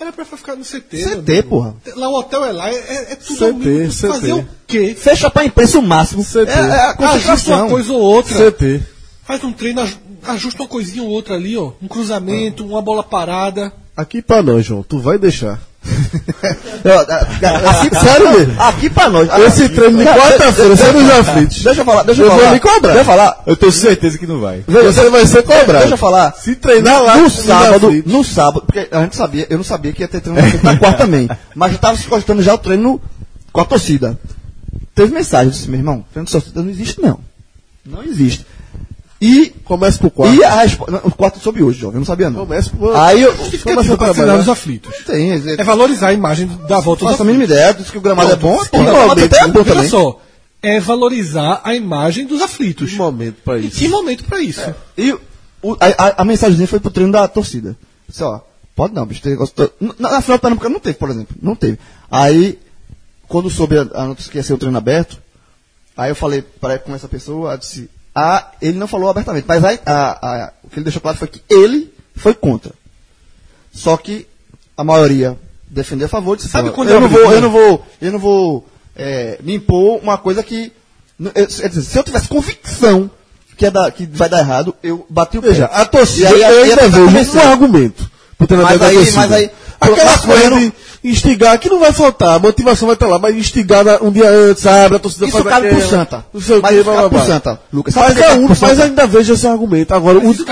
[0.00, 0.96] Era pra ficar no CT.
[0.96, 1.48] CT, amigo.
[1.48, 1.76] porra.
[1.94, 3.92] Lá o hotel é lá, é, é- é tudo CT, mesmo.
[3.92, 4.08] CT.
[4.08, 4.96] Fazer o quê?
[4.98, 6.24] Fecha pra imprensa o máximo.
[6.24, 6.50] CT.
[6.50, 7.58] É, é a Ajusta concentração.
[7.60, 8.36] uma coisa ou outra.
[8.50, 8.82] CT.
[9.24, 11.72] Faz um treino, aj- ajusta uma coisinha ou outra ali, ó.
[11.80, 13.72] Um cruzamento, uma bola parada.
[13.96, 14.82] Aqui pra nós, João.
[14.82, 15.60] Tu vai deixar.
[16.84, 18.60] Eu, a- a- Aqui, Sério mesmo?
[18.62, 19.28] Aqui pra nós.
[19.46, 21.62] Esse treino de quarta-feira, você nos aflitos.
[21.62, 22.52] Deixa eu falar, deixa eu, Eu vou falar.
[22.54, 22.80] lhe cobrar.
[22.80, 23.42] Deixa eu falar.
[23.46, 24.64] Eu tenho certeza que não vai.
[24.66, 25.78] Você vai ser cobrado.
[25.80, 26.32] Deixa eu falar.
[26.34, 30.02] Se treinar lá, no sábado, no sábado, porque a gente sabia, eu não sabia que
[30.02, 31.28] ia ter treino na quarta também.
[31.54, 33.00] Mas já estava se cogitando já o treino
[33.52, 34.18] com a torcida.
[34.94, 37.18] Teve mensagem, eu disse, meu irmão, treino de torcida não existe não.
[37.84, 38.46] Não existe.
[39.24, 40.34] E, Começa pro quarto.
[40.34, 41.00] e a resposta.
[41.04, 42.40] O quarto soube hoje, jovem, eu não sabia não.
[42.40, 43.32] Começa pro Aí eu.
[43.36, 44.36] Começa para treinar trabalhar.
[44.38, 44.92] nos aflitos.
[45.06, 47.60] Tem, é, É valorizar a imagem da volta dos faço a mínima aflitos.
[47.62, 49.88] ideia, disse que o gramado é bom, pô, Não, até é bom também.
[49.88, 50.20] só.
[50.60, 52.90] É valorizar a imagem dos aflitos.
[52.90, 53.78] Que momento pra E isso.
[53.78, 54.74] que momento pra isso?
[54.98, 57.76] E o, a, a, a mensagenzinha foi pro treino da torcida.
[58.08, 58.40] Disse, ó,
[58.74, 59.54] pode não, bicho, tem negócio.
[59.98, 61.36] Na, na final do Pernambuco não teve, por exemplo.
[61.40, 61.78] Não teve.
[62.10, 62.58] Aí,
[63.28, 65.18] quando soube a, a notícia que ia ser o treino aberto,
[65.96, 69.80] aí eu falei para com essa pessoa, disse, ah, ele não falou abertamente, mas aí,
[69.86, 72.72] a, a- o que ele deixou claro foi que ele foi contra.
[73.72, 74.26] Só que
[74.76, 75.36] a maioria
[75.68, 77.86] defendeu a favor, disse, Sabe "Não, quando eu eu não abri vou, eu não vou,
[78.00, 80.70] eu não vou é, me impor uma coisa que.
[81.34, 83.10] eu- se eu tivesse convicção
[83.56, 85.48] que, é da- que vai dar errado, eu bati o pé.
[85.48, 87.40] Veja, a torcida E aí, eu ainda vejo começou.
[87.40, 88.10] um argumento
[88.46, 89.16] pro treinador Mas da aí- torcida.
[89.20, 90.72] mas aí- Aquela coisa de
[91.02, 94.64] instigar, que não vai faltar, a motivação vai estar lá, mas instigar um dia antes,
[94.64, 96.24] abre, a torcida Isso cabe pro Santa.
[96.32, 97.26] Não sei o Mas que, isso cabe pro.
[97.26, 97.94] Santa, Lucas.
[97.96, 99.92] Mas, é um, mas ainda vejo esse argumento.
[99.92, 100.44] Agora, o, o, de, o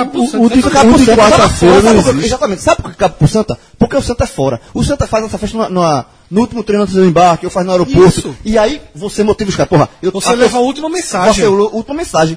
[1.16, 2.24] quarta-feira não existe.
[2.26, 2.62] Exatamente.
[2.62, 3.56] Sabe por que cabe pro Santa?
[3.78, 4.60] Porque o Santa é fora.
[4.74, 7.72] O Santa faz essa festa numa- no último treino antes do embarque, eu faço no
[7.72, 8.18] aeroporto.
[8.18, 8.36] Isso.
[8.44, 9.70] E aí você motiva os caras.
[9.70, 11.34] Porra, eu, Você a- leva a última mensagem.
[11.34, 12.36] Você, a última mensagem.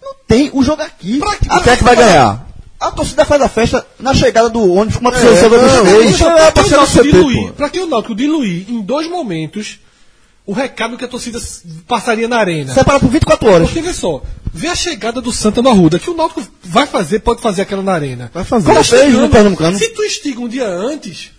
[0.00, 1.18] Não tem o jogo aqui.
[1.18, 2.46] Pra que- Até que vai ganhar.
[2.80, 6.10] A torcida faz a festa na chegada do ônibus, como a torcida É, não, fez.
[6.10, 7.52] isso é Pra que, pra diluir, pô.
[7.54, 9.78] pra que o Náutico diluir em dois momentos
[10.46, 11.38] o recado que a torcida
[11.86, 12.72] passaria na arena?
[12.72, 13.66] Separa por 24 horas.
[13.68, 14.22] Porque vê só,
[14.54, 17.82] vê a chegada do Santa no Arruda, que o Náutico vai fazer, pode fazer aquela
[17.82, 18.30] na arena.
[18.32, 18.66] Vai fazer.
[18.66, 19.28] Como fez no.
[19.28, 19.76] Pernambucano.
[19.76, 21.32] Se tu estiga um dia antes,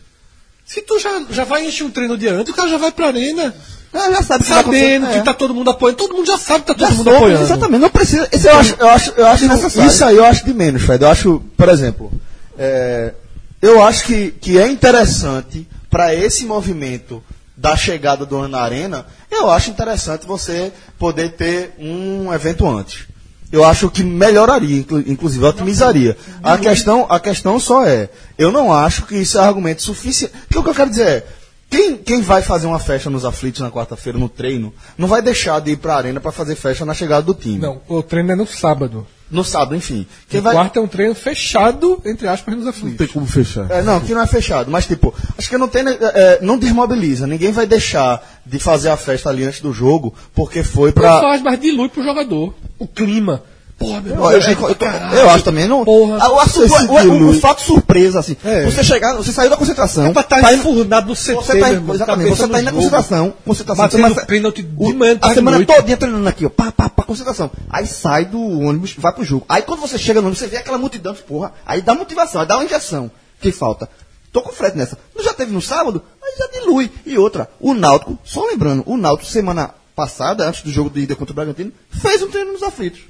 [0.66, 2.92] se tu já, já vai encher um treino um dia antes, o cara já vai
[2.92, 3.56] pra arena.
[3.94, 5.98] É, já sabe que vai Sabendo que tá todo mundo apoiando.
[5.98, 7.44] Todo mundo já sabe que tá Já todo mundo soube, apoiando.
[7.44, 8.28] Exatamente, não precisa.
[8.32, 9.90] Esse Eu acho, eu acho, eu acho Desnecessário.
[9.92, 11.04] isso aí eu acho de menos, Fred.
[11.04, 12.12] Eu acho, por exemplo,
[12.58, 13.14] é,
[13.62, 17.24] eu acho que, que é interessante para esse movimento
[17.58, 23.06] da chegada do ano na arena, eu acho interessante você poder ter um evento antes.
[23.52, 26.16] Eu acho que melhoraria, inclu- inclusive otimizaria.
[26.44, 30.32] A questão, a questão só é, eu não acho que isso é argumento suficiente.
[30.44, 31.26] Porque o que eu quero dizer é,
[31.70, 35.60] quem, quem vai fazer uma festa nos aflitos na quarta-feira no treino, não vai deixar
[35.62, 37.60] de ir para a arena para fazer festa na chegada do time.
[37.60, 39.06] Não, o treino é no sábado.
[39.30, 40.08] No sábado, enfim.
[40.28, 43.12] Quem O vai, quarto é um treino fechado, entre aspas, nos Não tem aflitos.
[43.12, 43.70] como fechar.
[43.70, 46.58] É, não, que não é fechado, mas tipo, acho que não tem, né, é, não
[46.58, 47.28] desmobiliza.
[47.28, 51.20] Ninguém vai deixar de fazer a festa ali antes do jogo, porque foi Não pra.
[51.20, 52.56] faz, mas dilui pro jogador.
[52.80, 53.44] O clima.
[53.80, 55.16] Porra, meu Eu, irmão, eu- eu- caralho.
[55.18, 55.86] eu acho também, não.
[55.86, 56.18] Porra.
[56.20, 58.36] Ah, o, assu- Esse o- o- o fato surpresa, assim.
[58.44, 58.66] É.
[58.66, 60.08] Você chegar, você saiu da concentração.
[60.08, 62.60] É pra estar tá indo- enfurnado no CT, Você tá, irmão, exatamente, cabeça você tá
[62.60, 63.86] indo na concentração, concentração.
[63.86, 65.74] Batendo vai- pênalti de manhã, A semana noite.
[65.74, 67.50] todinha treinando aqui, ó, pá, pá, pá, concentração.
[67.70, 69.46] Aí sai do ônibus, vai pro jogo.
[69.48, 72.48] Aí quando você chega no ônibus, você vê aquela multidão, porra, aí dá motivação, aí
[72.48, 73.10] dá uma injeção.
[73.40, 73.88] Que falta?
[74.34, 74.98] Tô com frete nessa.
[75.16, 76.04] Não já teve no sábado?
[76.22, 76.92] Aí já dilui.
[77.06, 81.16] E outra, o Náutico, só lembrando, o Náutico semana passada, antes do jogo de ida
[81.16, 83.02] contra o Bragantino, fez um treino nos aflitos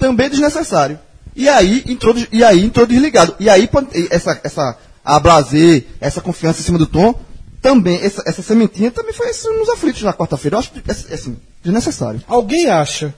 [0.00, 0.98] também desnecessário.
[1.36, 3.36] E aí entrou, e aí entrou desligado.
[3.38, 3.68] E aí
[4.10, 7.14] essa, essa a blazer, essa confiança em cima do tom,
[7.62, 10.56] também, essa, essa sementinha também foi assim, nos aflitos na quarta-feira.
[10.56, 12.22] Eu acho assim, desnecessário.
[12.26, 13.14] Alguém acha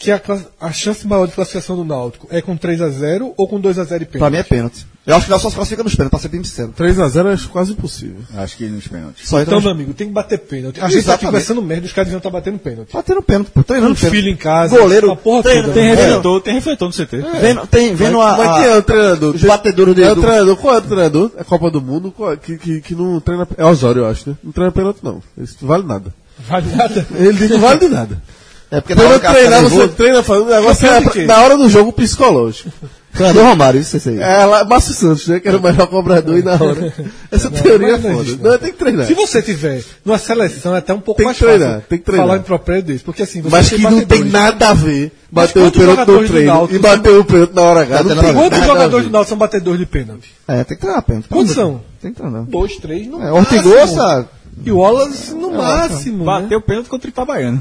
[0.00, 0.18] que a,
[0.58, 4.18] a chance maior de classificação do Náutico é com 3x0 ou com 2x0 e pênalti?
[4.18, 4.86] Pra mim é pênalti.
[5.06, 6.72] Eu acho que nós só se classifica nos pênaltis, pra ser bem sincero.
[6.78, 8.16] 3x0 eu acho quase impossível.
[8.34, 9.28] Acho que nos pênaltis.
[9.28, 9.72] Só Então, entra meu nos...
[9.72, 10.80] amigo, tem que bater pênalti.
[10.80, 11.26] A gente tá aqui Exatamente.
[11.26, 12.92] conversando merda, os caras deviam estar batendo pênalti.
[12.94, 13.62] Batendo pênalti, pô.
[13.62, 14.16] Treinando Um pênalti.
[14.16, 14.78] filho em casa.
[14.78, 15.14] Goleiro.
[15.16, 15.74] porra treino, toda.
[15.74, 15.94] Tem né?
[15.94, 17.16] refletor, tem refletor no CT.
[17.40, 19.34] Vendo, tem, vendo a, Mas a- quem é o treinador?
[19.34, 21.30] os batedores de É o do- treinador, qual é o treinador?
[21.36, 23.46] É Copa do Mundo qual- que, que, que não treina.
[23.58, 24.36] É Osório, eu acho, né?
[24.42, 25.22] Não treina pênalti, não.
[25.36, 26.14] Isso não vale nada.
[26.48, 27.06] Vale nada.
[27.16, 28.22] Ele diz que não vale de nada.
[28.70, 31.00] É porque na hora Quando o cara treinar, você nervoso- treina fazendo um negócio é
[31.00, 31.24] pra- quê?
[31.26, 32.70] na hora do jogo psicológico.
[33.12, 34.20] Treinador Romário, isso aí.
[34.20, 35.40] É lá, Márcio Santos, né?
[35.40, 36.94] Que era o melhor cobrador e na hora.
[37.32, 38.22] Essa teoria é mas não foda.
[38.22, 39.06] existe, Não, tem que treinar.
[39.06, 41.98] Se você tiver numa seleção, é até um pouco Tem que mais treinar, fácil tem
[41.98, 42.26] que treinar.
[42.28, 43.02] falar em propério desse.
[43.02, 46.28] Porque assim, você Mas tem que não tem nada a ver bater o pênalti no
[46.28, 48.02] treino Náutico e bater o pênalti na hora H.
[48.04, 48.34] Não.
[48.34, 50.30] Quantos jogadores do Náutico são batedores de pênalti?
[50.46, 51.28] É, tem que treinar pênalti.
[51.28, 51.80] Quantos são?
[52.00, 52.44] Tem que treinar.
[52.44, 53.38] Dois, três, no É, máximo.
[53.38, 54.28] Ortigosa,
[54.64, 56.18] E o Wallace no máximo.
[56.18, 56.24] né?
[56.42, 57.60] Bateu pênalti contra o Itabaiana.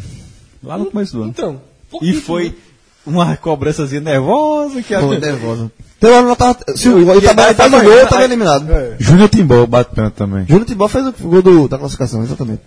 [0.63, 1.29] Lá no começo do ano.
[1.31, 1.61] Então.
[1.89, 2.55] por E que- foi
[3.05, 4.99] uma cobrançazinha nervosa que a...
[4.99, 5.71] pô, nervoso.
[5.97, 8.23] Então, eu não tava, se o E Itabaiana aí, faz o Itabaiana, gol, aí- tava
[8.23, 8.71] eliminado.
[8.71, 8.95] É.
[8.99, 10.45] Júnior Timbó bate pênalti também.
[10.47, 12.61] Júnior Tibó fez o gol do- da classificação, exatamente.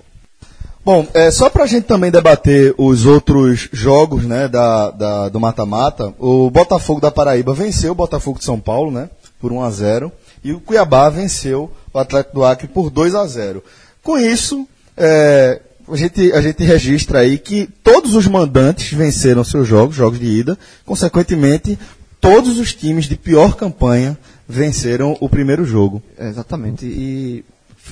[0.84, 6.12] Bom, é, só pra gente também debater os outros jogos, né, da, da- do mata-mata,
[6.18, 9.09] o Botafogo da Paraíba venceu o Botafogo de São Paulo, né,
[9.40, 10.11] por 1 a 0
[10.43, 13.62] e o Cuiabá venceu o Atlético do Acre por 2 a 0
[14.03, 14.66] Com isso,
[14.97, 15.61] é,
[15.93, 20.26] a, gente, a gente registra aí que todos os mandantes venceram seus jogos, jogos de
[20.26, 21.78] ida, consequentemente,
[22.20, 24.16] todos os times de pior campanha
[24.49, 26.03] venceram o primeiro jogo.
[26.18, 26.84] É, exatamente.
[26.86, 27.45] E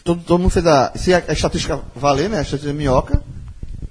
[0.05, 0.93] todo, todo mundo fez a.
[0.95, 2.39] Se a, a estatística valer, né?
[2.39, 3.23] A estatística minhoca,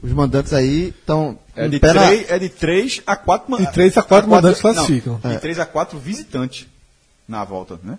[0.01, 1.38] os mandantes aí estão.
[1.55, 4.62] É de, pé na- três, é de 3 a 4 De três a quatro mandantes
[4.62, 5.20] classificam.
[5.24, 6.68] De 3 a 4 visitantes
[7.28, 7.97] na volta, né?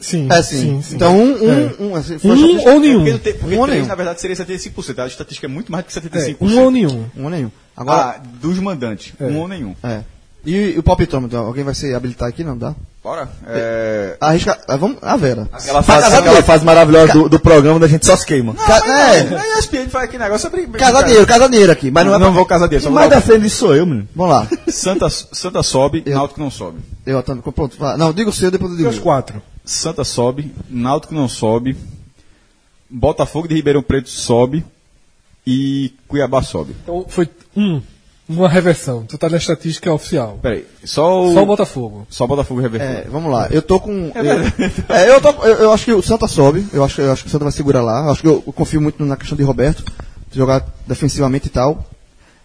[0.00, 0.80] Sim, É, sim.
[0.82, 0.94] sim.
[0.96, 1.74] Então, um, um, É.
[1.78, 2.98] um, assim, foi a Um estatística- ou nenhum.
[3.04, 3.86] Porque, não porque Um ou 3, nenhum.
[3.88, 4.98] na verdade, seria 75%.
[5.02, 6.36] A estatística é muito mais do que É, 75%.
[6.40, 7.04] um ou nenhum.
[7.16, 7.50] Um ou nenhum.
[7.76, 8.00] Agora.
[8.16, 9.12] Ah, dos mandantes.
[9.20, 9.24] É.
[9.24, 9.74] Um ou nenhum.
[9.84, 10.00] É.
[10.44, 11.36] E, e o palpitômetro?
[11.36, 12.42] Alguém vai se habilitar aqui?
[12.42, 12.74] Não dá?
[13.04, 13.28] Bora?
[13.46, 14.16] É...
[14.20, 14.58] Arrisca.
[14.66, 14.96] ah, Vamos.
[15.02, 15.46] A Vera.
[15.52, 18.54] Aquela fase, aquela fase maravilhosa do, do programa da gente só se queima.
[18.54, 19.20] Ca- é.
[19.20, 19.58] Aí a
[19.90, 20.66] faz aquele negócio sobre...
[20.78, 21.02] Casar
[21.48, 21.90] dinheiro aqui.
[21.90, 22.46] Mas não, Não, é não pra- vou
[22.94, 24.08] mais dar- defende isso sou eu, menino.
[24.16, 24.48] Vamos lá.
[24.68, 26.78] Santa, Santa sobe, Eu- Náutico não sobe.
[27.04, 27.42] Eu também.
[27.42, 27.76] Pronto.
[27.98, 28.88] Não, digo o seu, depois eu digo.
[28.90, 29.42] os quatro.
[29.70, 31.76] Santa sobe, Náutico não sobe,
[32.88, 34.64] Botafogo de Ribeirão Preto sobe
[35.46, 36.74] e Cuiabá sobe.
[36.82, 37.80] Então foi um.
[38.28, 39.04] Uma reversão.
[39.04, 40.38] Tu tá na estatística oficial.
[40.40, 41.34] Peraí, só o...
[41.34, 42.06] Só o Botafogo.
[42.10, 42.88] Só o Botafogo reverteu.
[42.88, 43.48] É, vamos lá.
[43.50, 44.10] Eu tô com.
[44.14, 46.64] Eu, é, eu, tô, eu, eu acho que o Santa sobe.
[46.72, 48.06] Eu acho, eu acho que o Santa vai segurar lá.
[48.06, 49.84] Eu acho que eu, eu confio muito na questão de Roberto.
[50.30, 51.88] de Jogar defensivamente e tal.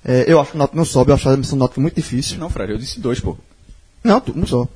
[0.03, 1.11] É, eu acho que o Náutico não sobe.
[1.11, 2.39] Eu acho a missão do Náutico muito difícil.
[2.39, 3.35] Não, Fred, eu disse dois, pô.
[4.03, 4.67] Não, um só.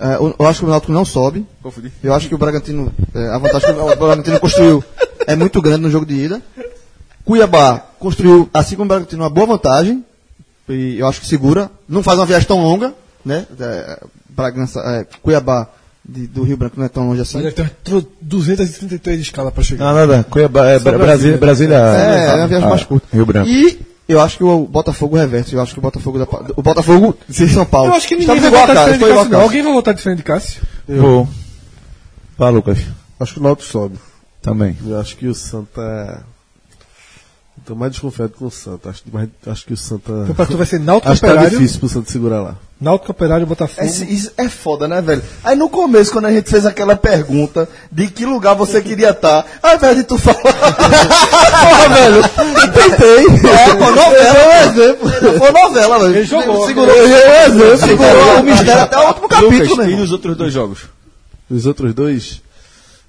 [0.00, 1.44] É, eu, eu acho que o Náutico não sobe.
[1.62, 1.90] Confundi.
[2.02, 2.92] Eu acho que o Bragantino.
[3.14, 4.84] é, a vantagem que o Bragantino construiu
[5.26, 6.40] é muito grande no jogo de ida.
[7.24, 10.04] Cuiabá construiu, assim como o Bragantino, uma boa vantagem.
[10.68, 11.70] E eu acho que segura.
[11.88, 12.94] Não faz uma viagem tão longa,
[13.24, 13.46] né?
[13.58, 15.66] É, Bragança, é, Cuiabá
[16.04, 17.38] de- do Rio Branco não é tão longe assim.
[17.38, 19.84] Mas ele tem 233 escalas pra chegar.
[19.86, 20.24] Não, nada.
[20.30, 20.98] Cuiabá, é, Brasília.
[21.06, 21.38] Brasília.
[21.38, 21.76] Brasília.
[21.76, 23.06] É, é uma viagem Ah, mais curta.
[23.12, 23.48] Rio Branco.
[23.48, 25.54] E eu acho que o Botafogo reverte.
[25.54, 26.26] Eu acho que o Botafogo da,
[26.56, 27.90] o Botafogo de São Paulo.
[27.90, 29.30] Eu acho que ninguém Estamos vai votar diferente de Cássio.
[29.30, 29.42] casa.
[29.42, 30.62] Alguém vai votar diferente de Cássio?
[30.88, 31.28] Vou.
[32.36, 32.78] Fala, Lucas.
[33.20, 33.98] Acho que o Náutico sobe.
[34.40, 34.76] Também.
[34.86, 36.24] Eu acho que o Santa.
[37.68, 38.88] Tô mais desconfiado com o Santa.
[38.88, 40.10] Acho, mas acho que o Santa.
[40.22, 42.56] Então pra tu vai ser Náutico Acho que tá Operário, difícil pro Santa segurar lá.
[42.80, 43.82] Náutico Operário Botafogo.
[43.82, 45.22] É, isso é foda, né, velho?
[45.44, 49.44] Aí no começo, quando a gente fez aquela pergunta de que lugar você queria estar,
[49.62, 50.38] ao invés de tu falar.
[50.40, 52.22] Porra, velho,
[52.72, 53.50] tentei.
[53.50, 55.10] É, pô, novela, é um exemplo.
[55.38, 56.16] Foi novela, velho.
[56.16, 56.66] Ele jogou.
[56.66, 57.86] Segurou, é um exemplo.
[57.86, 60.00] Segurou o mistério até o último capítulo, Lucas, e mesmo.
[60.00, 60.78] nos outros dois jogos?
[61.50, 62.40] Os outros dois,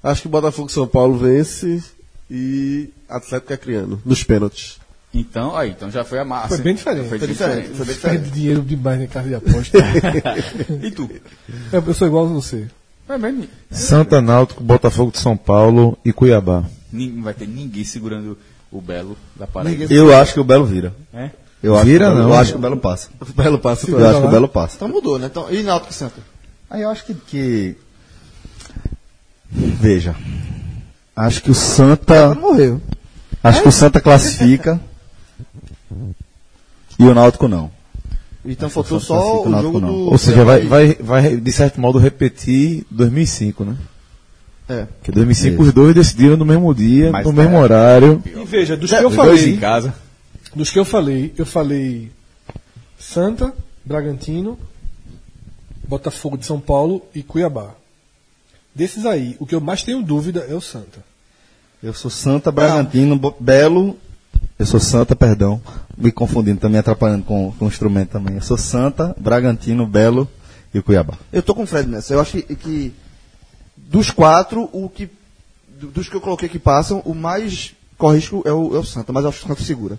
[0.04, 1.82] acho que o Botafogo e São Paulo vence
[2.30, 4.78] e Atlético Acreano, nos pênaltis.
[5.14, 6.50] Então, aí, então já foi a massa.
[6.50, 7.10] Foi bem diferente.
[7.10, 7.68] Foi Foi diferente.
[7.70, 8.32] Foi bem Perde diferente.
[8.32, 9.78] dinheiro demais em casa de aposta.
[10.84, 11.10] E tu?
[11.74, 12.68] eu, eu sou igual a você.
[13.20, 16.64] Bem, Santa Náutico, Botafogo de São Paulo e Cuiabá.
[16.94, 18.38] não vai ter ninguém segurando
[18.72, 19.92] o Belo da Paraíba.
[19.92, 20.94] Eu acho que o Belo vira.
[21.12, 21.32] É?
[21.64, 22.34] Eu acho Vira que o Belo- não.
[22.36, 23.10] Eu acho que o Belo passa.
[23.20, 24.76] O Belo passa Eu acho que o Belo passa.
[24.76, 25.26] Então mudou, né?
[25.26, 26.22] Então, e Náutico e Santa?
[26.70, 27.76] Aí eu acho que, que-
[29.52, 30.16] Veja.
[31.20, 32.34] Acho que o Santa.
[32.36, 32.82] Morreu.
[33.44, 34.80] Acho que o Santa classifica.
[36.98, 37.72] E o Náutico não.
[38.46, 39.88] Então faltou Só o o Náutico, jogo não.
[39.94, 40.12] do.
[40.12, 43.76] Ou seja, vai, vai, vai, de certo modo, repetir 2005, né?
[44.70, 44.86] É.
[44.86, 48.22] Porque 2005 os dois decidiram no mesmo dia, Mas no tá- mesmo horário.
[48.26, 49.94] E veja, dos que eu dois em falei, casa.
[50.56, 52.12] dos que eu falei, eu falei
[52.98, 54.58] Santa, Bragantino,
[55.88, 57.72] Botafogo de São Paulo e Cuiabá.
[58.76, 61.09] Desses aí, o que eu mais tenho dúvida é o Santa.
[61.82, 63.98] Eu sou Santa, Bragantino, Bo- Belo.
[64.58, 65.62] Eu sou Santa, perdão.
[65.98, 68.36] Me confundindo, também atrapalhando com, com o instrumento também.
[68.36, 70.30] Eu sou Santa, Bragantino, Belo
[70.74, 71.14] e Cuiabá.
[71.32, 72.14] Eu tô com o Fred nessa.
[72.14, 72.94] Eu acho que, que
[73.78, 75.10] dos quatro, o que.
[75.80, 78.84] do- Dos que eu coloquei que passam, o mais corre risco é o, é o
[78.84, 79.98] Santa, mas eu acho que o Santa segura.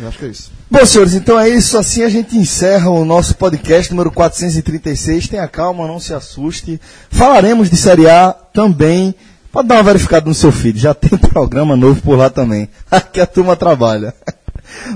[0.00, 0.50] Eu acho que é isso.
[0.70, 1.76] Bom, senhores, então é isso.
[1.76, 5.28] Assim a gente encerra o nosso podcast número 436.
[5.28, 6.80] Tenha calma, não se assuste.
[7.10, 9.14] Falaremos de Série A também.
[9.54, 10.80] Pode dar uma verificada no seu feed.
[10.80, 12.68] Já tem programa novo por lá também.
[12.90, 14.12] Aqui a turma trabalha.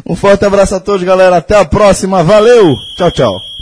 [0.04, 1.36] Um forte abraço a todos, galera.
[1.36, 2.24] Até a próxima.
[2.24, 2.74] Valeu.
[2.96, 3.57] Tchau, tchau.